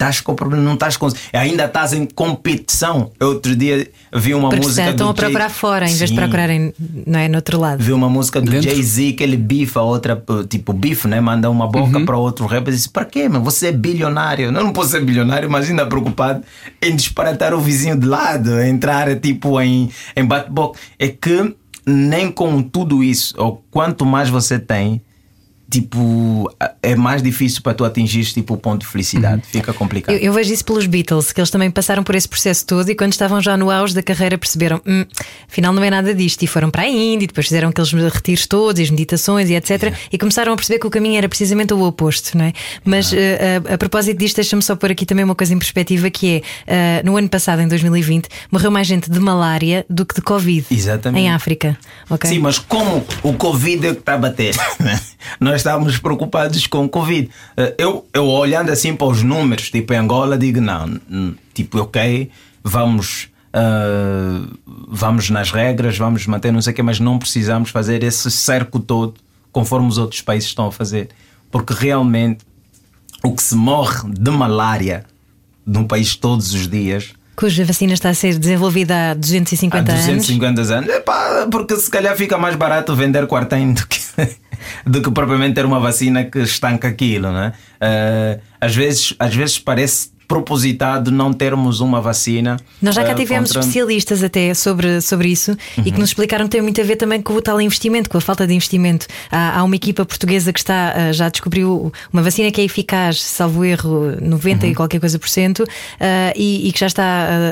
Estás 0.00 0.22
com 0.22 0.34
problema, 0.34 0.64
não 0.64 0.72
estás 0.72 0.96
com. 0.96 1.08
Ainda 1.30 1.66
estás 1.66 1.92
em 1.92 2.06
competição. 2.06 3.10
Eu 3.20 3.28
outro 3.28 3.54
dia 3.54 3.86
vi 4.10 4.32
uma 4.32 4.48
Porque 4.48 4.64
música. 4.64 4.88
Estão 4.88 5.10
a 5.10 5.14
procurar 5.14 5.48
Jay... 5.48 5.58
fora 5.58 5.90
em 5.90 5.94
vez 5.94 6.08
de 6.08 6.16
procurarem 6.16 6.72
não 7.06 7.18
é, 7.18 7.28
no 7.28 7.36
outro 7.36 7.60
lado. 7.60 7.84
Vi 7.84 7.92
uma 7.92 8.08
música 8.08 8.40
do 8.40 8.50
Jay-Z 8.50 9.12
que 9.12 9.22
ele 9.22 9.36
bifa 9.36 9.82
outra, 9.82 10.22
tipo 10.48 10.72
bife, 10.72 11.06
né? 11.06 11.20
Manda 11.20 11.50
uma 11.50 11.66
boca 11.66 11.98
uhum. 11.98 12.06
para 12.06 12.16
outro 12.16 12.46
rapper 12.46 12.72
e 12.72 12.76
disse: 12.76 12.88
Para 12.88 13.04
quê, 13.04 13.28
mano? 13.28 13.44
Você 13.44 13.66
é 13.66 13.72
bilionário. 13.72 14.46
Eu 14.46 14.52
não 14.52 14.72
posso 14.72 14.88
ser 14.88 15.04
bilionário, 15.04 15.50
mas 15.50 15.68
ainda 15.68 15.84
preocupado 15.84 16.42
em 16.80 16.96
disparatar 16.96 17.52
o 17.52 17.60
vizinho 17.60 17.94
de 17.94 18.06
lado, 18.06 18.58
entrar 18.58 19.14
tipo 19.20 19.60
em, 19.60 19.90
em 20.16 20.24
bate-boca. 20.24 20.80
É 20.98 21.08
que 21.08 21.54
nem 21.86 22.32
com 22.32 22.62
tudo 22.62 23.04
isso, 23.04 23.34
ou 23.36 23.62
quanto 23.70 24.06
mais 24.06 24.30
você 24.30 24.58
tem, 24.58 25.02
tipo, 25.70 26.52
é 26.82 26.96
mais 26.96 27.22
difícil 27.22 27.62
para 27.62 27.72
tu 27.74 27.84
atingir 27.84 28.24
tipo, 28.24 28.54
o 28.54 28.56
ponto 28.56 28.80
de 28.80 28.86
felicidade. 28.86 29.36
Uhum. 29.36 29.50
Fica 29.50 29.72
complicado. 29.72 30.14
Eu, 30.14 30.20
eu, 30.20 30.32
vejo 30.32 30.52
isso 30.52 30.64
pelos 30.64 30.86
Beatles, 30.86 31.32
que 31.32 31.40
eles 31.40 31.50
também 31.50 31.70
passaram 31.70 32.02
por 32.02 32.14
esse 32.14 32.28
processo 32.28 32.66
todo 32.66 32.90
e 32.90 32.94
quando 32.94 33.12
estavam 33.12 33.40
já 33.40 33.56
no 33.56 33.70
auge 33.70 33.94
da 33.94 34.02
carreira 34.02 34.36
perceberam, 34.36 34.80
hum, 34.86 35.04
afinal 35.48 35.72
não 35.72 35.82
é 35.84 35.90
nada 35.90 36.12
disto. 36.12 36.42
E 36.42 36.46
foram 36.46 36.70
para 36.70 36.82
a 36.82 36.88
Índia, 36.88 37.24
e 37.24 37.26
depois 37.28 37.46
fizeram 37.46 37.68
aqueles 37.68 37.92
retiros 37.92 38.46
todos, 38.46 38.80
as 38.80 38.90
meditações 38.90 39.48
e 39.48 39.54
etc. 39.54 39.70
Yeah. 39.70 39.98
E 40.12 40.18
começaram 40.18 40.52
a 40.52 40.56
perceber 40.56 40.80
que 40.80 40.86
o 40.86 40.90
caminho 40.90 41.16
era 41.16 41.28
precisamente 41.28 41.72
o 41.72 41.82
oposto, 41.82 42.36
não 42.36 42.46
é? 42.46 42.52
Mas 42.84 43.12
yeah. 43.12 43.60
uh, 43.60 43.70
a, 43.70 43.74
a, 43.74 43.78
propósito 43.78 44.18
disto, 44.18 44.36
deixa-me 44.36 44.62
só 44.62 44.74
pôr 44.74 44.90
aqui 44.90 45.06
também 45.06 45.24
uma 45.24 45.36
coisa 45.36 45.54
em 45.54 45.58
perspectiva 45.58 46.10
que 46.10 46.42
é, 46.66 47.02
uh, 47.02 47.06
no 47.06 47.16
ano 47.16 47.28
passado, 47.28 47.62
em 47.62 47.68
2020, 47.68 48.28
morreu 48.50 48.70
mais 48.70 48.86
gente 48.86 49.08
de 49.08 49.20
malária 49.20 49.86
do 49.88 50.04
que 50.04 50.16
de 50.16 50.22
Covid. 50.22 50.66
Exatamente. 50.70 51.22
Em 51.22 51.30
África. 51.30 51.78
Okay? 52.08 52.30
Sim, 52.30 52.38
mas 52.40 52.58
como 52.58 53.04
o 53.22 53.34
Covid 53.34 53.86
é 53.86 53.92
que 53.92 54.00
está 54.00 54.14
a 54.14 54.18
bater? 54.18 54.54
Nós 55.38 55.59
estávamos 55.60 55.98
preocupados 55.98 56.66
com 56.66 56.84
o 56.84 56.88
Covid. 56.88 57.30
Eh, 57.56 57.74
eu, 57.78 58.06
eu 58.12 58.26
olhando 58.26 58.70
assim 58.70 58.94
para 58.94 59.06
os 59.06 59.22
números, 59.22 59.70
tipo 59.70 59.92
em 59.92 59.96
Angola, 59.96 60.36
digo: 60.36 60.60
não, 60.60 61.00
tipo, 61.54 61.78
ok, 61.78 62.30
vamos. 62.62 63.28
Uh, 63.52 64.46
vamos 64.86 65.28
nas 65.28 65.50
regras, 65.50 65.98
vamos 65.98 66.24
manter 66.24 66.52
não 66.52 66.62
sei 66.62 66.72
o 66.72 66.76
que, 66.76 66.84
mas 66.84 67.00
não 67.00 67.18
precisamos 67.18 67.70
fazer 67.70 68.04
esse 68.04 68.30
cerco 68.30 68.78
todo 68.78 69.14
conforme 69.50 69.88
os 69.88 69.98
outros 69.98 70.20
países 70.20 70.48
estão 70.50 70.68
a 70.68 70.72
fazer. 70.72 71.08
Porque 71.50 71.74
realmente 71.74 72.44
o 73.24 73.34
que 73.34 73.42
se 73.42 73.56
morre 73.56 74.08
de 74.08 74.30
malária 74.30 75.04
num 75.66 75.84
país 75.84 76.14
todos 76.14 76.54
os 76.54 76.68
dias 76.68 77.12
cuja 77.40 77.64
vacina 77.64 77.94
está 77.94 78.10
a 78.10 78.14
ser 78.14 78.38
desenvolvida 78.38 79.12
há 79.12 79.14
250 79.14 79.90
anos. 79.90 80.04
Há 80.04 80.06
250 80.08 80.60
anos. 80.60 80.70
anos. 80.70 80.90
Epá, 80.90 81.48
porque 81.50 81.74
se 81.76 81.90
calhar 81.90 82.14
fica 82.14 82.36
mais 82.36 82.54
barato 82.54 82.94
vender 82.94 83.26
quartem 83.26 83.72
do 83.72 83.86
que, 83.86 83.98
do 84.86 85.02
que 85.02 85.10
propriamente 85.10 85.54
ter 85.54 85.64
uma 85.64 85.80
vacina 85.80 86.24
que 86.24 86.40
estanca 86.40 86.88
aquilo, 86.88 87.32
né? 87.32 87.52
Uh, 87.76 88.40
às, 88.60 88.74
vezes, 88.74 89.14
às 89.18 89.34
vezes 89.34 89.58
parece 89.58 90.10
propositado 90.30 91.10
não 91.10 91.32
termos 91.32 91.80
uma 91.80 92.00
vacina. 92.00 92.56
Nós 92.80 92.94
já 92.94 93.02
cá 93.02 93.10
eh, 93.10 93.14
tivemos 93.16 93.50
contra... 93.50 93.62
especialistas 93.62 94.22
até 94.22 94.54
sobre, 94.54 95.00
sobre 95.00 95.28
isso 95.28 95.50
uhum. 95.76 95.82
e 95.84 95.90
que 95.90 95.98
nos 95.98 96.10
explicaram 96.10 96.44
que 96.44 96.52
tem 96.52 96.62
muito 96.62 96.80
a 96.80 96.84
ver 96.84 96.94
também 96.94 97.20
com 97.20 97.32
o 97.32 97.42
tal 97.42 97.60
investimento, 97.60 98.08
com 98.08 98.16
a 98.16 98.20
falta 98.20 98.46
de 98.46 98.54
investimento. 98.54 99.08
Há, 99.28 99.58
há 99.58 99.64
uma 99.64 99.74
equipa 99.74 100.06
portuguesa 100.06 100.52
que 100.52 100.60
está 100.60 100.94
eh, 100.94 101.12
já 101.12 101.28
descobriu 101.28 101.92
uma 102.12 102.22
vacina 102.22 102.48
que 102.52 102.60
é 102.60 102.64
eficaz, 102.64 103.20
salvo 103.20 103.64
erro, 103.64 104.16
90 104.22 104.66
uhum. 104.66 104.70
e 104.70 104.74
qualquer 104.76 105.00
coisa 105.00 105.18
por 105.18 105.28
cento, 105.28 105.64
uh, 105.64 105.66
e, 106.36 106.68
e, 106.68 106.72
que 106.72 106.78
já 106.78 106.86
está 106.86 107.02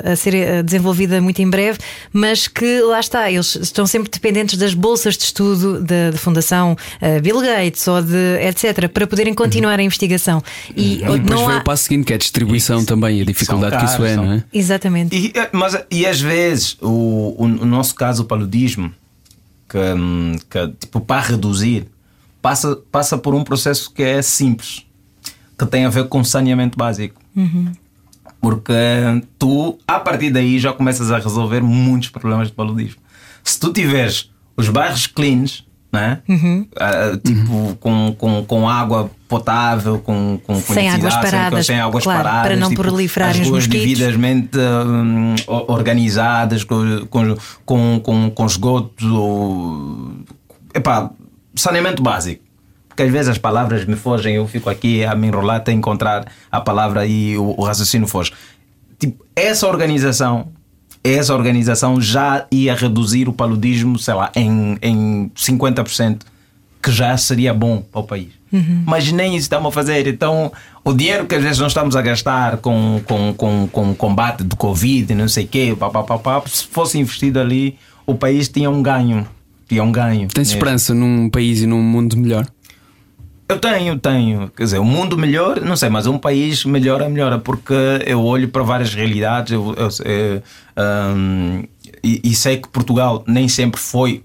a, 0.04 0.12
a, 0.12 0.16
ser 0.16 0.62
desenvolvida 0.62 1.20
muito 1.20 1.42
em 1.42 1.50
breve, 1.50 1.80
mas 2.12 2.46
que 2.46 2.80
lá 2.82 3.00
está, 3.00 3.28
eles 3.28 3.56
estão 3.56 3.88
sempre 3.88 4.08
dependentes 4.08 4.56
das 4.56 4.72
bolsas 4.72 5.16
de 5.16 5.24
estudo 5.24 5.82
da, 5.82 6.12
Fundação 6.16 6.76
uh, 7.02 7.20
Bill 7.20 7.40
Gates 7.40 7.88
ou 7.88 8.00
de 8.00 8.38
etc. 8.40 8.88
para 8.88 9.04
poderem 9.06 9.34
continuar 9.34 9.74
uhum. 9.74 9.80
a 9.80 9.82
investigação. 9.82 10.42
E, 10.76 11.02
uhum. 11.02 11.16
e 11.16 11.18
depois 11.18 11.40
veio 11.40 11.50
há... 11.50 11.58
o 11.58 11.64
passo 11.64 11.84
seguinte 11.84 12.06
que 12.06 12.12
é 12.12 12.16
a 12.16 12.18
distribuição 12.18 12.67
também, 12.84 13.20
a 13.20 13.24
dificuldade 13.24 13.72
caros, 13.72 13.90
que 13.90 13.94
isso 13.94 14.04
é, 14.04 14.14
são... 14.14 14.24
não 14.24 14.32
é? 14.32 14.44
Exatamente. 14.52 15.16
E, 15.16 15.32
eh, 15.34 15.48
mas, 15.52 15.76
e 15.90 16.06
às 16.06 16.20
vezes, 16.20 16.76
o, 16.80 17.34
o, 17.38 17.44
o 17.44 17.66
nosso 17.66 17.94
caso, 17.94 18.22
o 18.22 18.24
paludismo, 18.26 18.92
que, 19.68 19.78
hum, 19.78 20.36
que, 20.48 20.68
tipo, 20.80 21.00
para 21.00 21.20
reduzir, 21.20 21.86
passa, 22.40 22.76
passa 22.90 23.18
por 23.18 23.34
um 23.34 23.44
processo 23.44 23.92
que 23.92 24.02
é 24.02 24.22
simples, 24.22 24.86
que 25.58 25.66
tem 25.66 25.84
a 25.84 25.90
ver 25.90 26.08
com 26.08 26.22
saneamento 26.24 26.78
básico. 26.78 27.20
Uhum. 27.36 27.72
Porque 28.40 28.72
tu, 29.38 29.78
a 29.86 29.98
partir 29.98 30.30
daí, 30.30 30.58
já 30.58 30.72
começas 30.72 31.10
a 31.10 31.18
resolver 31.18 31.60
muitos 31.60 32.08
problemas 32.08 32.48
de 32.48 32.54
paludismo. 32.54 33.00
Se 33.42 33.58
tu 33.58 33.72
tiveres 33.72 34.30
os 34.56 34.68
bairros 34.68 35.06
cleans, 35.06 35.64
né? 35.92 36.20
Uhum. 36.28 36.66
Uh, 36.74 37.16
tipo, 37.18 37.52
uhum. 37.52 37.74
Com, 37.74 38.14
com, 38.18 38.44
com 38.44 38.68
água 38.68 39.10
potável, 39.26 39.98
com, 39.98 40.38
com 40.44 40.60
sem 40.60 40.88
águas 40.88 41.14
paradas, 41.14 41.66
sem 41.66 41.80
águas 41.80 42.04
claro, 42.04 42.22
paradas, 42.22 42.46
para 42.46 42.56
não 42.56 42.68
tipo, 42.68 42.82
proliferarem 42.82 43.42
as 43.42 43.48
ruas 43.48 43.66
devidamente 43.66 44.58
um, 44.58 45.34
organizadas, 45.48 46.64
com, 46.64 47.06
com, 47.64 48.00
com, 48.00 48.30
com, 48.30 48.46
esgoto, 48.46 50.24
epá, 50.74 51.10
saneamento 51.54 52.02
básico. 52.02 52.42
Porque 52.88 53.02
às 53.02 53.12
vezes 53.12 53.28
as 53.28 53.38
palavras 53.38 53.84
me 53.84 53.96
fogem, 53.96 54.36
eu 54.36 54.46
fico 54.48 54.68
aqui 54.68 55.04
a 55.04 55.14
me 55.14 55.28
enrolar 55.28 55.56
até 55.56 55.72
encontrar 55.72 56.26
a 56.50 56.60
palavra 56.60 57.06
e 57.06 57.36
o, 57.38 57.54
o 57.56 57.64
raciocínio 57.64 58.08
foge. 58.08 58.32
Tipo, 58.98 59.24
essa 59.36 59.68
organização 59.68 60.48
essa 61.10 61.34
organização 61.34 62.00
já 62.00 62.46
ia 62.50 62.74
reduzir 62.74 63.28
o 63.28 63.32
paludismo, 63.32 63.98
sei 63.98 64.14
lá, 64.14 64.30
em, 64.34 64.78
em 64.82 65.30
50%, 65.36 66.18
que 66.82 66.90
já 66.90 67.16
seria 67.16 67.52
bom 67.52 67.80
para 67.80 68.00
o 68.00 68.04
país. 68.04 68.28
Uhum. 68.52 68.82
Mas 68.86 69.10
nem 69.12 69.36
isso 69.36 69.42
estamos 69.42 69.68
a 69.68 69.72
fazer. 69.72 70.06
Então, 70.06 70.50
o 70.84 70.92
dinheiro 70.92 71.26
que 71.26 71.34
às 71.34 71.42
vezes 71.42 71.58
nós 71.58 71.72
estamos 71.72 71.96
a 71.96 72.02
gastar 72.02 72.58
com, 72.58 73.00
com, 73.04 73.34
com, 73.34 73.68
com 73.70 73.94
combate 73.94 74.42
do 74.42 74.56
Covid 74.56 75.12
e 75.12 75.14
não 75.14 75.28
sei 75.28 75.44
o 75.44 75.48
quê, 75.48 75.76
pá, 75.78 75.90
pá, 75.90 76.02
pá, 76.02 76.18
pá, 76.18 76.42
se 76.46 76.66
fosse 76.66 76.98
investido 76.98 77.38
ali, 77.38 77.76
o 78.06 78.14
país 78.14 78.48
tinha 78.48 78.70
um 78.70 78.82
ganho. 78.82 79.26
Tinha 79.68 79.84
um 79.84 79.92
ganho. 79.92 80.28
Tens 80.28 80.48
esperança 80.48 80.94
num 80.94 81.28
país 81.28 81.60
e 81.60 81.66
num 81.66 81.82
mundo 81.82 82.16
melhor? 82.16 82.46
Eu 83.48 83.58
tenho, 83.58 83.98
tenho. 83.98 84.50
Quer 84.54 84.64
dizer, 84.64 84.78
o 84.78 84.82
um 84.82 84.84
mundo 84.84 85.16
melhor, 85.16 85.60
não 85.62 85.74
sei, 85.74 85.88
mas 85.88 86.06
um 86.06 86.18
país 86.18 86.66
melhora, 86.66 87.08
melhora, 87.08 87.38
porque 87.38 87.74
eu 88.06 88.22
olho 88.22 88.48
para 88.48 88.62
várias 88.62 88.92
realidades 88.92 89.52
eu, 89.52 89.74
eu, 89.74 89.88
eu 90.04 90.42
um, 91.16 91.64
e, 92.04 92.20
e, 92.22 92.34
sei 92.34 92.58
que 92.58 92.68
Portugal 92.68 93.24
nem 93.26 93.48
sempre 93.48 93.80
foi 93.80 94.22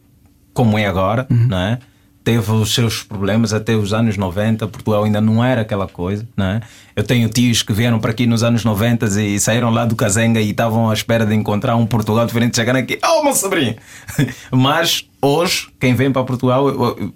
como 0.53 0.77
é 0.77 0.85
agora, 0.85 1.25
uhum. 1.31 1.47
não 1.47 1.57
é? 1.57 1.79
Teve 2.23 2.51
os 2.51 2.73
seus 2.73 3.03
problemas 3.03 3.53
até 3.53 3.75
os 3.75 3.91
anos 3.91 4.15
90, 4.15 4.67
Portugal 4.67 5.03
ainda 5.03 5.19
não 5.19 5.43
era 5.43 5.61
aquela 5.61 5.87
coisa, 5.87 6.27
não 6.37 6.45
é? 6.45 6.61
Eu 6.95 7.03
tenho 7.03 7.27
tios 7.27 7.63
que 7.63 7.73
vieram 7.73 7.99
para 7.99 8.11
aqui 8.11 8.25
nos 8.25 8.43
anos 8.43 8.63
90 8.63 9.07
e 9.21 9.39
saíram 9.39 9.69
lá 9.69 9.85
do 9.85 9.95
Cazenga 9.95 10.39
e 10.39 10.51
estavam 10.51 10.89
à 10.89 10.93
espera 10.93 11.25
de 11.25 11.33
encontrar 11.33 11.75
um 11.75 11.85
Portugal 11.85 12.25
diferente, 12.25 12.55
chegaram 12.55 12.79
aqui, 12.79 12.99
oh 13.03 13.23
meu 13.23 13.33
sobrinho! 13.33 13.75
mas 14.51 15.05
hoje, 15.21 15.69
quem 15.79 15.95
vem 15.95 16.11
para 16.11 16.23
Portugal, 16.23 16.67
eu, 16.69 17.13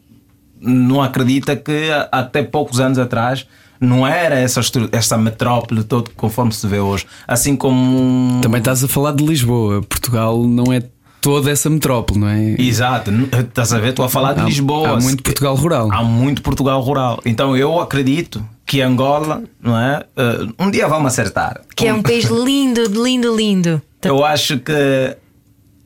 não 0.60 1.02
acredita 1.02 1.56
que 1.56 1.90
até 2.12 2.44
poucos 2.44 2.80
anos 2.80 2.98
atrás 2.98 3.48
não 3.80 4.08
era 4.08 4.36
essa, 4.36 4.62
essa 4.92 5.18
metrópole 5.18 5.84
toda 5.84 6.10
conforme 6.16 6.52
se 6.52 6.66
vê 6.68 6.80
hoje. 6.80 7.06
Assim 7.28 7.56
como. 7.56 8.42
Também 8.42 8.60
estás 8.60 8.84
a 8.84 8.88
falar 8.88 9.14
de 9.14 9.24
Lisboa. 9.26 9.82
Portugal 9.84 10.44
não 10.44 10.74
é 10.74 10.84
toda 11.22 11.52
essa 11.52 11.70
metrópole, 11.70 12.20
não 12.20 12.28
é? 12.28 12.56
Exato, 12.58 13.12
estás 13.12 13.74
a 13.74 13.80
ver? 13.80 13.90
Estou 13.90 14.06
a 14.06 14.10
falar 14.10 14.34
de 14.34 14.42
há, 14.42 14.46
Lisboa. 14.46 14.90
Há 14.90 15.00
muito 15.00 15.24
Portugal 15.24 15.56
rural. 15.56 15.90
Há 15.92 16.04
muito 16.04 16.42
Portugal 16.42 16.82
rural. 16.82 17.20
Então 17.26 17.56
eu 17.56 17.80
acredito 17.80 18.44
que 18.66 18.82
Angola, 18.82 19.44
não 19.62 19.78
é? 19.78 20.06
Uh, 20.16 20.66
um 20.66 20.72
dia 20.72 20.88
vamos 20.88 21.08
acertar. 21.14 21.62
Que 21.76 21.88
é 21.88 21.94
um 21.94 22.02
país 22.02 22.26
lindo, 22.32 22.84
lindo, 23.04 23.36
lindo. 23.36 23.82
Eu 24.04 24.24
acho 24.24 24.60
que 24.60 25.18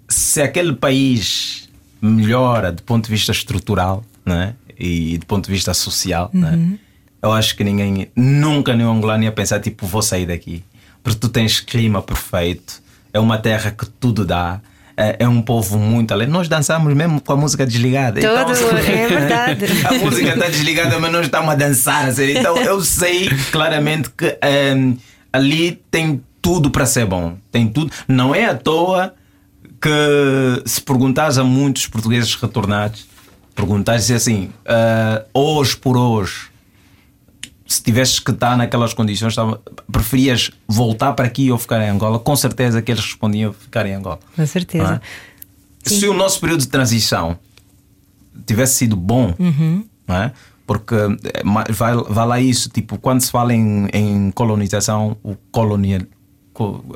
se 0.08 0.42
aquele 0.42 0.74
país 0.74 1.70
melhora 2.02 2.72
do 2.72 2.84
ponto 2.84 3.06
de 3.06 3.12
vista 3.12 3.32
estrutural, 3.32 4.04
não 4.26 4.36
é? 4.36 4.56
E 4.82 5.18
do 5.20 5.28
ponto 5.28 5.46
de 5.46 5.52
vista 5.52 5.74
social, 5.76 6.32
uhum. 6.34 6.42
né? 6.42 6.80
eu 7.22 7.32
acho 7.32 7.56
que 7.56 7.64
ninguém, 7.64 8.12
nunca 8.16 8.76
nenhum 8.76 8.92
angolano 8.92 9.24
ia 9.24 9.32
pensar, 9.32 9.60
tipo, 9.60 9.86
vou 9.86 10.02
sair 10.02 10.26
daqui. 10.26 10.64
Porque 11.04 11.20
tu 11.20 11.30
tens 11.30 11.60
clima 11.60 12.02
perfeito, 12.02 12.82
é 13.14 13.20
uma 13.20 13.38
terra 13.38 13.70
que 13.70 13.86
tudo 13.86 14.26
dá. 14.26 14.60
É, 14.98 15.18
é 15.20 15.28
um 15.28 15.42
povo 15.42 15.78
muito 15.78 16.12
além. 16.12 16.28
Nós 16.28 16.48
dançamos 16.48 16.94
mesmo 16.94 17.22
com 17.22 17.34
a 17.34 17.38
música 17.38 17.66
desligada. 17.66 18.20
Todo, 18.20 18.52
então, 18.52 18.78
é 18.78 19.08
verdade. 19.08 19.66
a 19.86 19.94
música 19.94 20.34
está 20.34 20.48
desligada, 20.48 21.00
mas 21.00 21.12
nós 21.12 21.26
estamos 21.26 21.50
a 21.50 21.56
dançar. 21.56 22.08
Assim. 22.08 22.38
Então 22.38 22.58
eu 22.58 22.82
sei 22.82 23.30
claramente 23.52 24.10
que 24.10 24.26
um, 24.26 24.30
ehm, 24.42 24.98
ali 25.32 25.82
tem 25.90 26.22
tudo 26.42 26.70
para 26.70 26.86
ser 26.86 27.06
bom. 27.06 27.38
Tem 27.52 27.68
tudo. 27.68 27.92
Não 28.08 28.36
é 28.36 28.46
à 28.46 28.56
toa 28.56 29.14
que 29.82 29.90
se 30.66 30.82
perguntares 30.82 31.38
a 31.38 31.44
muitos 31.44 31.88
portugueses 31.88 32.36
retornados 32.36 33.11
perguntaste 33.56 34.14
assim, 34.14 34.52
uh, 34.66 35.26
hoje 35.34 35.76
por 35.78 35.98
hoje, 35.98 36.50
se 37.68 37.82
tivesses 37.82 38.20
que 38.20 38.32
estar 38.32 38.58
naquelas 38.58 38.94
condições, 38.94 39.36
preferias 39.92 40.52
voltar 40.68 41.14
para 41.14 41.26
aqui 41.26 41.52
ou 41.52 41.58
ficar 41.58 41.82
em 41.82 41.90
Angola? 41.90 42.20
Com 42.20 42.36
certeza 42.36 42.82
que 42.82 42.92
eles 42.92 43.04
respondiam 43.04 43.54
ficar 43.54 43.86
em 43.86 43.94
Angola. 43.94 44.20
Com 44.36 44.46
certeza. 44.46 45.02
É? 45.84 45.90
Se 45.90 46.08
o 46.08 46.14
nosso 46.14 46.40
período 46.40 46.62
de 46.62 46.68
transição 46.68 47.38
tivesse 48.46 48.76
sido 48.76 48.96
bom, 48.96 49.34
uhum. 49.40 49.86
não 50.08 50.16
é? 50.16 50.32
porque 50.72 50.96
eh, 50.96 51.74
vai, 51.74 51.96
vai 51.96 52.28
lá 52.28 52.40
isso, 52.40 52.70
tipo, 52.70 52.98
quando 52.98 53.20
se 53.20 53.30
fala 53.30 53.54
em, 53.54 53.88
em 53.92 54.32
colonização, 54.32 55.18
o 55.22 55.36
colonial, 55.52 56.02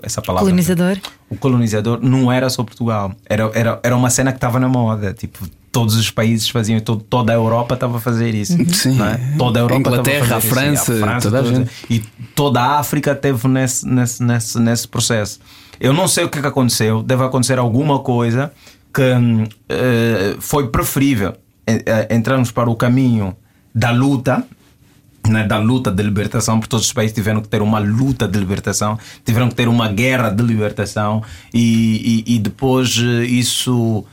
essa 0.01 0.21
palavra. 0.21 0.47
Colonizador. 0.47 0.97
O 1.29 1.35
colonizador 1.35 1.99
não 2.01 2.31
era 2.31 2.49
só 2.49 2.63
Portugal. 2.63 3.13
Era, 3.25 3.51
era, 3.53 3.79
era 3.83 3.97
uma 3.97 4.09
cena 4.09 4.31
que 4.31 4.37
estava 4.37 4.61
na 4.61 4.69
moda. 4.69 5.13
Tipo, 5.13 5.45
todos 5.75 5.97
os 5.97 6.09
países 6.09 6.47
faziam, 6.47 6.79
todo, 6.79 7.03
toda 7.03 7.33
a 7.33 7.35
Europa 7.35 7.73
estava 7.73 7.97
a 7.97 7.99
fazer 7.99 8.33
isso. 8.33 8.55
Sim. 8.73 8.97
É? 9.03 9.35
Toda 9.37 9.59
a 9.59 9.61
Europa 9.61 9.75
a 9.75 9.91
Inglaterra, 9.91 10.35
a, 10.35 10.37
a 10.37 10.41
França, 10.41 10.93
a 10.93 10.97
França 10.97 11.29
toda 11.29 11.39
a 11.41 11.43
gente. 11.43 11.69
E 11.89 11.99
toda 12.33 12.61
a 12.61 12.79
África 12.79 13.13
teve 13.13 13.45
nesse, 13.49 13.85
nesse, 13.85 14.23
nesse, 14.23 14.57
nesse 14.57 14.87
processo. 14.87 15.37
Eu 15.77 15.91
não 15.91 16.07
sei 16.07 16.23
o 16.23 16.29
que, 16.29 16.39
é 16.39 16.41
que 16.41 16.47
aconteceu, 16.47 17.03
deve 17.03 17.25
acontecer 17.25 17.59
alguma 17.59 17.99
coisa 17.99 18.53
que 18.93 19.01
uh, 19.01 20.39
foi 20.39 20.69
preferível 20.69 21.31
uh, 21.31 22.13
entrarmos 22.13 22.51
para 22.51 22.69
o 22.69 22.75
caminho 22.77 23.35
da 23.73 23.91
luta 23.91 24.45
né, 25.27 25.43
da 25.43 25.57
luta 25.57 25.91
de 25.91 26.01
libertação, 26.03 26.59
porque 26.59 26.69
todos 26.69 26.85
os 26.85 26.93
países 26.93 27.13
tiveram 27.13 27.41
que 27.41 27.49
ter 27.49 27.61
uma 27.61 27.79
luta 27.79 28.27
de 28.27 28.39
libertação, 28.39 28.97
tiveram 29.25 29.49
que 29.49 29.55
ter 29.55 29.67
uma 29.67 29.89
guerra 29.89 30.29
de 30.29 30.43
libertação, 30.43 31.23
e, 31.51 32.23
e, 32.27 32.35
e 32.35 32.39
depois 32.39 32.95
eh, 32.97 33.25
isso 33.25 34.05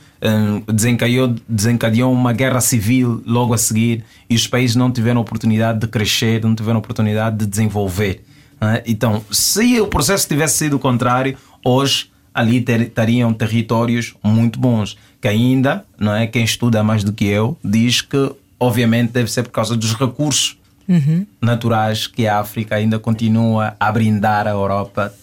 desencadeou, 0.71 1.35
desencadeou 1.47 2.13
uma 2.13 2.31
guerra 2.31 2.61
civil 2.61 3.21
logo 3.25 3.53
a 3.53 3.57
seguir, 3.57 4.03
e 4.29 4.35
os 4.35 4.47
países 4.47 4.75
não 4.75 4.91
tiveram 4.91 5.19
oportunidade 5.21 5.79
de 5.79 5.87
crescer, 5.87 6.43
não 6.43 6.55
tiveram 6.55 6.79
oportunidade 6.79 7.37
de 7.37 7.45
desenvolver. 7.45 8.23
Né? 8.59 8.81
Então, 8.85 9.23
se 9.29 9.81
o 9.81 9.87
processo 9.87 10.27
tivesse 10.27 10.57
sido 10.57 10.77
o 10.77 10.79
contrário, 10.79 11.37
hoje 11.65 12.09
ali 12.33 12.61
ter, 12.61 12.81
estariam 12.81 13.33
territórios 13.33 14.15
muito 14.23 14.59
bons, 14.59 14.97
que 15.21 15.27
ainda, 15.27 15.85
não 15.99 16.15
é? 16.15 16.25
Quem 16.25 16.43
estuda 16.43 16.83
mais 16.83 17.03
do 17.03 17.13
que 17.13 17.25
eu 17.25 17.57
diz 17.63 18.01
que, 18.01 18.31
obviamente, 18.59 19.11
deve 19.11 19.31
ser 19.31 19.43
por 19.43 19.51
causa 19.51 19.75
dos 19.75 19.93
recursos 19.93 20.57
uhum. 20.87 21.25
naturais 21.41 22.07
que 22.07 22.27
a 22.27 22.39
África 22.39 22.75
ainda 22.75 22.97
continua 22.97 23.75
a 23.79 23.91
brindar 23.91 24.47
a 24.47 24.51
Europa 24.51 25.13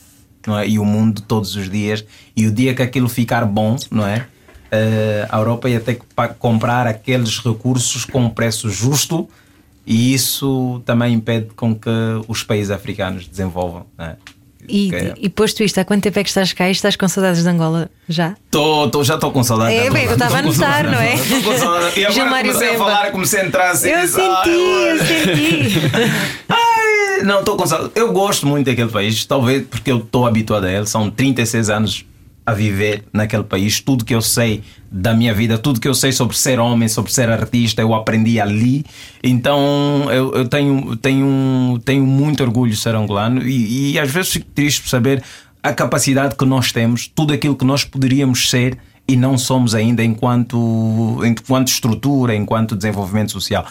é? 0.60 0.68
e 0.68 0.78
o 0.78 0.84
mundo 0.84 1.20
todos 1.22 1.56
os 1.56 1.68
dias. 1.68 2.04
E 2.36 2.46
o 2.46 2.52
dia 2.52 2.74
que 2.74 2.82
aquilo 2.82 3.08
ficar 3.08 3.44
bom, 3.44 3.76
não 3.90 4.06
é? 4.06 4.26
Uh, 4.72 5.26
a 5.28 5.38
Europa 5.38 5.68
ia 5.68 5.80
ter 5.80 5.96
que 5.96 6.04
comprar 6.38 6.86
aqueles 6.86 7.38
recursos 7.38 8.04
com 8.04 8.20
um 8.20 8.30
preço 8.30 8.70
justo 8.70 9.28
e 9.84 10.14
isso 10.14 10.80
também 10.86 11.14
impede 11.14 11.48
com 11.56 11.74
que 11.74 11.90
os 12.28 12.44
países 12.44 12.70
africanos 12.70 13.26
desenvolvam. 13.26 13.86
É? 13.98 14.14
E, 14.68 14.94
é. 14.94 15.14
e 15.18 15.28
posto 15.28 15.64
isto, 15.64 15.78
há 15.78 15.84
quanto 15.84 16.02
tempo 16.02 16.18
é 16.18 16.22
que 16.22 16.28
estás 16.28 16.52
cá 16.52 16.68
e 16.68 16.72
estás 16.72 16.94
com 16.94 17.08
saudades 17.08 17.42
de 17.42 17.48
Angola? 17.48 17.90
Já? 18.08 18.36
Tô, 18.50 18.88
tô, 18.88 19.02
já 19.02 19.14
estou 19.14 19.32
com 19.32 19.42
saudades. 19.42 19.76
É, 19.76 19.90
bem, 19.90 20.04
eu 20.04 20.12
estava 20.12 20.38
a 20.38 20.42
notar, 20.42 20.84
não 20.84 21.00
é? 21.00 21.14
Estou 21.14 21.42
com 21.42 21.58
saudades. 21.58 21.96
E 21.96 22.04
agora 22.04 22.42
comecei 22.42 22.74
a 22.74 22.78
falar, 22.78 23.10
comecei 23.10 23.40
a 23.40 23.46
entrar 23.46 23.70
assim. 23.70 23.88
Eu 23.88 24.06
senti, 24.06 24.50
eu 24.50 24.98
senti. 24.98 25.80
Ai, 26.48 27.22
não, 27.24 27.40
estou 27.40 27.56
com 27.56 27.66
saudades. 27.66 27.92
Eu 27.96 28.12
gosto 28.12 28.46
muito 28.46 28.66
daquele 28.66 28.90
país, 28.90 29.24
talvez 29.24 29.66
porque 29.66 29.90
eu 29.90 29.98
estou 29.98 30.26
habituado 30.26 30.64
a 30.64 30.70
ele. 30.70 30.86
São 30.86 31.10
36 31.10 31.70
anos 31.70 32.04
a 32.44 32.52
viver 32.52 33.04
naquele 33.12 33.44
país. 33.44 33.80
Tudo 33.80 34.04
que 34.04 34.14
eu 34.14 34.22
sei 34.22 34.62
da 34.90 35.14
minha 35.14 35.32
vida, 35.32 35.56
tudo 35.58 35.80
que 35.80 35.88
eu 35.88 35.94
sei 35.94 36.12
sobre 36.12 36.36
ser 36.36 36.58
homem, 36.58 36.88
sobre 36.88 37.12
ser 37.12 37.28
artista, 37.28 37.80
eu 37.80 37.94
aprendi 37.94 38.40
ali. 38.40 38.84
Então 39.22 40.08
eu, 40.10 40.32
eu 40.34 40.48
tenho, 40.48 40.96
tenho, 40.96 41.80
tenho 41.84 42.06
muito 42.06 42.42
orgulho 42.42 42.70
de 42.70 42.76
ser 42.76 42.94
angolano 42.94 43.42
e, 43.42 43.92
e 43.92 43.98
às 43.98 44.10
vezes 44.10 44.32
fico 44.32 44.46
triste 44.54 44.82
por 44.82 44.88
saber 44.88 45.22
a 45.62 45.72
capacidade 45.72 46.36
que 46.36 46.44
nós 46.44 46.72
temos, 46.72 47.06
tudo 47.06 47.34
aquilo 47.34 47.54
que 47.54 47.64
nós 47.64 47.84
poderíamos 47.84 48.48
ser 48.48 48.78
e 49.10 49.16
não 49.16 49.36
somos 49.36 49.74
ainda 49.74 50.04
enquanto, 50.04 51.20
enquanto 51.24 51.68
estrutura, 51.68 52.34
enquanto 52.34 52.76
desenvolvimento 52.76 53.32
social. 53.32 53.66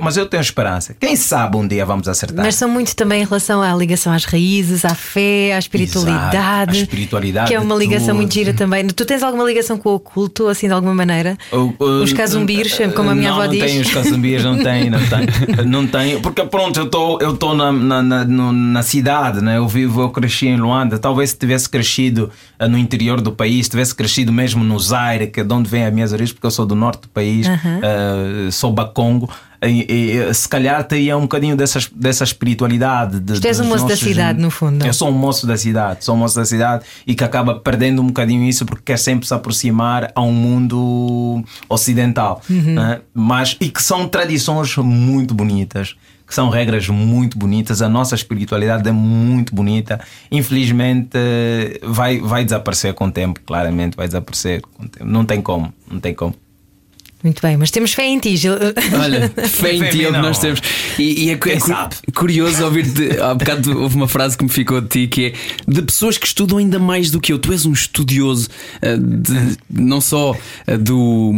Mas 0.00 0.16
eu 0.16 0.26
tenho 0.26 0.40
esperança. 0.40 0.94
Quem 0.98 1.16
sabe 1.16 1.56
um 1.56 1.66
dia 1.66 1.84
vamos 1.86 2.06
acertar. 2.08 2.44
Mas 2.44 2.56
são 2.56 2.68
muito 2.68 2.94
também 2.94 3.22
em 3.22 3.24
relação 3.24 3.62
à 3.62 3.74
ligação 3.74 4.12
às 4.12 4.24
raízes, 4.24 4.84
à 4.84 4.94
fé, 4.94 5.54
à 5.54 5.58
espiritualidade. 5.58 6.36
Exato, 6.36 6.70
a 6.70 6.74
espiritualidade. 6.74 7.48
Que 7.48 7.54
é 7.54 7.60
uma 7.60 7.74
ligação 7.74 8.08
tudo. 8.08 8.16
muito 8.16 8.34
gira 8.34 8.52
também. 8.52 8.86
Tu 8.86 9.04
tens 9.06 9.22
alguma 9.22 9.44
ligação 9.44 9.78
com 9.78 9.90
o 9.90 9.94
oculto, 9.94 10.46
assim, 10.48 10.66
de 10.66 10.74
alguma 10.74 10.94
maneira? 10.94 11.38
os 11.78 12.12
casumbires, 12.12 12.76
como 12.94 13.10
a 13.10 13.14
minha 13.14 13.30
não, 13.30 13.36
avó 13.36 13.44
não 13.44 13.50
diz? 13.50 13.60
Não 13.60 13.68
tenho 13.68 13.82
os 13.82 13.90
casumbires, 13.90 14.44
não 14.44 14.58
tenho, 14.62 14.90
não 14.90 15.00
tenho. 15.00 15.26
não 15.66 15.86
tenho. 15.86 16.20
Porque 16.20 16.44
pronto, 16.44 16.78
eu 16.78 16.86
estou 16.86 17.18
eu 17.20 17.36
tô 17.36 17.54
na, 17.54 17.72
na, 17.72 18.02
na, 18.02 18.24
na, 18.24 18.82
cidade, 18.82 19.40
né? 19.40 19.56
eu 19.56 19.66
vivo, 19.66 20.02
eu 20.02 20.10
cresci 20.10 20.48
em 20.48 20.56
Luanda. 20.56 20.98
Talvez 20.98 21.30
se 21.30 21.38
tivesse 21.38 21.68
crescido 21.68 22.30
eh, 22.58 22.68
no 22.68 22.76
interior 22.76 23.20
do 23.20 23.32
país, 23.32 23.68
tivesse 23.68 23.85
crescido 23.94 24.32
mesmo 24.32 24.64
no 24.64 24.78
Zaire, 24.78 25.26
que 25.26 25.40
é 25.40 25.44
de 25.44 25.52
onde 25.52 25.68
vem 25.68 25.84
as 25.84 25.92
minhas 25.92 26.12
origens, 26.12 26.32
porque 26.32 26.46
eu 26.46 26.50
sou 26.50 26.66
do 26.66 26.74
norte 26.74 27.02
do 27.02 27.08
país, 27.08 27.46
uh, 27.46 28.50
sou 28.50 28.72
Bacongo. 28.72 29.30
E, 29.62 29.86
e, 30.18 30.34
se 30.34 30.48
calhar 30.48 30.84
teria 30.84 31.16
um 31.16 31.22
bocadinho 31.22 31.56
dessa, 31.56 31.80
dessa 31.94 32.24
espiritualidade. 32.24 33.18
De, 33.20 33.40
tu 33.40 33.46
és 33.48 33.58
um 33.58 33.64
moço 33.64 33.84
nossos... 33.84 34.00
da 34.00 34.06
cidade, 34.06 34.40
no 34.40 34.50
fundo. 34.50 34.84
Eu 34.84 34.92
sou 34.92 35.08
um 35.08 35.12
moço 35.12 35.46
da 35.46 35.56
cidade, 35.56 36.04
sou 36.04 36.14
um 36.14 36.18
moço 36.18 36.36
da 36.36 36.44
cidade 36.44 36.84
e 37.06 37.14
que 37.14 37.24
acaba 37.24 37.58
perdendo 37.58 38.02
um 38.02 38.06
bocadinho 38.06 38.44
isso 38.44 38.66
porque 38.66 38.82
quer 38.84 38.98
sempre 38.98 39.26
se 39.26 39.32
aproximar 39.32 40.12
a 40.14 40.20
um 40.20 40.32
mundo 40.32 41.42
ocidental. 41.68 42.42
Uhum. 42.48 42.74
Né? 42.74 43.00
Mas, 43.14 43.56
e 43.60 43.70
que 43.70 43.82
são 43.82 44.06
tradições 44.06 44.76
muito 44.76 45.34
bonitas 45.34 45.96
que 46.26 46.34
são 46.34 46.48
regras 46.48 46.88
muito 46.88 47.38
bonitas. 47.38 47.80
A 47.80 47.88
nossa 47.88 48.14
espiritualidade 48.14 48.88
é 48.88 48.92
muito 48.92 49.54
bonita. 49.54 50.00
Infelizmente, 50.30 51.16
vai, 51.82 52.18
vai 52.20 52.44
desaparecer 52.44 52.94
com 52.94 53.06
o 53.06 53.12
tempo, 53.12 53.40
claramente, 53.46 53.96
vai 53.96 54.06
desaparecer 54.06 54.62
com 54.62 54.84
o 54.84 54.88
tempo. 54.88 55.06
Não 55.06 55.24
tem 55.24 55.40
como, 55.40 55.72
não 55.90 56.00
tem 56.00 56.14
como. 56.14 56.34
Muito 57.26 57.42
bem, 57.42 57.56
mas 57.56 57.72
temos 57.72 57.92
fé 57.92 58.06
em 58.06 58.20
ti, 58.20 58.36
Gil. 58.36 58.52
Olha, 59.02 59.28
fé 59.48 59.74
em 59.74 59.90
ti 59.90 60.04
é 60.04 60.10
o 60.10 60.12
que 60.12 60.18
nós 60.20 60.38
temos. 60.38 60.60
E, 60.96 61.24
e 61.24 61.30
é, 61.30 61.32
é 61.32 62.12
curioso 62.14 62.64
ouvir-te. 62.64 63.18
Há 63.20 63.34
bocado 63.34 63.82
houve 63.82 63.96
uma 63.96 64.06
frase 64.06 64.38
que 64.38 64.44
me 64.44 64.48
ficou 64.48 64.80
de 64.80 64.86
ti 64.86 65.08
que 65.08 65.26
é 65.26 65.32
de 65.66 65.82
pessoas 65.82 66.16
que 66.16 66.24
estudam 66.24 66.58
ainda 66.58 66.78
mais 66.78 67.10
do 67.10 67.20
que 67.20 67.32
eu. 67.32 67.38
Tu 67.40 67.50
és 67.50 67.66
um 67.66 67.72
estudioso 67.72 68.48
uh, 68.80 68.96
de, 68.96 69.58
não 69.68 70.00
só 70.00 70.30
uh, 70.30 70.78
do, 70.78 71.32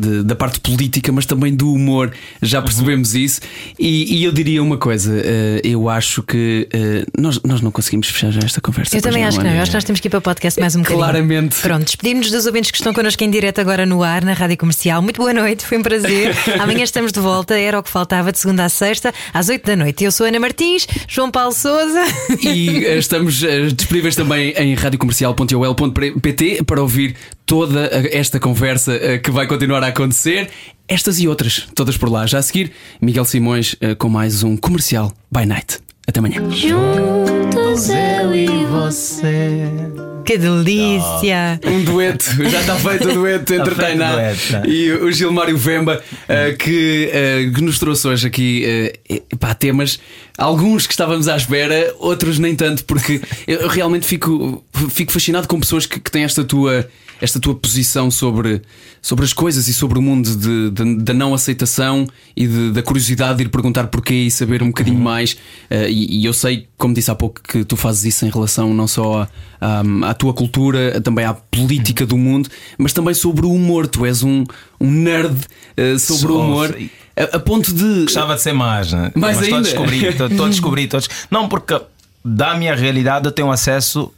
de, 0.00 0.24
da 0.24 0.34
parte 0.34 0.58
política, 0.58 1.12
mas 1.12 1.26
também 1.26 1.54
do 1.54 1.72
humor. 1.72 2.12
Já 2.42 2.60
percebemos 2.60 3.14
uhum. 3.14 3.20
isso. 3.20 3.40
E, 3.78 4.18
e, 4.18 4.24
eu 4.24 4.32
diria 4.32 4.60
uma 4.60 4.78
coisa: 4.78 5.12
uh, 5.12 5.60
eu 5.62 5.88
acho 5.88 6.24
que 6.24 6.68
nós, 7.16 7.40
nós 7.44 7.60
não 7.60 7.70
conseguimos 7.70 8.08
fechar 8.08 8.32
já 8.32 8.40
esta 8.40 8.60
conversa. 8.60 8.96
Eu 8.96 9.00
também 9.00 9.24
acho 9.24 9.38
que 9.38 9.44
não. 9.44 9.54
Eu 9.54 9.62
acho 9.62 9.70
que 9.70 9.76
nós 9.76 9.84
temos 9.84 10.00
que 10.00 10.08
ir 10.08 10.10
para 10.10 10.18
o 10.18 10.22
podcast 10.22 10.58
mais 10.58 10.74
um 10.74 10.80
bocadinho. 10.80 11.04
Claramente. 11.04 11.60
Pronto, 11.60 11.84
despedimos-nos 11.84 12.32
dos 12.32 12.46
ouvintes 12.46 12.72
que 12.72 12.78
estão 12.78 12.92
connosco 12.92 13.22
em 13.22 13.30
direto 13.30 13.60
agora 13.60 13.86
no 13.86 14.02
ar, 14.02 14.24
na 14.24 14.32
rádio 14.32 14.56
comercial. 14.56 15.00
Muito 15.00 15.19
boa 15.20 15.34
noite, 15.34 15.66
foi 15.66 15.76
um 15.76 15.82
prazer. 15.82 16.34
Amanhã 16.58 16.82
estamos 16.82 17.12
de 17.12 17.20
volta, 17.20 17.54
era 17.54 17.78
o 17.78 17.82
que 17.82 17.90
faltava 17.90 18.32
de 18.32 18.38
segunda 18.38 18.64
a 18.64 18.70
sexta, 18.70 19.12
às 19.34 19.50
8 19.50 19.66
da 19.66 19.76
noite. 19.76 20.02
Eu 20.02 20.10
sou 20.10 20.24
Ana 20.26 20.40
Martins, 20.40 20.88
João 21.06 21.30
Paulo 21.30 21.52
Souza. 21.52 22.02
E 22.42 22.86
eh, 22.86 22.96
estamos 22.96 23.42
eh, 23.42 23.66
disponíveis 23.66 24.16
também 24.16 24.54
em 24.56 24.74
radiocomercial.ol.pt 24.74 26.64
para 26.64 26.80
ouvir 26.80 27.14
toda 27.44 27.90
esta 28.10 28.40
conversa 28.40 28.94
eh, 28.94 29.18
que 29.18 29.30
vai 29.30 29.46
continuar 29.46 29.84
a 29.84 29.88
acontecer. 29.88 30.48
Estas 30.88 31.20
e 31.20 31.28
outras, 31.28 31.68
todas 31.74 31.98
por 31.98 32.10
lá. 32.10 32.26
Já 32.26 32.38
a 32.38 32.42
seguir, 32.42 32.72
Miguel 32.98 33.26
Simões 33.26 33.76
com 33.98 34.08
mais 34.08 34.42
um 34.42 34.56
comercial 34.56 35.12
by 35.30 35.44
night. 35.44 35.80
Até 36.08 36.18
amanhã. 36.18 36.50
Juntos 36.50 37.90
eu 37.90 38.34
e 38.34 38.64
você. 38.64 40.09
Que 40.30 40.38
delícia! 40.38 41.58
Um 41.66 41.82
dueto, 41.82 42.24
já 42.48 42.60
está 42.60 42.76
feito 42.76 43.08
o 43.08 43.14
dueto 43.14 43.50
entre 43.52 43.74
Tainá 43.74 44.32
e 44.64 44.92
o 44.92 45.10
Gilmário 45.10 45.58
Vemba, 45.58 46.00
uh, 46.00 46.56
que, 46.56 47.10
uh, 47.10 47.52
que, 47.52 47.60
nos 47.60 47.80
trouxe 47.80 48.06
hoje 48.06 48.28
aqui 48.28 48.94
uh, 49.10 49.36
pá, 49.38 49.54
temas, 49.54 49.98
alguns 50.38 50.86
que 50.86 50.92
estávamos 50.92 51.26
à 51.26 51.36
espera, 51.36 51.92
outros 51.98 52.38
nem 52.38 52.54
tanto, 52.54 52.84
porque 52.84 53.20
eu 53.44 53.66
realmente 53.66 54.06
fico, 54.06 54.64
fico 54.90 55.10
fascinado 55.10 55.48
com 55.48 55.58
pessoas 55.58 55.84
que, 55.84 55.98
que 55.98 56.12
têm 56.12 56.22
esta 56.22 56.44
tua 56.44 56.88
esta 57.20 57.38
tua 57.38 57.54
posição 57.54 58.10
sobre, 58.10 58.62
sobre 59.02 59.24
as 59.24 59.32
coisas 59.32 59.68
e 59.68 59.74
sobre 59.74 59.98
o 59.98 60.02
mundo 60.02 60.34
de, 60.36 60.70
de, 60.70 60.96
da 60.96 61.12
não 61.12 61.34
aceitação 61.34 62.06
e 62.36 62.46
de, 62.46 62.72
da 62.72 62.82
curiosidade 62.82 63.38
de 63.38 63.44
ir 63.44 63.48
perguntar 63.48 63.88
porquê 63.88 64.14
e 64.14 64.30
saber 64.30 64.62
um 64.62 64.68
bocadinho 64.68 64.96
uhum. 64.96 65.02
mais. 65.02 65.32
Uh, 65.70 65.88
e, 65.88 66.20
e, 66.20 66.24
eu 66.24 66.32
sei, 66.32 66.68
como 66.78 66.94
disse 66.94 67.10
há 67.10 67.14
pouco, 67.14 67.40
que 67.42 67.64
tu 67.64 67.76
fazes 67.76 68.04
isso 68.04 68.24
em 68.24 68.30
relação 68.30 68.72
não 68.72 68.88
só 68.88 69.28
à, 69.60 69.82
à 70.08 70.14
tua 70.14 70.32
cultura, 70.32 71.00
também 71.00 71.24
à 71.24 71.34
política 71.34 72.04
uhum. 72.04 72.08
do 72.08 72.18
mundo, 72.18 72.48
mas 72.78 72.92
também 72.92 73.14
sobre 73.14 73.44
o 73.44 73.52
humor. 73.52 73.86
Tu 73.86 74.06
és 74.06 74.22
um, 74.22 74.44
um 74.80 74.90
nerd 74.90 75.36
uh, 75.76 75.98
sobre 75.98 76.32
o 76.32 76.40
humor. 76.40 76.76
A, 77.16 77.36
a, 77.36 77.40
ponto 77.40 77.72
de. 77.74 78.04
Gostava 78.04 78.34
de 78.34 78.42
ser 78.42 78.54
mais, 78.54 78.92
né? 78.92 79.12
mais 79.14 79.36
mas 79.36 79.46
ainda. 79.46 79.68
Estou 79.68 79.84
a 79.84 79.86
descobrir, 79.86 80.04
estou, 80.08 80.26
estou 80.26 80.46
a 80.46 80.48
descobrir 80.48 80.88
todos. 80.88 81.08
Não, 81.30 81.48
porque 81.48 81.78
da 82.24 82.54
minha 82.54 82.74
realidade 82.74 83.26
eu 83.26 83.32
tenho 83.32 83.50
acesso 83.50 84.12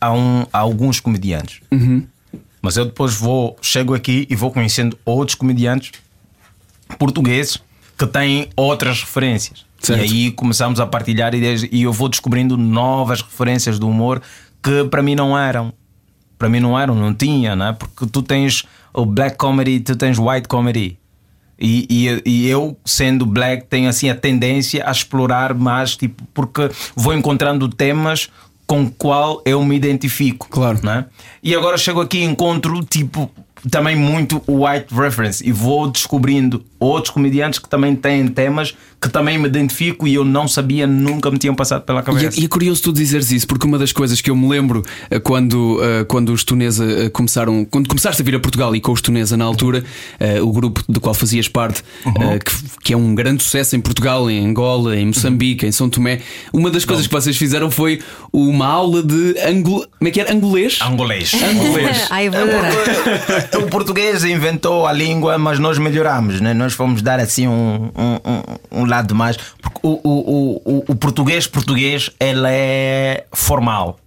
a, 0.00 0.12
um, 0.12 0.46
a 0.52 0.58
alguns 0.58 1.00
comediantes. 1.00 1.60
Uhum. 1.70 2.06
Mas 2.68 2.76
eu 2.76 2.84
depois 2.84 3.14
vou, 3.14 3.56
chego 3.62 3.94
aqui 3.94 4.26
e 4.28 4.36
vou 4.36 4.50
conhecendo 4.50 4.98
outros 5.02 5.34
comediantes 5.34 5.90
portugueses 6.98 7.56
que 7.96 8.06
têm 8.06 8.50
outras 8.54 9.00
referências. 9.00 9.64
Certo. 9.80 10.00
E 10.00 10.02
aí 10.02 10.30
começamos 10.32 10.78
a 10.78 10.86
partilhar 10.86 11.34
ideias 11.34 11.62
e 11.62 11.84
eu 11.84 11.94
vou 11.94 12.10
descobrindo 12.10 12.58
novas 12.58 13.22
referências 13.22 13.78
do 13.78 13.88
humor 13.88 14.20
que 14.62 14.84
para 14.84 15.02
mim 15.02 15.14
não 15.14 15.38
eram. 15.38 15.72
Para 16.36 16.50
mim 16.50 16.60
não 16.60 16.78
eram, 16.78 16.94
não 16.94 17.14
tinha, 17.14 17.56
né? 17.56 17.72
Porque 17.72 18.06
tu 18.06 18.20
tens 18.20 18.64
o 18.92 19.06
black 19.06 19.38
comedy, 19.38 19.80
tu 19.80 19.96
tens 19.96 20.18
white 20.18 20.46
comedy. 20.46 20.98
E, 21.58 21.86
e, 21.88 22.22
e, 22.26 22.48
eu, 22.48 22.76
sendo 22.84 23.24
black, 23.24 23.64
tenho 23.64 23.88
assim 23.88 24.10
a 24.10 24.14
tendência 24.14 24.86
a 24.86 24.92
explorar 24.92 25.54
mais, 25.54 25.96
tipo, 25.96 26.22
porque 26.34 26.70
vou 26.94 27.14
encontrando 27.14 27.66
temas 27.66 28.28
com 28.68 28.82
o 28.82 28.90
qual 28.90 29.42
eu 29.46 29.64
me 29.64 29.74
identifico. 29.74 30.46
Claro. 30.48 30.78
Né? 30.84 31.06
E 31.42 31.56
agora 31.56 31.76
chego 31.78 32.00
aqui 32.00 32.18
e 32.18 32.24
encontro 32.24 32.84
tipo 32.84 33.28
também 33.70 33.96
muito 33.96 34.42
white 34.46 34.94
reference 34.94 35.46
e 35.46 35.52
vou 35.52 35.90
descobrindo 35.90 36.64
outros 36.78 37.12
comediantes 37.12 37.58
que 37.58 37.68
também 37.68 37.96
têm 37.96 38.28
temas 38.28 38.74
que 39.00 39.08
também 39.08 39.38
me 39.38 39.46
identifico 39.46 40.08
e 40.08 40.14
eu 40.14 40.24
não 40.24 40.48
sabia, 40.48 40.86
nunca 40.86 41.30
me 41.30 41.38
tinham 41.38 41.54
passado 41.54 41.82
pela 41.82 42.02
cabeça. 42.02 42.36
E 42.36 42.40
é, 42.40 42.42
e 42.42 42.44
é 42.46 42.48
curioso 42.48 42.82
tu 42.82 42.92
dizeres 42.92 43.30
isso, 43.30 43.46
porque 43.46 43.64
uma 43.64 43.78
das 43.78 43.92
coisas 43.92 44.20
que 44.20 44.28
eu 44.28 44.34
me 44.34 44.48
lembro 44.48 44.82
eh, 45.08 45.20
quando, 45.20 45.76
uh, 45.76 46.04
quando 46.06 46.32
os 46.32 46.42
Tunesa 46.42 46.84
uh, 46.84 47.10
começaram, 47.10 47.64
quando 47.64 47.88
começaste 47.88 48.20
a 48.20 48.24
vir 48.24 48.34
a 48.34 48.40
Portugal 48.40 48.74
e 48.74 48.80
com 48.80 48.90
os 48.90 49.00
Tunesa 49.00 49.36
na 49.36 49.44
altura, 49.44 49.84
o 50.42 50.52
grupo 50.52 50.82
do 50.88 51.00
qual 51.00 51.14
fazias 51.14 51.48
parte, 51.48 51.82
uhum. 52.04 52.38
que, 52.38 52.52
que, 52.84 52.92
é 52.92 52.96
um 52.96 53.14
grande 53.14 53.42
sucesso 53.42 53.76
em 53.76 53.80
Portugal, 53.80 54.28
em 54.30 54.44
Angola, 54.44 54.96
em 54.96 55.06
Moçambique, 55.06 55.64
uhum. 55.64 55.68
em 55.68 55.72
São 55.72 55.88
Tomé, 55.88 56.20
uma 56.52 56.70
das 56.70 56.84
coisas 56.84 57.06
que 57.06 57.12
vocês 57.12 57.36
fizeram 57.36 57.70
foi 57.70 58.00
uma 58.32 58.66
aula 58.66 59.02
de 59.02 59.36
angol... 59.46 59.86
como 59.98 60.08
é 60.08 60.10
que 60.10 60.20
era? 60.20 60.32
Angolês? 60.32 60.78
Angolês. 60.82 61.32
Angolês. 61.34 62.06
Ai, 62.10 62.26
é 62.26 62.30
o 63.56 63.66
português 63.68 64.24
inventou 64.24 64.86
a 64.86 64.92
língua, 64.92 65.38
mas 65.38 65.58
nós 65.58 65.78
melhoramos, 65.78 66.40
né? 66.40 66.54
nós 66.54 66.72
fomos 66.72 67.02
dar 67.02 67.20
assim 67.20 67.46
um, 67.48 67.90
um, 67.96 68.80
um 68.82 68.84
lado 68.84 69.14
mais. 69.14 69.36
O, 69.82 70.00
o, 70.02 70.62
o, 70.64 70.84
o 70.88 70.96
português 70.96 71.46
português 71.46 72.10
ele 72.20 72.46
é 72.46 73.24
formal. 73.32 73.98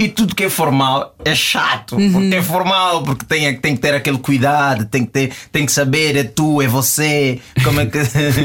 E 0.00 0.08
tudo 0.08 0.34
que 0.34 0.44
é 0.44 0.48
formal 0.48 1.14
é 1.22 1.34
chato. 1.34 1.94
Uhum. 1.94 2.12
Porque 2.12 2.34
é 2.34 2.42
formal, 2.42 3.02
porque 3.02 3.26
tem, 3.26 3.54
tem 3.58 3.74
que 3.74 3.82
ter 3.82 3.94
aquele 3.94 4.16
cuidado, 4.16 4.86
tem 4.86 5.04
que, 5.04 5.10
ter, 5.10 5.32
tem 5.52 5.66
que 5.66 5.72
saber, 5.72 6.16
é 6.16 6.24
tu, 6.24 6.62
é 6.62 6.66
você, 6.66 7.38
como 7.62 7.82
é, 7.82 7.84
que, 7.84 7.98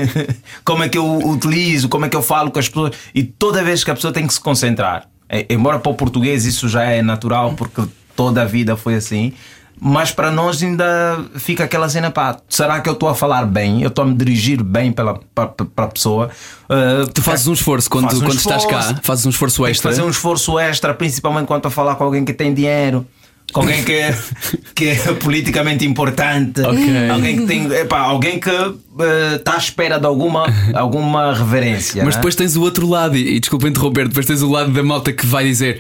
como 0.66 0.84
é 0.84 0.89
que 0.89 0.97
eu 0.97 1.18
utilizo, 1.30 1.88
como 1.88 2.05
é 2.05 2.09
que 2.09 2.16
eu 2.18 2.22
falo 2.22 2.51
com 2.51 2.59
as 2.59 2.68
pessoas. 2.68 2.93
E 3.13 3.24
toda 3.24 3.63
vez 3.63 3.86
que 3.86 3.91
a 3.91 3.95
pessoa 3.95 4.11
tem 4.11 4.28
que 4.28 4.34
se 4.34 4.39
concentrar. 4.41 5.07
É, 5.30 5.45
embora 5.49 5.80
para 5.80 5.93
o 5.93 5.95
português 5.95 6.45
isso 6.45 6.68
já 6.68 6.84
é 6.84 7.01
natural, 7.01 7.53
porque 7.53 7.84
toda 8.18 8.41
a 8.41 8.45
vida 8.45 8.76
foi 8.76 8.95
assim 8.95 9.32
mas 9.80 10.11
para 10.11 10.32
nós 10.32 10.63
ainda 10.63 11.19
fica 11.36 11.65
aquela 11.65 11.89
cena, 11.89 12.09
pá, 12.09 12.38
será 12.47 12.80
que 12.80 12.88
eu 12.88 12.93
estou 12.93 13.09
a 13.09 13.15
falar 13.15 13.45
bem? 13.45 13.82
Eu 13.82 13.89
estou 13.89 14.03
a 14.03 14.07
me 14.07 14.13
dirigir 14.13 14.63
bem 14.63 14.91
pela, 14.91 15.19
para, 15.34 15.53
a 15.78 15.88
pessoa? 15.88 16.30
Uh, 16.69 17.07
tu 17.13 17.21
fazes 17.21 17.47
um 17.47 17.53
esforço 17.53 17.89
quando, 17.89 18.05
um 18.05 18.07
esforço, 18.07 18.38
estás 18.38 18.65
cá, 18.65 18.99
fazes 19.03 19.26
um 19.26 19.30
esforço 19.30 19.65
extra. 19.65 19.91
Fazer 19.91 20.01
um 20.01 20.09
esforço 20.09 20.57
extra, 20.57 20.93
principalmente 20.93 21.47
quando 21.47 21.59
estou 21.59 21.69
a 21.69 21.71
falar 21.71 21.95
com 21.95 22.03
alguém 22.05 22.23
que 22.23 22.34
tem 22.34 22.53
dinheiro. 22.53 23.05
Com 23.53 23.61
alguém 23.61 23.84
que 23.84 23.93
é, 23.93 24.17
que 24.73 24.88
é 24.88 24.95
politicamente 25.13 25.86
importante, 25.86 26.61
okay. 26.61 27.09
alguém 27.09 27.38
que 27.38 27.45
tem, 27.45 27.71
epá, 27.73 27.99
alguém 27.99 28.39
que 28.39 28.49
está 28.49 29.51
uh, 29.51 29.55
à 29.55 29.57
espera 29.57 29.99
de 29.99 30.05
alguma, 30.05 30.45
alguma 30.73 31.34
reverência. 31.34 32.03
Mas 32.03 32.15
né? 32.15 32.19
depois 32.19 32.34
tens 32.34 32.55
o 32.55 32.61
outro 32.61 32.88
lado, 32.88 33.15
e, 33.15 33.36
e 33.36 33.39
desculpa 33.39 33.67
interromper, 33.67 34.07
depois 34.07 34.26
tens 34.26 34.41
o 34.41 34.49
lado 34.49 34.71
da 34.71 34.82
malta 34.82 35.13
que 35.13 35.26
vai 35.26 35.43
dizer: 35.43 35.80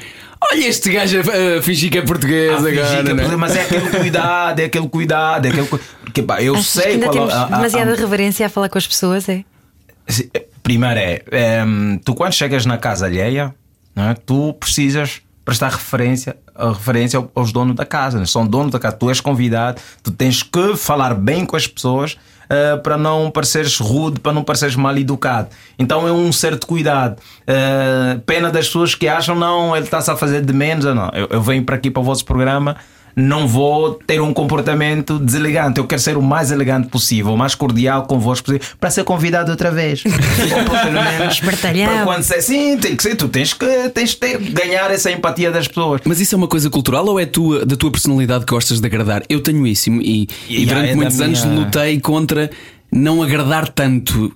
Olha 0.51 0.67
este 0.67 0.91
gajo 0.91 1.19
a, 1.19 1.61
fingir 1.61 1.91
que 1.91 1.97
é 1.97 2.01
português 2.01 2.51
a 2.51 2.57
agora. 2.57 3.03
Que 3.03 3.09
é, 3.09 3.35
mas 3.35 3.55
é 3.55 3.61
aquele 3.61 3.89
cuidado, 3.89 4.59
é 4.59 4.65
aquele 4.65 4.89
cuidado, 4.89 5.45
é 5.45 5.49
aquele 5.49 5.67
Porque, 5.67 6.21
pá, 6.21 6.41
eu 6.41 6.55
Achas 6.55 6.67
sei 6.67 6.83
que 6.83 6.89
ainda 6.89 7.05
qual 7.07 7.13
temos 7.13 7.33
a, 7.33 7.43
a, 7.43 7.45
demasiada 7.45 7.93
a... 7.93 7.95
reverência 7.95 8.45
a 8.45 8.49
falar 8.49 8.69
com 8.69 8.77
as 8.77 8.87
pessoas, 8.87 9.27
é? 9.29 9.43
Primeiro 10.61 10.99
é, 10.99 11.21
é 11.31 11.63
tu 12.03 12.13
quando 12.13 12.33
chegas 12.33 12.65
na 12.65 12.77
casa 12.77 13.05
alheia, 13.05 13.55
é? 13.95 14.13
tu 14.13 14.53
precisas 14.53 15.21
prestar 15.43 15.69
referência, 15.69 16.35
referência 16.57 17.23
aos 17.35 17.51
donos 17.51 17.75
da 17.75 17.85
casa. 17.85 18.19
Né? 18.19 18.25
São 18.25 18.45
donos 18.45 18.71
da 18.71 18.79
casa. 18.79 18.97
Tu 18.97 19.09
és 19.09 19.21
convidado, 19.21 19.79
tu 20.01 20.11
tens 20.11 20.41
que 20.41 20.75
falar 20.75 21.13
bem 21.13 21.45
com 21.45 21.55
as 21.55 21.67
pessoas 21.67 22.17
uh, 22.45 22.81
para 22.81 22.97
não 22.97 23.29
pareceres 23.31 23.77
rude, 23.77 24.19
para 24.19 24.33
não 24.33 24.43
pareceres 24.43 24.75
mal 24.75 24.97
educado. 24.97 25.49
Então 25.77 26.07
é 26.07 26.11
um 26.11 26.31
certo 26.31 26.67
cuidado. 26.67 27.19
Uh, 27.41 28.19
pena 28.21 28.51
das 28.51 28.67
pessoas 28.67 28.95
que 28.95 29.07
acham, 29.07 29.35
não, 29.35 29.75
ele 29.75 29.85
está-se 29.85 30.09
a 30.09 30.15
fazer 30.15 30.41
de 30.41 30.53
menos. 30.53 30.85
Não, 30.85 31.09
eu, 31.13 31.27
eu 31.29 31.41
venho 31.41 31.63
para 31.63 31.75
aqui 31.75 31.91
para 31.91 32.01
o 32.01 32.03
vosso 32.03 32.25
programa 32.25 32.75
não 33.15 33.47
vou 33.47 33.93
ter 33.93 34.19
um 34.19 34.33
comportamento 34.33 35.17
deselegante. 35.17 35.79
Eu 35.79 35.87
quero 35.87 36.01
ser 36.01 36.17
o 36.17 36.21
mais 36.21 36.51
elegante 36.51 36.89
possível, 36.89 37.33
o 37.33 37.37
mais 37.37 37.55
cordial 37.55 38.03
convosco 38.03 38.45
possível, 38.45 38.67
para 38.79 38.91
ser 38.91 39.03
convidado 39.03 39.51
outra 39.51 39.71
vez. 39.71 40.03
Espartalhão. 41.31 42.03
quando 42.03 42.23
ser, 42.23 42.41
sim, 42.41 42.77
tem 42.77 42.95
que 42.95 43.03
ser, 43.03 43.15
tu 43.15 43.29
tens 43.29 43.53
que, 43.53 43.89
tens 43.89 44.13
que 44.13 44.19
ter, 44.19 44.37
ganhar 44.37 44.91
essa 44.91 45.09
empatia 45.11 45.51
das 45.51 45.67
pessoas. 45.67 46.01
Mas 46.03 46.19
isso 46.19 46.35
é 46.35 46.37
uma 46.37 46.47
coisa 46.47 46.69
cultural 46.69 47.05
ou 47.05 47.19
é 47.19 47.25
tua, 47.25 47.65
da 47.65 47.75
tua 47.75 47.91
personalidade 47.91 48.45
que 48.45 48.53
gostas 48.53 48.79
de 48.79 48.85
agradar? 48.85 49.23
Eu 49.29 49.41
tenho 49.41 49.65
isso 49.65 49.89
e, 49.89 50.27
e, 50.49 50.63
e 50.63 50.65
durante 50.65 50.89
é 50.89 50.95
muitos 50.95 51.21
anos 51.21 51.45
minha... 51.45 51.59
lutei 51.59 51.99
contra 51.99 52.49
não 52.91 53.21
agradar 53.21 53.69
tanto. 53.69 54.33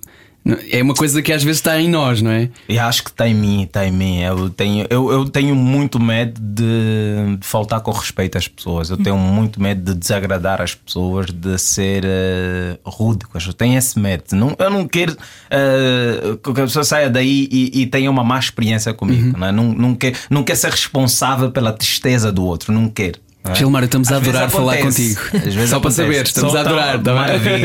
É 0.70 0.82
uma 0.82 0.94
coisa 0.94 1.20
que 1.22 1.32
às 1.32 1.42
vezes 1.42 1.58
está 1.58 1.80
em 1.80 1.88
nós, 1.88 2.22
não 2.22 2.30
é? 2.30 2.48
Eu 2.68 2.82
acho 2.82 3.04
que 3.04 3.10
está 3.10 3.28
em 3.28 3.34
mim, 3.34 3.62
está 3.64 3.86
em 3.86 3.90
mim. 3.90 4.20
Eu 4.20 4.50
tenho, 4.50 4.86
eu, 4.90 5.10
eu 5.10 5.28
tenho 5.28 5.54
muito 5.54 6.00
medo 6.00 6.40
de, 6.40 7.36
de 7.38 7.46
faltar 7.46 7.80
com 7.80 7.90
respeito 7.90 8.38
às 8.38 8.48
pessoas. 8.48 8.90
Eu 8.90 8.96
tenho 8.96 9.16
muito 9.16 9.60
medo 9.60 9.92
de 9.92 9.98
desagradar 9.98 10.60
as 10.60 10.74
pessoas, 10.74 11.26
de 11.26 11.58
ser 11.58 12.04
uh, 12.04 12.90
rude 12.90 13.26
com 13.26 13.36
as 13.36 13.44
pessoas. 13.44 13.54
Tenho 13.54 13.76
esse 13.76 13.98
medo. 13.98 14.24
Não, 14.32 14.54
eu 14.58 14.70
não 14.70 14.86
quero 14.86 15.12
uh, 15.12 16.36
que 16.36 16.50
a 16.50 16.64
pessoa 16.64 16.84
saia 16.84 17.10
daí 17.10 17.48
e, 17.50 17.82
e 17.82 17.86
tenha 17.86 18.10
uma 18.10 18.24
má 18.24 18.38
experiência 18.38 18.92
comigo. 18.92 19.26
Uhum. 19.26 19.38
Não, 19.38 19.46
é? 19.46 19.52
não, 19.52 19.64
não, 19.72 19.94
quer, 19.94 20.14
não 20.28 20.42
quer 20.42 20.56
ser 20.56 20.70
responsável 20.70 21.50
pela 21.50 21.72
tristeza 21.72 22.32
do 22.32 22.44
outro. 22.44 22.72
Não 22.72 22.88
quero. 22.88 23.18
É? 23.42 23.54
Gilmar, 23.54 23.84
estamos 23.84 24.12
a 24.12 24.16
adorar 24.16 24.50
falar 24.50 24.78
contigo. 24.78 25.18
Só 25.66 25.80
para 25.80 25.90
saber, 25.90 26.26
estamos 26.26 26.54
a 26.54 26.60
adorar. 26.60 27.02
Tá 27.02 27.12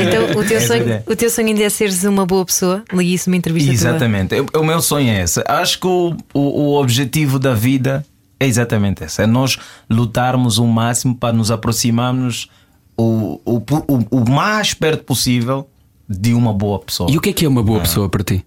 então, 0.01 0.41
o 0.41 0.45
teu, 0.45 0.61
sonho, 0.61 1.03
o 1.05 1.15
teu 1.15 1.30
sonho 1.30 1.49
ainda 1.49 1.63
é 1.63 1.69
seres 1.69 2.03
uma 2.05 2.26
boa 2.26 2.45
pessoa? 2.45 2.84
Li 2.93 3.13
isso 3.13 3.30
numa 3.30 3.38
entrevista 3.38 3.71
Exatamente. 3.71 4.41
Tua. 4.41 4.61
O 4.61 4.63
meu 4.63 4.82
sonho 4.82 5.09
é 5.09 5.23
esse. 5.23 5.43
Acho 5.45 5.80
que 5.80 5.88
o, 5.88 6.15
o, 6.34 6.39
o 6.39 6.82
objetivo 6.82 7.38
da 7.38 7.53
vida 7.53 8.05
é 8.39 8.47
exatamente 8.47 9.03
esse: 9.03 9.21
é 9.21 9.28
nós 9.28 9.57
lutarmos 9.89 10.57
o 10.57 10.65
máximo 10.65 11.13
para 11.13 11.34
nos 11.34 11.51
aproximarmos 11.51 12.49
o, 12.97 13.41
o, 13.45 13.57
o, 13.57 14.21
o 14.21 14.30
mais 14.30 14.73
perto 14.73 15.03
possível 15.03 15.67
de 16.07 16.34
uma 16.34 16.53
boa 16.53 16.80
pessoa. 16.80 17.11
E 17.11 17.17
o 17.17 17.21
que 17.21 17.32
é 17.32 17.34
que 17.34 17.45
é 17.45 17.49
uma 17.49 17.63
boa 17.63 17.82
pessoa 17.82 18.07
para 18.07 18.23
ti? 18.23 18.45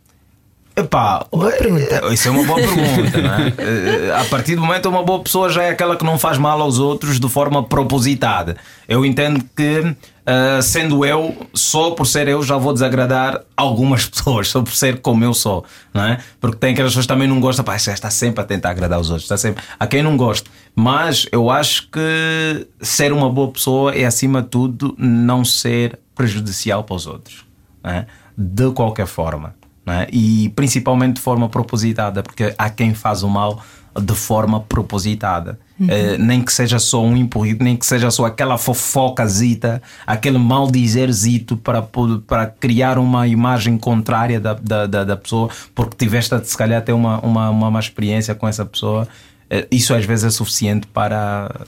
Epá, 0.79 1.26
boa 1.33 1.51
pergunta. 1.51 2.01
Eh, 2.05 2.14
isso 2.14 2.29
é 2.29 2.31
uma 2.31 2.45
boa 2.45 2.61
pergunta, 2.61 3.20
não 3.20 3.35
é? 3.35 3.53
Eh, 3.59 4.12
a 4.16 4.24
partir 4.26 4.55
do 4.55 4.61
momento, 4.61 4.89
uma 4.89 5.03
boa 5.03 5.20
pessoa 5.20 5.51
já 5.51 5.64
é 5.64 5.70
aquela 5.70 5.97
que 5.97 6.05
não 6.05 6.16
faz 6.16 6.39
mal 6.39 6.62
aos 6.62 6.79
outros 6.79 7.18
de 7.18 7.29
forma 7.29 7.64
propositada. 7.64 8.57
Eu 8.87 9.05
entendo 9.05 9.45
que, 9.57 9.81
uh, 9.81 10.62
sendo 10.62 11.05
eu, 11.05 11.37
só 11.53 11.91
por 11.91 12.07
ser 12.07 12.29
eu, 12.29 12.45
já 12.45 12.57
vou 12.57 12.72
desagradar 12.72 13.43
algumas 13.57 14.07
pessoas, 14.09 14.47
só 14.47 14.62
por 14.62 14.72
ser 14.72 15.01
como 15.01 15.24
eu 15.24 15.35
sou, 15.35 15.64
não 15.93 16.05
é? 16.05 16.20
Porque 16.41 16.57
tem 16.57 16.74
aquelas 16.74 16.93
pessoas 16.93 17.07
que 17.07 17.12
também 17.12 17.26
não 17.26 17.41
gostam, 17.41 17.64
pá, 17.64 17.74
está 17.74 18.09
sempre 18.09 18.41
a 18.41 18.45
tentar 18.45 18.70
agradar 18.70 19.01
os 19.01 19.11
outros, 19.11 19.24
está 19.24 19.37
sempre. 19.37 19.64
A 19.81 19.87
quem 19.87 20.01
não 20.01 20.16
gosta. 20.16 20.49
Mas 20.76 21.26
eu 21.33 21.51
acho 21.51 21.91
que 21.91 22.68
ser 22.81 23.12
uma 23.12 23.29
boa 23.29 23.51
pessoa 23.51 23.93
é, 23.97 24.05
acima 24.05 24.43
de 24.43 24.49
tudo, 24.49 24.95
não 24.97 25.45
ser 25.45 25.99
prejudicial 26.14 26.85
para 26.85 26.95
os 26.95 27.05
outros, 27.09 27.45
é? 27.83 28.07
de 28.37 28.70
qualquer 28.70 29.07
forma 29.09 29.59
é? 29.91 30.07
e 30.12 30.51
principalmente 30.51 31.16
de 31.16 31.20
forma 31.20 31.49
propositada, 31.49 32.22
porque 32.22 32.55
há 32.57 32.70
quem 32.70 32.95
faz 32.95 33.22
o 33.22 33.28
mal 33.28 33.62
de 34.01 34.14
forma 34.14 34.61
propositada. 34.61 35.59
Uhum. 35.78 35.86
Uh, 35.86 36.18
nem 36.18 36.43
que 36.43 36.53
seja 36.53 36.78
só 36.78 37.03
um 37.03 37.16
empurrido, 37.16 37.62
nem 37.64 37.76
que 37.76 37.86
seja 37.86 38.11
só 38.11 38.26
aquela 38.26 38.59
fofocazita, 38.59 39.82
aquele 40.07 40.39
mal 40.39 40.70
dizerzito 40.70 41.57
para, 41.57 41.82
para 41.82 42.47
criar 42.47 42.99
uma 42.99 43.26
imagem 43.26 43.78
contrária 43.78 44.41
da, 44.41 44.55
da, 44.55 44.86
da, 44.86 45.05
da 45.05 45.16
pessoa, 45.16 45.49
porque 45.74 45.97
tiveste 45.97 46.34
a 46.34 46.43
se 46.43 46.57
calhar 46.57 46.82
ter 46.82 46.93
uma, 46.93 47.20
uma, 47.20 47.51
uma 47.51 47.70
má 47.70 47.80
experiência 47.80 48.34
com 48.34 48.47
essa 48.47 48.64
pessoa. 48.64 49.07
Uh, 49.51 49.66
isso 49.70 49.95
às 49.95 50.05
vezes 50.05 50.24
é 50.24 50.30
suficiente 50.30 50.86
para, 50.89 51.66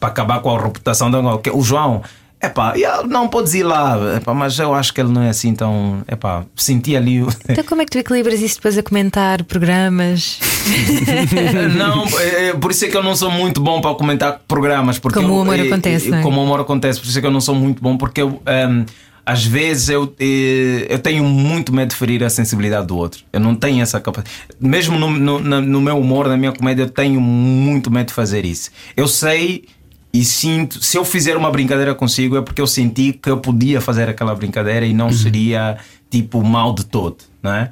para 0.00 0.08
acabar 0.08 0.40
com 0.40 0.54
a 0.54 0.60
reputação 0.60 1.10
da. 1.10 1.20
O 1.52 1.62
João 1.62 2.02
Epá, 2.40 2.72
não 3.08 3.26
podes 3.26 3.52
ir 3.54 3.64
lá, 3.64 4.16
epá, 4.16 4.32
mas 4.32 4.56
eu 4.60 4.72
acho 4.72 4.94
que 4.94 5.00
ele 5.00 5.10
não 5.10 5.22
é 5.22 5.28
assim 5.28 5.54
tão. 5.54 6.04
Epá, 6.06 6.44
senti 6.54 6.96
ali. 6.96 7.18
Então, 7.48 7.64
como 7.64 7.82
é 7.82 7.84
que 7.84 7.90
tu 7.90 7.98
equilibras 7.98 8.40
isso 8.40 8.56
depois 8.56 8.78
a 8.78 8.82
comentar 8.82 9.42
programas? 9.42 10.38
não, 11.76 12.04
é, 12.20 12.48
é, 12.48 12.54
por 12.54 12.70
isso 12.70 12.84
é 12.84 12.88
que 12.88 12.96
eu 12.96 13.02
não 13.02 13.16
sou 13.16 13.30
muito 13.30 13.60
bom 13.60 13.80
para 13.80 13.92
comentar 13.96 14.40
programas. 14.46 15.00
Porque 15.00 15.18
como 15.18 15.32
eu, 15.32 15.38
o 15.38 15.40
amor 15.40 15.58
acontece. 15.58 16.14
É, 16.14 16.22
como 16.22 16.40
o 16.40 16.44
amor 16.44 16.60
acontece, 16.60 17.00
por 17.00 17.08
isso 17.08 17.18
é 17.18 17.20
que 17.20 17.26
eu 17.26 17.32
não 17.32 17.40
sou 17.40 17.56
muito 17.56 17.82
bom, 17.82 17.96
porque 17.96 18.22
eu. 18.22 18.40
Um, 18.46 18.84
às 19.26 19.44
vezes 19.44 19.90
eu, 19.90 20.14
eh, 20.18 20.86
eu 20.88 20.98
tenho 20.98 21.22
muito 21.22 21.70
medo 21.70 21.90
de 21.90 21.96
ferir 21.96 22.24
a 22.24 22.30
sensibilidade 22.30 22.86
do 22.86 22.96
outro. 22.96 23.22
Eu 23.30 23.38
não 23.38 23.54
tenho 23.54 23.82
essa 23.82 24.00
capacidade. 24.00 24.34
Mesmo 24.58 24.98
no, 24.98 25.10
no, 25.10 25.60
no 25.60 25.80
meu 25.82 25.98
humor, 25.98 26.28
na 26.28 26.36
minha 26.38 26.50
comédia, 26.50 26.84
eu 26.84 26.88
tenho 26.88 27.20
muito 27.20 27.90
medo 27.90 28.06
de 28.06 28.14
fazer 28.14 28.46
isso. 28.46 28.70
Eu 28.96 29.06
sei 29.06 29.66
e 30.12 30.24
sinto, 30.24 30.82
se 30.82 30.96
eu 30.96 31.04
fizer 31.04 31.36
uma 31.36 31.50
brincadeira 31.50 31.94
consigo 31.94 32.36
é 32.36 32.42
porque 32.42 32.60
eu 32.60 32.66
senti 32.66 33.12
que 33.12 33.30
eu 33.30 33.38
podia 33.38 33.80
fazer 33.80 34.08
aquela 34.08 34.34
brincadeira 34.34 34.86
e 34.86 34.94
não 34.94 35.06
uhum. 35.06 35.12
seria 35.12 35.76
tipo 36.10 36.42
mal 36.42 36.74
de 36.74 36.84
todo, 36.84 37.18
não 37.42 37.52
é? 37.52 37.70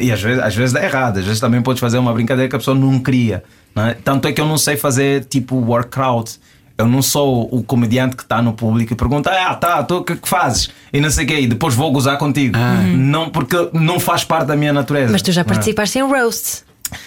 E 0.00 0.12
às 0.12 0.22
vezes, 0.22 0.40
às 0.40 0.54
vezes 0.54 0.72
dá 0.72 0.82
errado, 0.82 1.18
às 1.18 1.24
vezes 1.24 1.40
também 1.40 1.60
podes 1.60 1.80
fazer 1.80 1.98
uma 1.98 2.12
brincadeira 2.12 2.48
que 2.48 2.54
a 2.54 2.58
pessoa 2.58 2.76
não 2.76 3.00
queria. 3.00 3.42
Não 3.74 3.84
é? 3.84 3.94
Tanto 3.94 4.28
é 4.28 4.32
que 4.32 4.40
eu 4.40 4.46
não 4.46 4.56
sei 4.56 4.76
fazer 4.76 5.24
tipo 5.24 5.56
workout. 5.56 6.38
Eu 6.78 6.86
não 6.86 7.02
sou 7.02 7.48
o 7.52 7.62
comediante 7.64 8.16
que 8.16 8.22
está 8.22 8.40
no 8.40 8.52
público 8.52 8.92
e 8.92 8.96
pergunta: 8.96 9.30
Ah, 9.30 9.54
tá, 9.56 9.82
tu 9.82 9.96
o 9.98 10.04
que, 10.04 10.16
que 10.16 10.28
fazes? 10.28 10.70
E 10.92 11.00
não 11.00 11.10
sei 11.10 11.24
o 11.24 11.28
quê, 11.28 11.40
e 11.40 11.46
depois 11.48 11.74
vou 11.74 11.90
gozar 11.90 12.16
contigo. 12.16 12.56
Ah. 12.56 12.80
Não, 12.82 13.28
porque 13.28 13.56
não 13.72 13.98
faz 13.98 14.22
parte 14.24 14.46
da 14.46 14.56
minha 14.56 14.72
natureza. 14.72 15.12
Mas 15.12 15.20
tu 15.20 15.32
já 15.32 15.40
é? 15.40 15.44
participaste 15.44 15.98
é? 15.98 16.02
em 16.02 16.04
roast. 16.04 16.64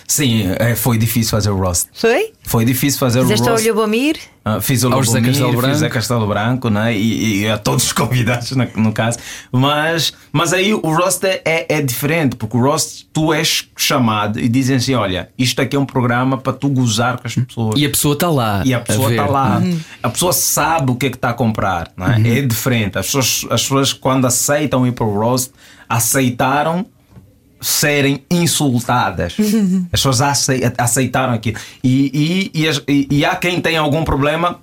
Sim, 0.08 0.52
é, 0.60 0.76
foi 0.76 0.98
difícil 0.98 1.32
fazer 1.32 1.50
o 1.50 1.58
roast. 1.58 1.90
Foi? 1.94 2.32
Foi 2.44 2.66
difícil 2.66 3.00
fazer 3.00 3.22
Fizeste 3.22 3.44
o 3.44 3.52
roast. 3.52 3.64
Fizeste 3.64 3.80
ao 3.80 3.86
Lubomir? 3.86 4.18
Uh, 4.46 4.62
fiz 4.62 4.84
o 4.84 4.90
Lobomir, 4.90 5.34
fiz 5.34 5.82
a 5.82 5.90
Castelo 5.90 6.28
Branco 6.28 6.70
né? 6.70 6.96
e, 6.96 7.42
e 7.42 7.50
a 7.50 7.58
todos 7.58 7.86
os 7.86 7.92
convidados 7.94 8.52
no, 8.52 8.68
no, 8.76 8.94
caso. 8.94 9.18
Mas, 9.52 10.14
mas 10.32 10.54
aí 10.54 10.72
o 10.72 10.80
roast 10.80 11.26
é, 11.26 11.42
é, 11.68 11.82
diferente, 11.82 12.36
porque 12.36 12.56
o 12.56 12.62
roast 12.62 13.08
tu 13.12 13.34
és 13.34 13.68
chamado 13.76 14.40
e 14.40 14.48
dizem 14.48 14.76
assim: 14.76 14.94
olha, 14.94 15.30
isto 15.36 15.60
aqui 15.62 15.76
é 15.76 15.80
um 15.80 15.86
programa 15.86 16.38
para 16.38 16.54
tu 16.54 16.70
gozar 16.70 17.20
com 17.20 17.28
as 17.28 17.34
pessoas. 17.34 17.80
E 17.80 17.86
a 17.86 17.90
pessoa 17.90 18.14
está 18.14 18.30
lá. 18.30 18.62
E 18.64 18.74
a 18.74 18.80
pessoa 18.80 19.10
está 19.10 19.26
lá. 19.26 19.58
Uhum. 19.58 19.80
A 20.04 20.10
pessoa 20.10 20.34
sabe 20.34 20.92
o 20.92 20.96
que 20.96 21.08
é 21.08 21.10
que 21.10 21.18
está 21.18 21.32
a 21.32 21.34
comprar. 21.34 21.92
Não 21.98 22.06
é? 22.06 22.18
Uhum. 22.18 22.38
é 22.38 22.42
diferente. 22.42 23.00
As 23.00 23.08
pessoas, 23.08 23.48
as 23.50 23.64
pessoas, 23.64 23.94
quando 23.94 24.28
aceitam 24.28 24.86
ir 24.86 24.92
para 24.92 25.06
o 25.06 25.14
roast, 25.14 25.52
aceitaram 25.90 26.86
serem 27.60 28.24
insultadas. 28.30 29.36
As 29.91 30.01
pessoas 30.01 30.22
aceitaram 30.78 31.34
aquilo. 31.34 31.58
E, 31.84 32.51
e, 32.53 32.62
e, 32.88 33.08
e, 33.12 33.26
há 33.26 33.36
quem 33.36 33.60
tem 33.60 33.78
algum 33.78 34.03
problema, 34.03 34.60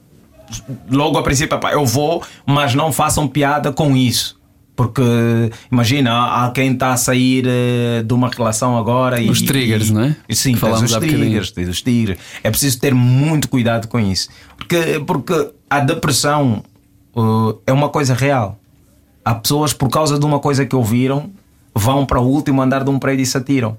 logo 0.90 1.18
a 1.18 1.22
princípio, 1.22 1.58
eu 1.70 1.84
vou, 1.86 2.22
mas 2.46 2.74
não 2.74 2.92
façam 2.92 3.26
piada 3.26 3.72
com 3.72 3.96
isso. 3.96 4.40
Porque 4.74 5.02
imagina, 5.70 6.44
há 6.44 6.50
quem 6.50 6.72
está 6.72 6.92
a 6.92 6.96
sair 6.96 7.44
uh, 7.46 8.02
de 8.02 8.14
uma 8.14 8.30
relação 8.30 8.76
agora 8.76 9.20
e. 9.20 9.28
Os 9.28 9.42
triggers, 9.42 9.90
e, 9.90 9.92
não 9.92 10.02
é? 10.02 10.16
Sim, 10.30 10.56
falamos 10.56 10.90
os 10.90 10.98
triggers, 10.98 11.52
os 11.68 11.82
triggers. 11.82 12.18
É 12.42 12.50
preciso 12.50 12.80
ter 12.80 12.94
muito 12.94 13.48
cuidado 13.48 13.86
com 13.86 14.00
isso. 14.00 14.28
Porque, 14.56 15.00
porque 15.06 15.50
a 15.68 15.80
depressão 15.80 16.64
uh, 17.14 17.60
é 17.66 17.72
uma 17.72 17.90
coisa 17.90 18.14
real. 18.14 18.58
Há 19.24 19.34
pessoas, 19.34 19.72
por 19.72 19.88
causa 19.90 20.18
de 20.18 20.24
uma 20.24 20.40
coisa 20.40 20.64
que 20.64 20.74
ouviram, 20.74 21.30
vão 21.74 22.04
para 22.04 22.20
o 22.20 22.26
último 22.26 22.60
andar 22.62 22.84
de 22.84 22.90
um 22.90 22.98
prédio 22.98 23.22
e 23.22 23.26
se 23.26 23.36
atiram. 23.36 23.76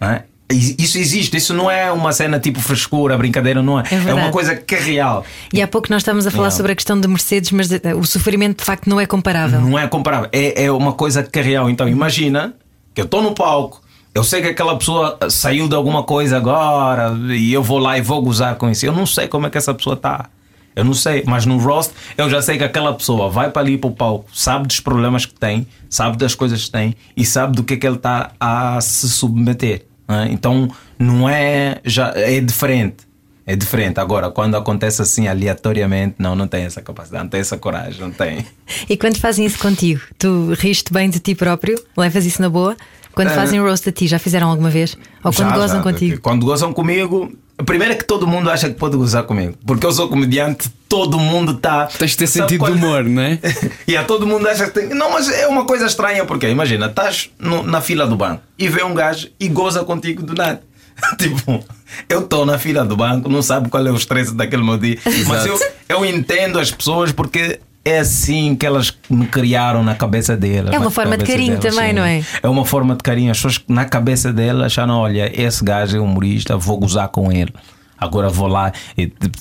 É? 0.00 0.22
Isso 0.50 0.96
existe, 0.96 1.36
isso 1.36 1.52
não 1.52 1.70
é 1.70 1.92
uma 1.92 2.10
cena 2.10 2.40
tipo 2.40 2.58
frescura, 2.58 3.18
brincadeira, 3.18 3.62
não 3.62 3.78
é? 3.78 3.82
É, 3.90 4.10
é 4.10 4.14
uma 4.14 4.30
coisa 4.30 4.56
que 4.56 4.74
é 4.74 4.80
real. 4.80 5.24
E 5.52 5.60
há 5.60 5.68
pouco 5.68 5.88
nós 5.90 6.00
estávamos 6.00 6.26
a 6.26 6.30
falar 6.30 6.50
sobre 6.50 6.72
a 6.72 6.74
questão 6.74 6.98
de 6.98 7.06
Mercedes, 7.06 7.50
mas 7.50 7.70
eh, 7.70 7.94
o 7.94 8.02
sofrimento 8.04 8.60
de 8.60 8.64
facto 8.64 8.88
não 8.88 8.98
é 8.98 9.04
comparável. 9.04 9.60
Não 9.60 9.78
é 9.78 9.86
comparável, 9.86 10.30
é, 10.32 10.64
é 10.64 10.72
uma 10.72 10.94
coisa 10.94 11.22
que 11.22 11.38
é 11.38 11.42
real. 11.42 11.68
Então 11.68 11.86
imagina 11.86 12.54
que 12.94 13.00
eu 13.00 13.04
estou 13.04 13.20
no 13.20 13.34
palco, 13.34 13.82
eu 14.14 14.24
sei 14.24 14.40
que 14.40 14.48
aquela 14.48 14.74
pessoa 14.76 15.18
saiu 15.28 15.68
de 15.68 15.74
alguma 15.74 16.02
coisa 16.02 16.38
agora 16.38 17.14
e 17.28 17.52
eu 17.52 17.62
vou 17.62 17.78
lá 17.78 17.98
e 17.98 18.00
vou 18.00 18.22
gozar 18.22 18.56
com 18.56 18.70
isso. 18.70 18.86
Eu 18.86 18.92
não 18.92 19.04
sei 19.04 19.28
como 19.28 19.46
é 19.46 19.50
que 19.50 19.58
essa 19.58 19.74
pessoa 19.74 19.96
está. 19.96 20.30
Eu 20.78 20.84
não 20.84 20.94
sei, 20.94 21.24
mas 21.26 21.44
no 21.44 21.58
roast 21.58 21.92
eu 22.16 22.30
já 22.30 22.40
sei 22.40 22.56
que 22.56 22.62
aquela 22.62 22.94
pessoa 22.94 23.28
vai 23.28 23.50
para 23.50 23.62
ali 23.62 23.76
para 23.76 23.90
o 23.90 23.92
palco, 23.92 24.30
sabe 24.32 24.68
dos 24.68 24.78
problemas 24.78 25.26
que 25.26 25.34
tem, 25.34 25.66
sabe 25.90 26.16
das 26.16 26.36
coisas 26.36 26.66
que 26.66 26.70
tem 26.70 26.94
e 27.16 27.24
sabe 27.24 27.56
do 27.56 27.64
que 27.64 27.74
é 27.74 27.76
que 27.76 27.84
ele 27.84 27.96
está 27.96 28.30
a 28.38 28.80
se 28.80 29.08
submeter. 29.08 29.86
Não 30.06 30.14
é? 30.20 30.28
Então 30.30 30.70
não 30.96 31.28
é 31.28 31.80
já 31.84 32.12
é 32.14 32.40
diferente. 32.40 33.08
É 33.44 33.56
diferente. 33.56 33.98
Agora, 33.98 34.30
quando 34.30 34.56
acontece 34.56 35.02
assim 35.02 35.26
aleatoriamente, 35.26 36.14
não, 36.16 36.36
não 36.36 36.46
tem 36.46 36.62
essa 36.62 36.80
capacidade, 36.80 37.24
não 37.24 37.30
tem 37.30 37.40
essa 37.40 37.56
coragem, 37.56 38.00
não 38.00 38.12
tem. 38.12 38.46
E 38.88 38.96
quando 38.96 39.16
fazem 39.16 39.44
isso 39.44 39.58
contigo, 39.58 40.00
tu 40.16 40.52
riste 40.52 40.92
bem 40.92 41.10
de 41.10 41.18
ti 41.18 41.34
próprio? 41.34 41.82
Levas 41.96 42.24
isso 42.24 42.40
na 42.40 42.48
boa? 42.48 42.76
Quando 43.14 43.30
uh, 43.30 43.34
fazem 43.34 43.58
roast 43.58 43.88
a 43.88 43.90
ti, 43.90 44.06
já 44.06 44.20
fizeram 44.20 44.48
alguma 44.48 44.70
vez? 44.70 44.96
Ou 45.24 45.32
quando 45.32 45.48
já, 45.48 45.56
gozam 45.56 45.78
já. 45.78 45.82
contigo? 45.82 46.20
Quando 46.20 46.46
gozam 46.46 46.72
comigo, 46.72 47.32
Primeiro 47.64 47.94
é 47.94 47.96
que 47.96 48.04
todo 48.04 48.26
mundo 48.26 48.50
acha 48.50 48.68
que 48.68 48.74
pode 48.74 48.96
gozar 48.96 49.24
comigo. 49.24 49.54
Porque 49.66 49.84
eu 49.84 49.92
sou 49.92 50.08
comediante, 50.08 50.70
todo 50.88 51.18
mundo 51.18 51.52
está. 51.52 51.86
Tens 51.86 52.12
de 52.12 52.16
ter 52.16 52.26
sentido 52.26 52.60
quando... 52.60 52.78
de 52.78 52.84
humor, 52.84 53.04
não 53.04 53.22
é? 53.22 53.38
e 53.86 53.96
a 53.96 54.04
todo 54.04 54.26
mundo 54.26 54.48
acha 54.48 54.66
que 54.66 54.80
tem. 54.80 54.88
Não, 54.90 55.10
mas 55.12 55.28
é 55.28 55.46
uma 55.46 55.64
coisa 55.64 55.86
estranha, 55.86 56.24
porque 56.24 56.48
imagina, 56.48 56.86
estás 56.86 57.30
na 57.38 57.80
fila 57.80 58.06
do 58.06 58.16
banco 58.16 58.42
e 58.58 58.68
vê 58.68 58.82
um 58.84 58.94
gajo 58.94 59.28
e 59.40 59.48
goza 59.48 59.84
contigo 59.84 60.22
do 60.22 60.34
nada. 60.34 60.62
tipo, 61.18 61.64
eu 62.08 62.20
estou 62.20 62.44
na 62.44 62.58
fila 62.58 62.84
do 62.84 62.96
banco, 62.96 63.28
não 63.28 63.42
sabe 63.42 63.68
qual 63.68 63.86
é 63.86 63.90
o 63.90 63.96
estresse 63.96 64.34
daquele 64.34 64.62
meu 64.62 64.78
dia. 64.78 64.98
Mas 65.26 65.46
eu, 65.46 65.58
eu 65.88 66.04
entendo 66.04 66.58
as 66.58 66.70
pessoas 66.70 67.12
porque 67.12 67.60
é 67.88 67.98
assim 68.00 68.54
que 68.54 68.66
elas 68.66 68.96
me 69.08 69.26
criaram 69.26 69.82
na 69.82 69.94
cabeça 69.94 70.36
delas. 70.36 70.74
É 70.74 70.78
uma 70.78 70.90
forma 70.90 71.16
de 71.16 71.24
carinho 71.24 71.58
delas, 71.58 71.74
também, 71.74 71.90
sim. 71.90 71.96
não 71.96 72.04
é? 72.04 72.22
É 72.42 72.48
uma 72.48 72.64
forma 72.64 72.94
de 72.94 73.02
carinho. 73.02 73.30
As 73.30 73.38
pessoas 73.38 73.60
na 73.68 73.84
cabeça 73.84 74.32
delas 74.32 74.66
acharam: 74.66 74.98
olha, 74.98 75.30
esse 75.34 75.64
gajo 75.64 75.96
é 75.96 76.00
humorista, 76.00 76.56
vou 76.56 76.78
gozar 76.78 77.08
com 77.08 77.32
ele. 77.32 77.52
Agora 78.00 78.28
vou 78.28 78.46
lá, 78.46 78.72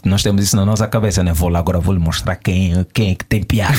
nós 0.03 0.23
temos 0.23 0.43
isso 0.43 0.55
na 0.55 0.65
nossa 0.65 0.87
cabeça, 0.87 1.23
né? 1.23 1.31
Vou 1.31 1.47
lá, 1.47 1.59
agora 1.59 1.79
vou 1.79 1.93
lhe 1.93 1.99
mostrar 1.99 2.35
quem, 2.35 2.73
quem 2.91 3.11
é 3.11 3.15
que 3.15 3.23
tem 3.23 3.43
piada. 3.43 3.77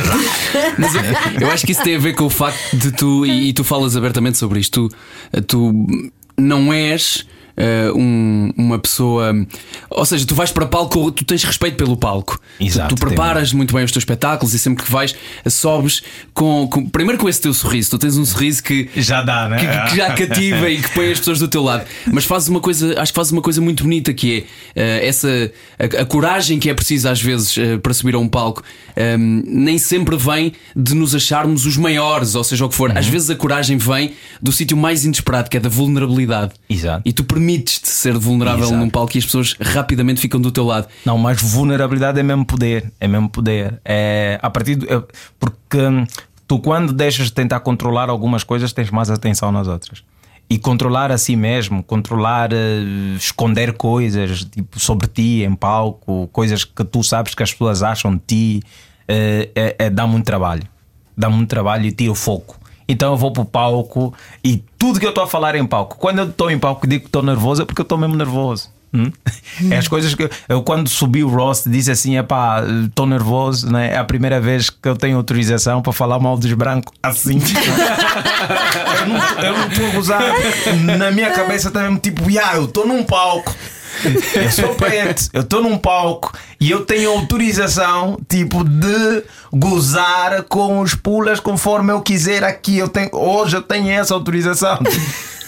Mas 0.78 0.94
eu, 0.94 1.02
eu, 1.42 1.50
acho 1.50 1.66
que 1.66 1.72
isso 1.72 1.82
tem 1.82 1.96
a 1.96 1.98
ver 1.98 2.14
com 2.14 2.24
o 2.24 2.30
facto 2.30 2.78
de 2.78 2.92
tu, 2.92 3.26
e, 3.26 3.50
e 3.50 3.52
tu 3.52 3.62
falas 3.62 3.94
abertamente 3.94 4.38
sobre 4.38 4.58
isto, 4.58 4.88
tu, 4.88 5.42
tu 5.42 5.86
não 6.38 6.72
és 6.72 7.26
uh, 7.56 7.98
um, 7.98 8.52
uma 8.56 8.78
pessoa. 8.78 9.34
Ou 9.90 10.04
seja, 10.04 10.26
tu 10.26 10.34
vais 10.34 10.50
para 10.50 10.66
palco, 10.66 11.10
tu 11.10 11.24
tens 11.24 11.42
respeito 11.44 11.76
pelo 11.76 11.96
palco. 11.96 12.40
Exato, 12.60 12.94
tu, 12.94 12.98
tu 12.98 13.06
preparas 13.06 13.52
muito 13.52 13.74
bem 13.74 13.84
os 13.84 13.92
teus 13.92 14.02
espetáculos 14.02 14.54
e 14.54 14.58
sempre 14.58 14.84
que 14.84 14.90
vais, 14.90 15.14
sobes 15.48 16.02
com, 16.34 16.68
com, 16.68 16.88
Primeiro 16.88 17.20
com 17.20 17.28
esse 17.28 17.40
teu 17.40 17.52
sorriso, 17.52 17.90
tu 17.90 17.98
tens 17.98 18.16
um 18.16 18.24
sorriso 18.24 18.62
que. 18.62 18.88
Já 18.96 19.22
dá, 19.22 19.48
né? 19.48 19.58
Que, 19.58 19.90
que 19.90 19.96
já 19.96 20.14
cativa 20.14 20.68
e 20.70 20.80
que 20.80 20.90
põe 20.90 21.10
as 21.10 21.18
pessoas 21.18 21.38
do 21.38 21.48
teu 21.48 21.62
lado. 21.62 21.84
Mas 22.12 22.24
fazes 22.24 22.48
uma 22.48 22.60
coisa, 22.60 23.00
acho 23.00 23.12
que 23.12 23.16
fazes 23.16 23.32
uma 23.32 23.42
coisa 23.42 23.60
muito 23.60 23.82
bonita 23.82 24.12
que 24.12 24.46
é 24.74 24.80
uh, 24.80 25.06
essa. 25.06 25.52
A, 25.78 26.02
a, 26.02 26.04
coragem 26.06 26.58
que 26.58 26.70
é 26.70 26.74
preciso 26.74 27.08
às 27.08 27.20
vezes 27.20 27.56
uh, 27.56 27.78
para 27.80 27.92
subir 27.92 28.14
a 28.14 28.18
um 28.18 28.28
palco 28.28 28.62
um, 28.96 29.00
ehm, 29.00 29.42
nem 29.46 29.78
sempre 29.78 30.16
vem 30.16 30.52
de 30.74 30.94
nos 30.94 31.14
acharmos 31.14 31.66
os 31.66 31.76
maiores, 31.76 32.34
ou 32.34 32.44
seja 32.44 32.64
o 32.64 32.68
que 32.68 32.74
for. 32.74 32.90
Uhum. 32.90 32.98
Às 32.98 33.06
vezes 33.06 33.30
a 33.30 33.36
coragem 33.36 33.76
vem 33.76 34.12
do 34.40 34.52
sítio 34.52 34.76
mais 34.76 35.04
inesperado, 35.04 35.50
que 35.50 35.56
é 35.56 35.60
da 35.60 35.68
vulnerabilidade. 35.68 36.52
Exato. 36.68 37.02
E 37.04 37.12
tu 37.12 37.24
permites-te 37.46 37.88
ser 37.88 38.18
vulnerável 38.18 38.64
Exato. 38.64 38.76
num 38.76 38.90
palco 38.90 39.16
e 39.16 39.18
as 39.18 39.24
pessoas 39.24 39.54
rapidamente 39.60 40.20
ficam 40.20 40.40
do 40.40 40.50
teu 40.50 40.64
lado. 40.64 40.88
Não, 41.04 41.16
mas 41.16 41.40
vulnerabilidade 41.40 42.18
é 42.18 42.22
mesmo 42.22 42.44
poder. 42.44 42.92
É 43.00 43.06
mesmo 43.06 43.28
poder. 43.28 43.80
É 43.84 44.38
a 44.42 44.50
partir 44.50 44.74
do, 44.74 44.92
é, 44.92 45.02
porque 45.38 45.78
hum, 45.78 46.04
tu 46.48 46.58
quando 46.58 46.92
deixas 46.92 47.26
de 47.26 47.32
tentar 47.32 47.60
controlar 47.60 48.10
algumas 48.10 48.42
coisas 48.42 48.72
tens 48.72 48.90
mais 48.90 49.10
atenção 49.10 49.52
nas 49.52 49.68
outras. 49.68 50.02
E 50.48 50.58
controlar 50.58 51.10
a 51.10 51.18
si 51.18 51.34
mesmo, 51.34 51.82
controlar, 51.82 52.52
uh, 52.52 53.16
esconder 53.16 53.72
coisas 53.72 54.44
tipo, 54.44 54.78
sobre 54.78 55.08
ti 55.08 55.42
em 55.42 55.54
palco, 55.56 56.28
coisas 56.32 56.64
que 56.64 56.84
tu 56.84 57.02
sabes 57.02 57.34
que 57.34 57.42
as 57.42 57.50
pessoas 57.50 57.82
acham 57.82 58.14
de 58.14 58.22
ti, 58.26 58.62
uh, 58.64 59.50
é, 59.56 59.76
é, 59.78 59.90
dá 59.90 60.06
muito 60.06 60.24
trabalho. 60.24 60.62
Dá 61.16 61.28
muito 61.28 61.48
trabalho 61.48 61.86
e 61.86 61.92
tira 61.92 62.12
o 62.12 62.14
foco. 62.14 62.60
Então 62.88 63.12
eu 63.12 63.16
vou 63.16 63.32
pro 63.32 63.44
palco 63.44 64.14
e 64.44 64.62
tudo 64.78 65.00
que 65.00 65.06
eu 65.06 65.10
estou 65.10 65.24
a 65.24 65.26
falar 65.26 65.56
em 65.56 65.66
palco, 65.66 65.96
quando 65.96 66.18
eu 66.18 66.26
estou 66.26 66.50
em 66.50 66.58
palco 66.58 66.86
e 66.86 66.88
digo 66.88 67.02
que 67.02 67.08
estou 67.08 67.22
nervoso, 67.22 67.62
é 67.62 67.64
porque 67.64 67.80
eu 67.80 67.84
estou 67.84 67.98
mesmo 67.98 68.14
nervoso. 68.14 68.70
Hum? 68.94 69.10
É 69.70 69.76
as 69.76 69.88
coisas 69.88 70.14
que 70.14 70.28
eu, 70.48 70.62
quando 70.62 70.88
subi 70.88 71.22
o 71.22 71.28
Ross, 71.28 71.64
disse 71.66 71.90
assim: 71.90 72.16
é 72.16 72.22
pá, 72.22 72.62
estou 72.86 73.06
nervoso, 73.06 73.70
né? 73.70 73.92
é 73.92 73.98
a 73.98 74.04
primeira 74.04 74.40
vez 74.40 74.70
que 74.70 74.88
eu 74.88 74.96
tenho 74.96 75.16
autorização 75.16 75.82
para 75.82 75.92
falar 75.92 76.18
mal 76.18 76.38
dos 76.38 76.52
brancos 76.52 76.94
assim. 77.02 77.38
eu 79.42 79.58
não 79.58 79.68
estou 79.68 79.86
a 79.86 79.90
gozar. 79.90 80.22
Na 80.96 81.10
minha 81.10 81.30
cabeça 81.30 81.70
também, 81.70 81.96
tipo, 81.98 82.30
yeah, 82.30 82.56
eu 82.56 82.66
estou 82.66 82.86
num 82.86 83.02
palco 83.02 83.54
eu 84.34 84.50
sou 84.50 84.74
preto, 84.74 85.28
eu 85.32 85.42
estou 85.42 85.62
num 85.62 85.78
palco 85.78 86.32
e 86.60 86.70
eu 86.70 86.84
tenho 86.84 87.10
autorização, 87.10 88.18
tipo, 88.28 88.64
de 88.64 89.22
gozar 89.52 90.42
com 90.44 90.80
os 90.80 90.94
pulas 90.94 91.40
conforme 91.40 91.92
eu 91.92 92.00
quiser 92.00 92.44
aqui. 92.44 92.78
Eu 92.78 92.88
tenho, 92.88 93.10
hoje 93.12 93.56
eu 93.56 93.62
tenho 93.62 93.90
essa 93.90 94.14
autorização. 94.14 94.78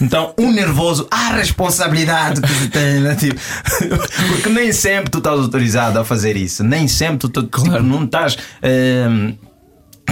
Então, 0.01 0.33
um 0.39 0.51
nervoso, 0.51 1.07
a 1.11 1.33
responsabilidade 1.33 2.41
que 2.41 2.47
tu 2.47 2.69
tem, 2.69 3.01
né? 3.01 3.15
tipo, 3.15 3.39
porque 4.31 4.49
nem 4.49 4.71
sempre 4.71 5.09
tu 5.09 5.17
estás 5.17 5.37
autorizado 5.39 5.99
a 5.99 6.05
fazer 6.05 6.37
isso, 6.37 6.63
nem 6.63 6.87
sempre 6.87 7.17
tu, 7.17 7.27
tipo, 7.27 7.49
claro. 7.49 7.83
tipo, 7.83 7.83
não 7.83 8.05
estás. 8.05 8.37
Ehm, 8.61 9.33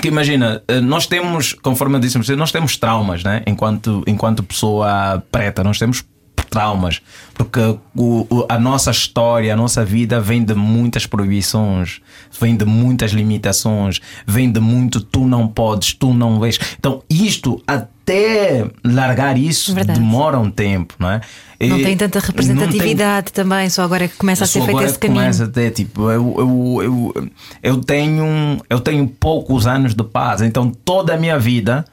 que 0.01 0.09
imagina, 0.09 0.61
eh, 0.67 0.81
nós 0.81 1.07
temos, 1.07 1.53
conforme 1.53 1.95
eu 1.95 1.99
disse, 1.99 2.35
nós 2.35 2.51
temos 2.51 2.77
traumas, 2.77 3.23
né? 3.23 3.41
Enquanto, 3.47 4.03
enquanto 4.05 4.43
pessoa 4.43 5.23
preta, 5.31 5.63
nós 5.63 5.79
temos 5.79 6.03
traumas, 6.49 7.01
porque 7.33 7.59
o, 7.59 7.77
o, 7.95 8.45
a 8.49 8.59
nossa 8.59 8.91
história, 8.91 9.53
a 9.53 9.55
nossa 9.55 9.85
vida 9.85 10.19
vem 10.19 10.43
de 10.43 10.53
muitas 10.53 11.05
proibições, 11.05 12.01
vem 12.39 12.55
de 12.55 12.65
muitas 12.65 13.11
limitações, 13.11 13.99
vem 14.25 14.51
de 14.51 14.59
muito 14.59 15.01
tu 15.01 15.25
não 15.25 15.47
podes, 15.47 15.93
tu 15.93 16.13
não 16.13 16.39
vês. 16.39 16.59
Então, 16.79 17.03
isto 17.09 17.61
até 17.67 18.65
largar 18.83 19.37
isso 19.37 19.73
Verdade. 19.73 19.99
demora 19.99 20.39
um 20.39 20.49
tempo, 20.49 20.95
não 20.97 21.11
é? 21.11 21.21
Não 21.59 21.81
tem 21.81 21.97
tanta 21.97 22.19
representatividade 22.19 23.31
tem... 23.31 23.43
também, 23.43 23.69
só 23.69 23.83
agora 23.83 24.05
é 24.05 24.07
que 24.07 24.15
começa 24.15 24.43
a 24.43 24.47
ser 24.47 24.61
feito 24.61 24.81
esse 24.83 24.99
caminho. 24.99 25.21
Começa 25.21 25.45
a 25.45 25.47
ter, 25.47 25.71
tipo, 25.71 26.09
eu, 26.11 26.35
eu, 26.37 26.83
eu, 26.83 27.29
eu, 27.63 27.77
tenho, 27.77 28.61
eu 28.69 28.79
tenho 28.79 29.07
poucos 29.07 29.65
anos 29.65 29.95
de 29.95 30.03
paz, 30.03 30.41
então 30.41 30.69
toda 30.69 31.15
a 31.15 31.17
minha 31.17 31.39
vida 31.39 31.83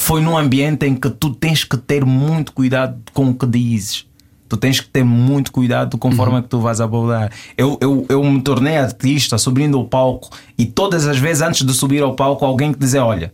foi 0.00 0.22
num 0.22 0.36
ambiente 0.36 0.86
em 0.86 0.94
que 0.94 1.10
tu 1.10 1.28
tens 1.28 1.62
que 1.62 1.76
ter 1.76 2.06
muito 2.06 2.52
cuidado 2.52 2.98
com 3.12 3.28
o 3.28 3.34
que 3.34 3.46
dizes. 3.46 4.06
Tu 4.48 4.56
tens 4.56 4.80
que 4.80 4.88
ter 4.88 5.04
muito 5.04 5.52
cuidado 5.52 5.98
conforme 5.98 6.36
uhum. 6.36 6.42
que 6.42 6.48
tu 6.48 6.58
vais 6.58 6.80
abordar. 6.80 7.30
Eu, 7.56 7.78
eu, 7.82 8.06
eu 8.08 8.24
me 8.24 8.40
tornei 8.40 8.78
artista 8.78 9.36
subindo 9.36 9.78
o 9.78 9.84
palco 9.84 10.30
e 10.56 10.64
todas 10.64 11.06
as 11.06 11.18
vezes 11.18 11.42
antes 11.42 11.66
de 11.66 11.72
subir 11.74 12.02
ao 12.02 12.14
palco 12.16 12.46
alguém 12.46 12.72
que 12.72 12.78
dizer, 12.78 13.00
olha, 13.00 13.30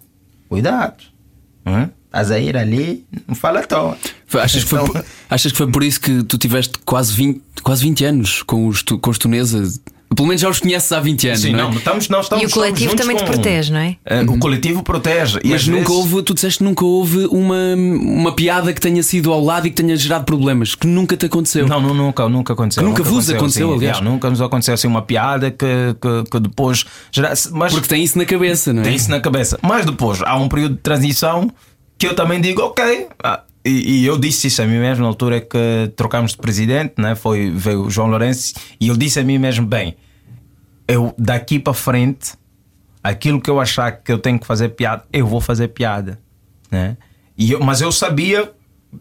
cuidado. 0.48 1.04
Hum? 1.64 1.88
Estás 2.06 2.32
a 2.32 2.38
ir 2.40 2.56
ali, 2.56 3.06
não 3.28 3.36
fala 3.36 3.62
toa. 3.62 3.96
Achas 4.34 4.64
que, 4.64 4.68
foi, 4.68 4.82
então 4.82 5.04
achas 5.30 5.52
que 5.52 5.58
foi 5.58 5.70
por 5.70 5.84
isso 5.84 6.00
que 6.00 6.24
tu 6.24 6.36
tiveste 6.36 6.78
quase 6.84 7.12
20, 7.14 7.42
quase 7.62 7.84
20 7.84 8.04
anos 8.04 8.42
com 8.42 8.66
os, 8.66 8.82
com 8.82 9.10
os 9.10 9.18
tunesas? 9.18 9.80
Pelo 10.14 10.28
menos 10.28 10.40
já 10.40 10.48
os 10.48 10.60
conheces 10.60 10.90
há 10.92 11.00
20 11.00 11.28
anos. 11.28 11.40
Sim, 11.40 11.52
não, 11.52 11.58
é? 11.58 11.62
não, 11.62 11.70
estamos, 11.78 12.08
não 12.08 12.20
estamos, 12.20 12.44
E 12.44 12.46
o 12.46 12.50
coletivo 12.50 12.94
também 12.94 13.16
te 13.16 13.24
protege, 13.24 13.72
não 13.72 13.80
é? 13.80 13.96
Uh, 14.08 14.32
o 14.32 14.38
coletivo 14.38 14.82
protege. 14.82 15.40
Mas 15.44 15.66
nunca 15.66 15.88
vezes... 15.88 15.96
houve, 15.96 16.22
tu 16.22 16.34
disseste 16.34 16.62
nunca 16.62 16.84
houve 16.84 17.26
uma, 17.26 17.74
uma 17.74 18.32
piada 18.32 18.72
que 18.72 18.80
tenha 18.80 19.02
sido 19.02 19.32
ao 19.32 19.42
lado 19.42 19.66
e 19.66 19.70
que 19.70 19.76
tenha 19.76 19.96
gerado 19.96 20.24
problemas, 20.24 20.74
que 20.74 20.86
nunca 20.86 21.16
te 21.16 21.26
aconteceu. 21.26 21.66
Não, 21.66 21.80
não 21.80 21.92
nunca, 21.92 22.28
nunca 22.28 22.52
aconteceu. 22.52 22.82
Que 22.82 22.88
nunca, 22.88 23.02
nunca 23.02 23.10
vos 23.10 23.28
aconteceu, 23.28 23.68
assim, 23.68 23.76
aliás. 23.76 24.00
Não, 24.00 24.12
nunca 24.12 24.30
nos 24.30 24.40
aconteceu 24.40 24.74
assim 24.74 24.86
uma 24.86 25.02
piada 25.02 25.50
que, 25.50 25.96
que, 26.00 26.30
que 26.30 26.40
depois 26.40 26.84
gerasse. 27.10 27.50
Mas 27.52 27.72
Porque 27.72 27.88
tem 27.88 28.02
isso 28.02 28.16
na 28.16 28.24
cabeça, 28.24 28.72
não 28.72 28.82
é? 28.82 28.84
Tem 28.84 28.94
isso 28.94 29.10
na 29.10 29.20
cabeça. 29.20 29.58
Mas 29.60 29.84
depois 29.84 30.22
há 30.22 30.36
um 30.36 30.48
período 30.48 30.76
de 30.76 30.80
transição 30.82 31.50
que 31.98 32.06
eu 32.06 32.14
também 32.14 32.40
digo, 32.40 32.62
ok. 32.62 33.08
Ah, 33.22 33.42
e, 33.66 34.00
e, 34.00 34.06
eu 34.06 34.18
disse 34.18 34.46
isso 34.46 34.62
a 34.62 34.66
mim 34.66 34.78
mesmo 34.78 35.02
na 35.02 35.08
altura 35.08 35.40
que 35.40 35.92
trocámos 35.96 36.32
de 36.32 36.38
presidente, 36.38 36.94
né? 36.98 37.14
Foi, 37.14 37.50
veio 37.50 37.82
o 37.82 37.90
João 37.90 38.08
Lourenço, 38.08 38.54
e 38.80 38.88
eu 38.88 38.96
disse 38.96 39.18
a 39.18 39.24
mim 39.24 39.38
mesmo, 39.38 39.66
bem 39.66 39.96
eu 40.88 41.14
daqui 41.18 41.58
para 41.58 41.74
frente, 41.74 42.34
aquilo 43.02 43.40
que 43.40 43.50
eu 43.50 43.60
achar 43.60 43.90
que 43.92 44.12
eu 44.12 44.18
tenho 44.18 44.38
que 44.38 44.46
fazer 44.46 44.70
piada, 44.70 45.04
eu 45.12 45.26
vou 45.26 45.40
fazer 45.40 45.68
piada. 45.68 46.20
Né? 46.70 46.96
E 47.36 47.52
eu, 47.52 47.60
mas 47.60 47.80
eu 47.80 47.90
sabia 47.90 48.52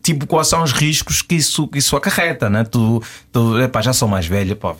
tipo 0.01 0.26
quais 0.28 0.47
são 0.47 0.63
os 0.63 0.72
riscos 0.72 1.22
que 1.22 1.36
isso, 1.36 1.68
que 1.68 1.78
isso 1.78 1.95
acarreta, 1.95 2.49
né? 2.49 2.63
Tu, 2.63 3.01
tu 3.32 3.59
epá, 3.61 3.82
já 3.82 3.93
sou 3.93 4.07
mais 4.07 4.26
velho, 4.26 4.55
pá, 4.55 4.76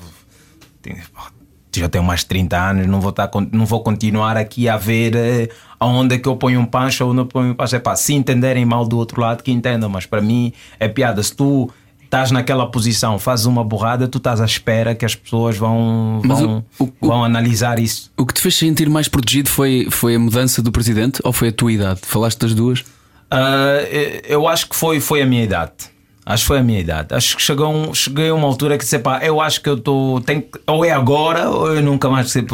já 1.80 1.90
tenho 1.90 2.04
mais 2.04 2.22
de 2.22 2.28
30 2.28 2.58
anos, 2.58 2.88
não 2.88 3.02
vou, 3.02 3.10
estar, 3.10 3.30
não 3.52 3.66
vou 3.66 3.82
continuar 3.82 4.38
aqui 4.38 4.68
a 4.70 4.78
ver 4.78 5.16
eh, 5.16 5.50
aonde 5.80 6.16
é 6.16 6.18
que 6.18 6.28
eu 6.28 6.36
ponho 6.36 6.60
um 6.60 6.66
pancho 6.66 7.06
ou 7.06 7.14
não 7.14 7.26
ponho 7.26 7.52
um 7.52 7.54
pancho. 7.54 7.76
Epá, 7.76 7.96
se 7.96 8.14
entenderem 8.14 8.66
mal 8.66 8.86
do 8.86 8.98
outro 8.98 9.22
lado, 9.22 9.44
que 9.44 9.52
entendam, 9.52 9.90
mas 9.90 10.06
para 10.06 10.22
mim 10.22 10.54
é 10.80 10.88
piada. 10.88 11.22
Se 11.22 11.36
tu 11.36 11.70
estás 12.04 12.32
naquela 12.32 12.70
posição, 12.70 13.20
fazes 13.20 13.46
uma 13.46 13.64
borrada, 13.64 14.08
tu 14.08 14.18
estás 14.18 14.40
à 14.40 14.46
espera 14.46 14.96
que 14.96 15.06
as 15.06 15.16
pessoas 15.16 15.58
vão, 15.58 16.22
vão, 16.24 16.64
o, 16.80 16.84
o, 16.86 17.08
vão 17.08 17.24
analisar 17.24 17.80
isso. 17.80 18.12
O 18.18 18.26
que 18.26 18.34
te 18.34 18.42
fez 18.42 18.56
sentir 18.56 18.90
mais 18.90 19.08
protegido 19.08 19.50
foi, 19.50 19.88
foi 19.92 20.16
a 20.16 20.20
mudança 20.20 20.62
do 20.62 20.72
presidente 20.72 21.20
ou 21.24 21.34
foi 21.34 21.50
a 21.50 21.52
tua 21.52 21.72
idade? 21.72 22.02
Falaste 22.04 22.40
das 22.40 22.54
duas? 22.54 22.80
Uh, 22.80 24.22
eu 24.24 24.48
acho 24.48 24.70
que 24.70 24.76
foi, 24.76 25.00
foi 25.00 25.22
a 25.22 25.26
minha 25.26 25.44
idade. 25.44 25.95
Acho 26.26 26.44
que 26.44 26.48
foi 26.48 26.58
a 26.58 26.64
minha 26.64 26.80
idade. 26.80 27.14
Acho 27.14 27.36
que 27.36 27.42
chegou 27.42 27.72
um, 27.72 27.94
cheguei 27.94 28.30
a 28.30 28.34
uma 28.34 28.48
altura 28.48 28.78
que 28.80 28.84
disse, 28.84 28.98
pá, 28.98 29.20
eu 29.24 29.40
acho 29.40 29.62
que 29.62 29.70
eu 29.70 29.76
estou. 29.76 30.24
Ou 30.66 30.84
é 30.84 30.92
agora, 30.92 31.50
ou 31.52 31.76
eu 31.76 31.84
nunca 31.84 32.10
mais 32.10 32.32
ser. 32.32 32.46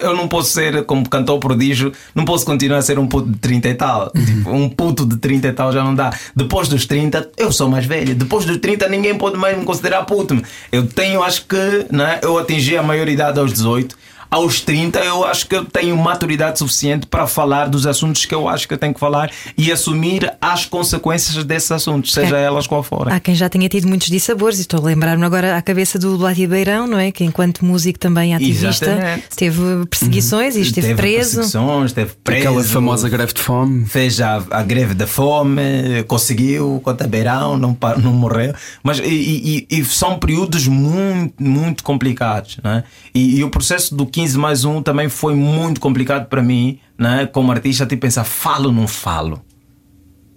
Eu 0.00 0.14
não 0.14 0.28
posso 0.28 0.50
ser, 0.50 0.84
como 0.84 1.08
cantor 1.08 1.40
prodígio, 1.40 1.92
não 2.14 2.24
posso 2.24 2.46
continuar 2.46 2.78
a 2.78 2.82
ser 2.82 2.96
um 2.96 3.08
puto 3.08 3.28
de 3.28 3.38
30 3.38 3.68
e 3.68 3.74
tal. 3.74 4.12
Tipo, 4.28 4.50
um 4.50 4.68
puto 4.68 5.04
de 5.04 5.16
30 5.16 5.48
e 5.48 5.52
tal 5.52 5.72
já 5.72 5.82
não 5.82 5.94
dá. 5.94 6.10
Depois 6.36 6.68
dos 6.68 6.86
30, 6.86 7.30
eu 7.36 7.50
sou 7.50 7.68
mais 7.68 7.86
velho. 7.86 8.14
Depois 8.14 8.44
dos 8.44 8.58
30, 8.58 8.88
ninguém 8.88 9.16
pode 9.16 9.36
mais 9.36 9.58
me 9.58 9.64
considerar 9.64 10.04
puto. 10.04 10.40
Eu 10.70 10.86
tenho, 10.86 11.22
acho 11.22 11.44
que, 11.46 11.86
né, 11.90 12.20
eu 12.22 12.38
atingi 12.38 12.76
a 12.76 12.82
maioridade 12.84 13.40
aos 13.40 13.52
18. 13.52 13.96
Aos 14.30 14.60
30 14.60 14.98
eu 15.00 15.24
acho 15.24 15.46
que 15.46 15.54
eu 15.54 15.64
tenho 15.64 15.96
maturidade 15.96 16.58
suficiente 16.58 17.06
para 17.06 17.26
falar 17.26 17.68
dos 17.68 17.86
assuntos 17.86 18.24
que 18.24 18.34
eu 18.34 18.48
acho 18.48 18.68
que 18.68 18.74
eu 18.74 18.78
tenho 18.78 18.94
que 18.94 19.00
falar 19.00 19.30
e 19.56 19.72
assumir 19.72 20.30
as 20.40 20.66
consequências 20.66 21.42
desses 21.44 21.70
assuntos, 21.72 22.12
seja 22.12 22.36
é. 22.36 22.42
elas 22.42 22.66
qual 22.66 22.82
forem. 22.82 23.14
Há 23.14 23.20
quem 23.20 23.34
já 23.34 23.48
tenha 23.48 23.68
tido 23.68 23.86
muitos 23.88 24.08
dissabores, 24.08 24.58
e 24.58 24.62
estou 24.62 24.80
a 24.80 24.84
lembrar-me 24.84 25.24
agora 25.24 25.56
à 25.56 25.62
cabeça 25.62 25.98
do 25.98 26.18
Blatia 26.18 26.48
Beirão, 26.48 26.86
não 26.86 26.98
é? 26.98 27.10
Que 27.10 27.24
enquanto 27.24 27.64
músico 27.64 27.98
também 27.98 28.34
ativista 28.34 28.86
Exatamente. 28.86 29.28
teve 29.36 29.86
perseguições 29.86 30.54
uhum. 30.54 30.60
e 30.60 30.62
esteve 30.62 30.88
teve 30.88 31.00
preso. 31.00 31.36
Perseguições, 31.36 31.90
esteve 31.90 32.12
preso. 32.22 32.48
Aquela 32.48 32.64
famosa 32.64 33.08
greve 33.08 33.32
de 33.32 33.40
fome. 33.40 33.86
Fez 33.86 34.20
a, 34.20 34.42
a 34.50 34.62
greve 34.62 34.94
da 34.94 35.06
fome, 35.06 35.62
conseguiu 36.06 36.80
contra 36.82 37.06
Beirão, 37.06 37.56
não, 37.56 37.76
não 38.02 38.12
morreu. 38.12 38.54
Mas 38.82 38.98
e, 38.98 39.66
e, 39.70 39.78
e 39.78 39.84
são 39.84 40.18
períodos 40.18 40.66
muito, 40.66 41.42
muito 41.42 41.82
complicados. 41.82 42.58
Né? 42.62 42.84
E, 43.14 43.38
e, 43.38 43.44
o 43.44 43.50
processo 43.50 43.94
do 43.94 44.06
15 44.18 44.36
mais 44.36 44.64
1 44.64 44.82
também 44.82 45.08
foi 45.08 45.32
muito 45.32 45.80
complicado 45.80 46.26
para 46.26 46.42
mim, 46.42 46.80
né? 46.98 47.24
como 47.26 47.52
artista, 47.52 47.86
tipo 47.86 48.02
pensar, 48.02 48.24
falo 48.24 48.66
ou 48.66 48.72
não 48.72 48.88
falo? 48.88 49.40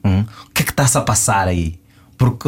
Hum? 0.06 0.24
O 0.46 0.52
que 0.54 0.62
é 0.62 0.66
que 0.66 0.70
está-se 0.70 1.00
a 1.00 1.02
passar 1.02 1.48
aí? 1.48 1.80
Porque 2.16 2.48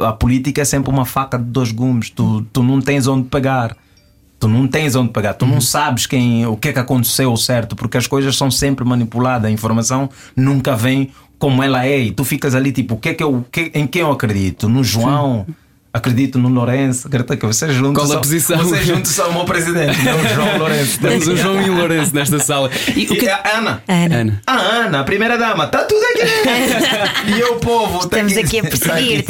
a 0.00 0.12
política 0.12 0.60
é 0.60 0.64
sempre 0.64 0.90
uma 0.90 1.04
faca 1.04 1.38
de 1.38 1.44
dois 1.44 1.70
gumes, 1.70 2.10
tu, 2.10 2.44
tu 2.52 2.64
não 2.64 2.80
tens 2.80 3.06
onde 3.06 3.28
pegar. 3.28 3.76
Tu 4.40 4.48
não 4.48 4.66
tens 4.66 4.96
onde 4.96 5.12
pegar, 5.12 5.34
tu 5.34 5.44
uhum. 5.44 5.52
não 5.52 5.60
sabes 5.60 6.04
quem, 6.04 6.44
o 6.46 6.56
que 6.56 6.70
é 6.70 6.72
que 6.72 6.80
aconteceu 6.80 7.36
certo, 7.36 7.76
porque 7.76 7.96
as 7.96 8.08
coisas 8.08 8.36
são 8.36 8.50
sempre 8.50 8.84
manipuladas, 8.84 9.48
a 9.48 9.52
informação 9.52 10.10
nunca 10.34 10.74
vem 10.74 11.10
como 11.38 11.62
ela 11.62 11.86
é, 11.86 12.00
e 12.00 12.10
tu 12.10 12.24
ficas 12.24 12.56
ali 12.56 12.72
tipo, 12.72 12.96
o 12.96 12.98
que 12.98 13.10
é 13.10 13.14
que 13.14 13.22
eu, 13.22 13.44
que, 13.52 13.70
em 13.72 13.86
quem 13.86 14.02
eu 14.02 14.10
acredito? 14.10 14.68
No 14.68 14.82
João? 14.82 15.44
Sim 15.46 15.54
acredito 15.92 16.38
no 16.38 16.48
Lourenço, 16.48 17.06
acredito 17.06 17.36
que 17.36 17.46
vocês 17.46 17.74
juntos. 17.74 18.02
Qual 18.02 18.16
a 18.16 18.20
posição? 18.20 18.58
Vocês 18.58 18.86
juntos 18.86 19.10
são 19.10 19.28
o 19.30 19.34
meu 19.34 19.44
presidente, 19.44 20.02
não 20.02 20.18
o 20.18 20.28
João 20.28 20.58
Lourenço. 20.58 20.98
Temos 20.98 21.28
o 21.28 21.36
João 21.36 21.60
e 21.60 21.70
o 21.70 21.74
Lourenço 21.74 22.14
nesta 22.14 22.38
sala. 22.38 22.70
E, 22.96 23.04
o 23.04 23.08
que... 23.08 23.28
a 23.28 23.58
Ana. 23.58 23.82
Ana. 23.86 24.16
Ana. 24.16 24.42
A 24.46 24.52
Ana, 24.52 25.00
a 25.00 25.04
primeira 25.04 25.36
dama, 25.36 25.64
está 25.64 25.84
tudo 25.84 26.02
aqui. 26.04 27.32
e 27.36 27.40
eu, 27.40 27.56
povo, 27.56 27.98
tá 28.08 28.22
Estamos 28.22 28.32
aqui, 28.32 28.58
aqui 28.58 28.66
a 28.66 28.70
perseguir. 28.70 29.24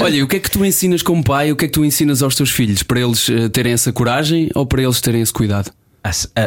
Olha, 0.00 0.24
o 0.24 0.28
que 0.28 0.36
é 0.36 0.40
que 0.40 0.50
tu 0.50 0.64
ensinas 0.64 1.02
como 1.02 1.22
pai? 1.22 1.52
O 1.52 1.56
que 1.56 1.66
é 1.66 1.68
que 1.68 1.74
tu 1.74 1.84
ensinas 1.84 2.22
aos 2.22 2.34
teus 2.34 2.50
filhos? 2.50 2.82
Para 2.82 3.00
eles 3.00 3.28
eh, 3.28 3.48
terem 3.48 3.72
essa 3.72 3.92
coragem 3.92 4.50
ou 4.54 4.66
para 4.66 4.82
eles 4.82 5.00
terem 5.00 5.20
esse 5.20 5.32
cuidado? 5.32 5.70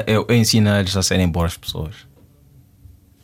Eu, 0.05 0.25
eu 0.27 0.35
ensino 0.35 0.69
eles 0.69 0.95
a 0.95 1.03
serem 1.03 1.27
boas 1.27 1.55
pessoas. 1.55 1.95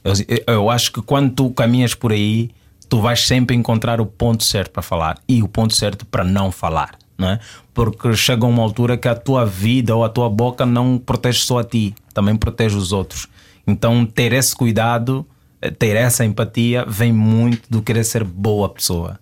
Eu, 0.03 0.13
eu 0.47 0.70
acho 0.70 0.91
que 0.91 1.01
quando 1.01 1.34
tu 1.34 1.49
caminhas 1.51 1.93
por 1.93 2.11
aí 2.11 2.51
tu 2.90 3.02
vais 3.02 3.20
sempre 3.26 3.56
encontrar 3.56 4.00
o 4.00 4.06
ponto 4.06 4.44
certo 4.44 4.72
para 4.72 4.82
falar 4.82 5.18
e 5.28 5.42
o 5.42 5.48
ponto 5.48 5.74
certo 5.74 6.06
para 6.06 6.24
não 6.24 6.52
falar. 6.52 6.98
Não 7.18 7.30
é? 7.30 7.40
Porque 7.74 8.14
chega 8.14 8.46
uma 8.46 8.62
altura 8.62 8.98
que 8.98 9.08
a 9.08 9.16
tua 9.16 9.46
vida 9.46 9.96
ou 9.96 10.04
a 10.04 10.10
tua 10.10 10.30
boca 10.30 10.66
não 10.66 10.98
protege 10.98 11.40
só 11.40 11.60
a 11.60 11.64
ti, 11.64 11.96
também 12.14 12.36
protege 12.36 12.76
os 12.76 12.92
outros. 12.92 13.28
Então, 13.66 14.06
ter 14.06 14.34
esse 14.34 14.54
cuidado, 14.54 15.26
eh, 15.62 15.72
ter 15.72 15.96
essa 15.96 16.26
empatia, 16.26 16.86
vem 16.86 17.14
muito 17.14 17.70
do 17.70 17.82
querer 17.82 18.04
ser 18.04 18.24
boa 18.24 18.68
pessoa. 18.68 19.18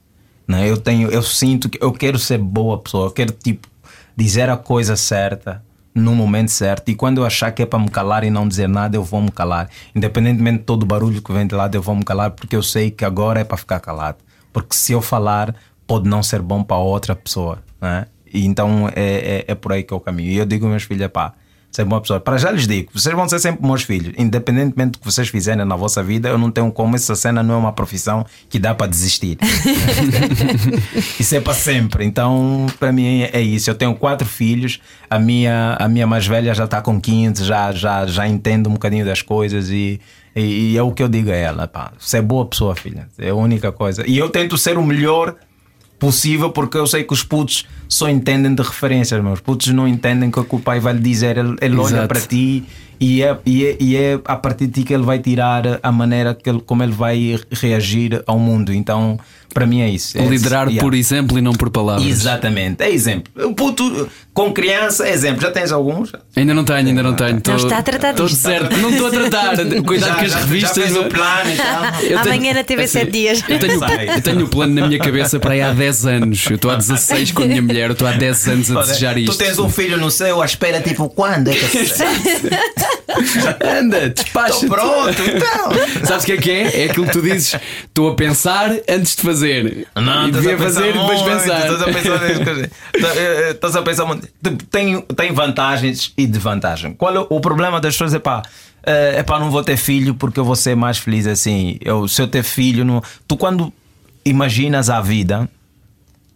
Não 0.48 0.58
é? 0.58 0.70
Eu 0.70 0.78
tenho, 0.78 1.10
eu 1.10 1.22
sinto 1.22 1.70
que 1.70 1.78
eu 1.82 1.92
quero 1.92 2.18
ser 2.18 2.40
boa 2.40 2.78
pessoa, 2.80 3.08
eu 3.08 3.12
quero 3.12 3.32
tipo 3.32 3.68
dizer 4.16 4.50
a 4.50 4.58
coisa 4.58 4.96
certa, 4.96 5.64
no 5.94 6.16
momento 6.16 6.50
certo. 6.50 6.90
E 6.90 6.96
quando 6.96 7.20
eu 7.20 7.26
achar 7.26 7.52
que 7.52 7.62
é 7.62 7.66
para 7.66 7.80
me 7.80 7.90
calar 7.90 8.24
e 8.24 8.30
não 8.30 8.48
dizer 8.48 8.68
nada, 8.68 8.98
eu 8.98 9.04
vou 9.04 9.22
me 9.22 9.32
calar. 9.32 9.70
Independentemente 9.96 10.60
de 10.60 10.64
todo 10.64 10.84
o 10.84 10.86
barulho 10.86 11.22
que 11.22 11.32
vem 11.32 11.46
de 11.46 11.56
lado, 11.56 11.76
eu 11.76 11.82
vou 11.82 11.96
me 11.96 12.04
calar 12.04 12.32
porque 12.32 12.56
eu 12.56 12.64
sei 12.64 12.90
que 12.90 13.06
agora 13.06 13.42
é 13.42 13.44
para 13.44 13.58
ficar 13.58 13.80
calado. 13.80 14.18
Porque 14.52 14.76
se 14.76 14.92
eu 14.92 15.02
falar, 15.02 15.56
pode 15.86 16.08
não 16.08 16.24
ser 16.24 16.42
bom 16.42 16.64
para 16.64 16.78
outra 16.78 17.16
pessoa. 17.16 17.60
Né? 17.82 18.08
E 18.34 18.46
então 18.46 18.90
é, 18.96 19.46
é, 19.48 19.52
é 19.52 19.56
por 19.56 19.72
aí 19.72 19.84
que 19.84 19.94
eu 19.94 20.00
caminho. 20.00 20.30
E 20.30 20.38
eu 20.38 20.46
digo 20.46 20.66
aos 20.66 20.72
meus 20.72 20.84
filhos, 20.84 21.08
pá 21.10 21.34
ser 21.74 21.84
boa 21.86 22.00
pessoa. 22.00 22.20
Para 22.20 22.38
já 22.38 22.52
lhes 22.52 22.68
digo, 22.68 22.92
vocês 22.94 23.14
vão 23.16 23.28
ser 23.28 23.40
sempre 23.40 23.66
meus 23.66 23.82
filhos, 23.82 24.14
independentemente 24.16 24.92
do 24.92 25.00
que 25.00 25.06
vocês 25.06 25.28
fizerem 25.28 25.66
na 25.66 25.76
vossa 25.76 26.04
vida, 26.04 26.30
eu 26.30 26.38
não 26.38 26.52
tenho 26.52 26.72
como 26.72 26.96
essa 26.96 27.16
cena 27.16 27.42
não 27.42 27.56
é 27.56 27.58
uma 27.58 27.74
profissão 27.74 28.24
que 28.48 28.60
dá 28.60 28.76
para 28.76 28.86
desistir. 28.86 29.40
isso 31.20 31.36
é 31.36 31.42
para 31.42 31.56
sempre. 31.56 32.06
Então, 32.06 32.68
para 32.80 32.92
mim 32.92 33.24
é 33.24 33.42
isso. 33.42 33.70
Eu 33.70 33.76
tenho 33.76 33.96
quatro 33.96 34.28
filhos, 34.28 34.80
a 35.10 35.18
minha, 35.18 35.76
a 35.80 35.88
minha 35.88 36.06
mais 36.06 36.28
velha 36.28 36.54
já 36.54 36.66
está 36.66 36.80
com 36.80 37.02
15, 37.02 37.44
já, 37.44 37.72
já, 37.72 38.06
já 38.06 38.28
entende 38.28 38.70
um 38.70 38.74
bocadinho 38.74 39.04
das 39.04 39.24
coisas 39.24 39.70
e, 39.72 40.00
e, 40.36 40.74
e, 40.74 40.78
é 40.78 40.84
o 40.84 40.92
que 40.92 41.02
eu 41.02 41.10
digo 41.10 41.32
a 41.32 41.36
ela, 41.36 41.68
pá, 41.68 41.92
você 41.98 42.18
é 42.18 42.22
boa 42.22 42.46
pessoa, 42.46 42.76
filha. 42.76 43.08
É 43.18 43.30
a 43.30 43.36
única 43.36 43.72
coisa. 43.72 44.08
E 44.08 44.16
eu 44.16 44.30
tento 44.30 44.60
ser 44.60 44.78
o 44.78 44.84
melhor 44.84 45.36
possível, 46.04 46.50
porque 46.50 46.78
eu 46.78 46.86
sei 46.86 47.06
que 47.06 47.14
os 47.14 47.24
putos 47.24 47.66
só 47.88 48.10
entendem 48.10 48.54
de 48.54 48.62
referências, 48.62 49.24
os 49.26 49.40
putos 49.40 49.68
não 49.68 49.88
entendem 49.88 50.30
o 50.30 50.44
que 50.44 50.56
o 50.56 50.60
pai 50.60 50.78
vai 50.78 50.92
lhe 50.92 51.00
dizer. 51.00 51.38
Ele, 51.38 51.56
ele 51.62 51.78
olha 51.78 52.06
para 52.08 52.20
ti 52.20 52.66
e 53.04 53.22
é, 53.22 53.38
e, 53.46 53.66
é, 53.66 53.78
e 53.82 53.98
é 53.98 54.20
a 54.24 54.38
partir 54.38 54.68
de 54.68 54.74
ti 54.74 54.84
que 54.84 54.94
ele 54.94 55.04
vai 55.04 55.20
tirar 55.20 55.80
a 55.84 55.92
maneira 55.92 56.34
que 56.34 56.50
ele, 56.50 56.62
como 56.62 56.84
ele 56.84 56.94
vai 56.94 57.38
reagir 57.52 58.24
ao 58.26 58.40
mundo. 58.40 58.74
Então 58.74 59.20
para 59.54 59.68
mim 59.68 59.82
é 59.82 59.90
isso. 59.90 60.18
É 60.18 60.26
Liderar 60.26 60.68
isso. 60.68 60.80
por 60.80 60.94
exemplo 60.96 61.38
e 61.38 61.42
não 61.42 61.54
por 61.54 61.70
palavras. 61.70 62.06
Exatamente, 62.08 62.82
é 62.82 62.90
exemplo. 62.90 63.32
O 63.46 63.54
puto 63.54 64.10
com 64.34 64.52
criança, 64.52 65.08
é 65.08 65.14
exemplo. 65.14 65.42
Já 65.42 65.52
tens 65.52 65.72
alguns? 65.72 66.12
Ainda 66.36 66.54
não 66.56 66.64
tenho, 66.64 66.88
ainda 66.88 67.04
não 67.04 67.14
tenho. 67.14 67.40
Não 67.46 67.56
está 67.56 67.78
a 67.78 67.84
tratar 67.84 68.14
disso. 68.14 68.36
certo, 68.36 68.76
não 68.78 68.90
estou 68.90 69.08
a 69.08 69.12
tratar. 69.12 69.58
Cuidado 69.86 70.16
com 70.18 70.26
as 70.26 70.34
revistas. 70.34 70.92
Já 70.92 71.00
o 71.00 71.10
plano 71.10 71.52
e 71.52 71.58
tal. 71.58 72.22
Amanhã 72.22 72.54
na 72.54 72.64
TV 72.64 72.88
7 72.88 73.12
dias. 73.12 73.44
Eu 73.48 73.60
tenho, 73.60 73.74
eu 74.16 74.22
tenho 74.22 74.40
o 74.40 74.44
um 74.46 74.48
plano 74.48 74.74
na 74.74 74.88
minha 74.88 75.00
cabeça 75.00 75.40
para 75.40 75.54
aí 75.54 75.62
há 75.62 75.72
10 75.72 76.06
anos. 76.08 76.46
Eu 76.50 76.56
estou 76.56 76.72
há 76.72 76.76
16 76.76 77.32
com 77.32 77.44
a 77.44 77.46
minha 77.46 77.62
mulher, 77.62 77.90
eu 77.90 77.94
estou 77.94 78.08
há 78.08 78.14
10 78.14 78.48
anos 78.48 78.72
a 78.72 78.82
desejar 78.82 79.18
isto. 79.18 79.34
Tu 79.34 79.38
tens 79.38 79.60
um 79.60 79.70
filho 79.70 79.98
no 79.98 80.10
céu 80.10 80.42
à 80.42 80.46
espera, 80.46 80.82
tipo, 80.82 81.08
quando 81.10 81.50
é 81.50 81.54
que 81.54 81.84
Anda, 83.80 84.10
despacha. 84.10 84.54
Estou 84.54 84.70
pronto, 84.70 85.22
então. 85.22 86.06
Sabes 86.06 86.24
o 86.24 86.26
que 86.26 86.32
é 86.34 86.38
que 86.38 86.52
é? 86.52 86.82
É 86.82 86.90
aquilo 86.90 87.06
que 87.06 87.12
tu 87.12 87.22
dizes, 87.22 87.56
estou 87.86 88.12
a 88.12 88.16
pensar 88.16 88.72
antes 88.90 89.16
de 89.16 89.22
fazer. 89.22 89.88
Não, 89.96 90.28
e 90.28 90.32
devia 90.32 90.58
fazer 90.58 90.90
e 90.90 90.94
depois 90.94 91.22
pensar. 91.22 91.72
Estás 91.72 91.82
a 91.82 91.86
pensar 91.86 93.52
Estás 93.52 93.76
a 93.76 93.82
pensar 93.82 94.06
muito. 94.06 94.28
Tem, 94.70 95.02
tem 95.02 95.32
vantagens 95.32 96.14
e 96.18 96.26
desvantagens. 96.26 96.96
Qual 96.98 97.16
é 97.16 97.20
o 97.20 97.40
problema 97.40 97.80
das 97.80 97.94
pessoas? 97.94 98.14
É 98.14 98.20
pá. 98.20 98.44
É 98.86 99.24
pá, 99.24 99.40
não 99.40 99.50
vou 99.50 99.64
ter 99.64 99.78
filho 99.78 100.14
porque 100.14 100.40
eu 100.40 100.44
vou 100.44 100.56
ser 100.56 100.76
mais 100.76 100.98
feliz 100.98 101.26
assim. 101.26 101.78
Eu, 101.82 102.08
se 102.08 102.22
eu 102.22 102.28
ter 102.28 102.44
filho, 102.44 102.84
não... 102.84 103.02
tu 103.28 103.38
quando 103.38 103.72
imaginas 104.26 104.90
a 104.90 105.00
vida, 105.00 105.50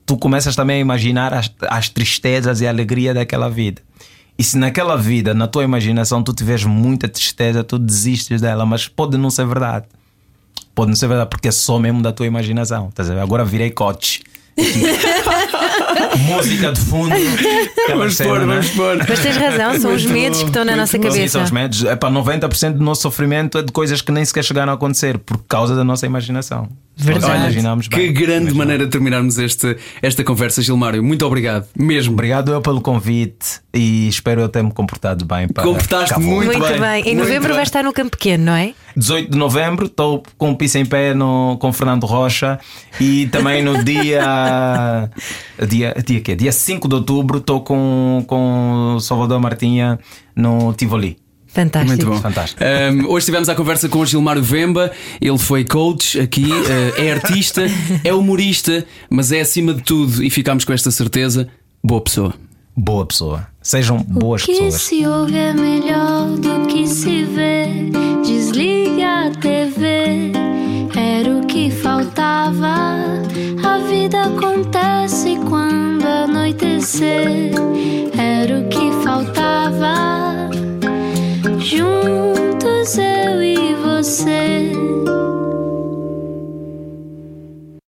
tu 0.06 0.18
começas 0.18 0.56
também 0.56 0.78
a 0.78 0.80
imaginar 0.80 1.34
as, 1.34 1.52
as 1.68 1.90
tristezas 1.90 2.62
e 2.62 2.68
a 2.68 2.70
alegria 2.70 3.14
daquela 3.14 3.50
vida. 3.50 3.82
E 4.38 4.44
se 4.44 4.58
naquela 4.58 4.96
vida, 4.96 5.34
na 5.34 5.48
tua 5.48 5.64
imaginação, 5.64 6.22
tu 6.22 6.32
tiveres 6.34 6.64
muita 6.64 7.10
tristeza, 7.10 7.64
tu 7.64 7.80
desistes 7.80 8.40
dela, 8.40 8.66
mas 8.66 8.88
pode 8.88 9.18
não 9.18 9.32
ser 9.32 9.48
verdade. 9.48 9.86
Pode 10.76 10.90
não 10.90 10.96
ser 10.96 11.08
verdade, 11.08 11.30
porque 11.30 11.48
é 11.48 11.52
só 11.52 11.80
mesmo 11.80 12.04
da 12.04 12.12
tua 12.12 12.28
imaginação. 12.28 12.92
Agora 13.22 13.44
virei 13.44 13.72
coach. 13.72 14.22
Música 16.20 16.72
de 16.72 16.82
fundo. 16.82 17.16
Vamos 17.90 18.18
pôr, 18.18 18.40
vamos 18.46 18.70
pôr. 18.72 18.98
Mas 19.08 19.20
tens 19.20 19.38
razão, 19.38 19.80
são 19.80 19.94
os 19.94 20.06
medos 20.06 20.40
que 20.40 20.48
estão 20.48 20.66
na 20.66 20.76
nossa 20.76 20.98
cabeça. 20.98 21.22
Sim, 21.22 21.28
são 21.28 21.44
os 21.44 21.52
medos. 21.52 21.84
É 21.84 21.96
para 21.96 22.10
90% 22.14 22.74
do 22.74 22.84
nosso 22.84 23.02
sofrimento 23.02 23.58
é 23.58 23.64
de 23.64 23.72
coisas 23.72 24.02
que 24.02 24.12
nem 24.12 24.26
sequer 24.26 24.44
chegaram 24.44 24.72
a 24.72 24.76
acontecer 24.76 25.18
por 25.20 25.38
causa 25.48 25.76
da 25.76 25.84
nossa 25.84 26.06
imaginação. 26.06 26.70
Verdade. 27.00 27.62
que 27.90 28.08
grande 28.10 28.54
maneira 28.56 28.86
de 28.86 28.92
terminarmos 28.92 29.38
este, 29.38 29.78
esta 30.02 30.24
conversa, 30.24 30.64
Gilmário. 30.64 31.04
Muito 31.04 31.26
obrigado, 31.26 31.68
mesmo. 31.78 32.14
Obrigado 32.14 32.52
eu 32.52 32.60
pelo 32.60 32.82
convite 32.82 33.62
e 33.72 34.08
espero 34.08 34.42
eu 34.42 34.50
ter-me 34.50 34.72
comportado 34.72 35.24
bem. 35.24 35.48
Para 35.48 35.64
Comportaste 35.64 36.20
muito, 36.20 36.58
muito 36.58 36.60
bem. 36.60 36.80
bem. 36.80 37.14
Em 37.14 37.16
novembro 37.16 37.44
muito 37.44 37.54
vai 37.54 37.64
estar 37.64 37.84
no 37.84 37.94
Campo 37.94 38.12
Pequeno, 38.12 38.46
não 38.46 38.54
é? 38.54 38.74
18 38.96 39.30
de 39.32 39.38
novembro 39.38 39.86
estou 39.86 40.24
com 40.40 40.52
o 40.52 40.58
piso 40.58 40.80
em 40.80 40.86
pé 40.86 41.14
no, 41.14 41.58
com 41.62 41.72
Fernando 41.72 42.06
Rocha 42.06 42.60
e 43.00 43.28
também 43.28 43.62
no 43.62 43.84
dia. 43.84 45.12
dia, 45.70 45.96
dia, 46.04 46.22
quê? 46.22 46.36
dia 46.36 46.52
5 46.52 46.88
de 46.88 46.96
outubro 46.96 47.38
estou 47.38 47.62
com, 47.62 48.24
com 48.26 48.98
Salvador 49.00 49.40
Martinha 49.40 50.00
no 50.36 50.74
Tivoli. 50.74 51.27
Fantástico. 51.48 51.88
Muito 51.88 52.06
bom. 52.06 52.22
Fantástico. 52.22 52.62
Um, 52.64 53.06
hoje 53.08 53.20
estivemos 53.20 53.50
à 53.50 53.56
conversa 53.56 53.90
com 53.90 54.00
o 54.00 54.06
Gilmário 54.06 54.44
Vemba. 54.44 54.92
Ele 55.20 55.38
foi 55.38 55.64
coach 55.64 56.20
aqui, 56.20 56.46
uh, 56.46 57.02
é 57.02 57.12
artista, 57.12 57.64
é 58.04 58.14
humorista, 58.14 58.86
mas 59.10 59.32
é 59.32 59.42
acima 59.42 59.74
de 59.74 59.82
tudo, 59.82 60.24
e 60.24 60.30
ficámos 60.30 60.66
com 60.66 60.74
esta 60.74 60.92
certeza, 60.92 61.48
boa 61.84 62.02
pessoa. 62.02 62.34
Boa 62.76 63.06
pessoa. 63.08 63.48
Sejam 63.60 63.98
boas 63.98 64.44
o 64.44 64.46
que 64.46 64.54
pessoas. 64.54 64.82
se 64.82 65.06
ouve 65.08 65.36
é 65.36 65.52
melhor 65.52 66.28
do 66.38 66.68
que 66.68 66.86
se 66.88 67.24
vê. 67.24 67.66
Desliga 68.24 69.28
a 69.28 69.32
TV. 69.32 70.32
Era 70.96 71.38
o 71.38 71.46
que 71.48 71.72
faltava. 71.72 72.76
A 73.64 73.78
vida 73.90 74.26
acontece 74.26 75.40
quando 75.50 76.06
anoitecer. 76.06 77.52
Era 78.16 78.60
o 78.60 78.70
que 78.70 78.92
faltava 79.04 80.37
juntos 81.78 82.98
eu 82.98 83.44
e 83.44 83.76
você. 83.76 84.72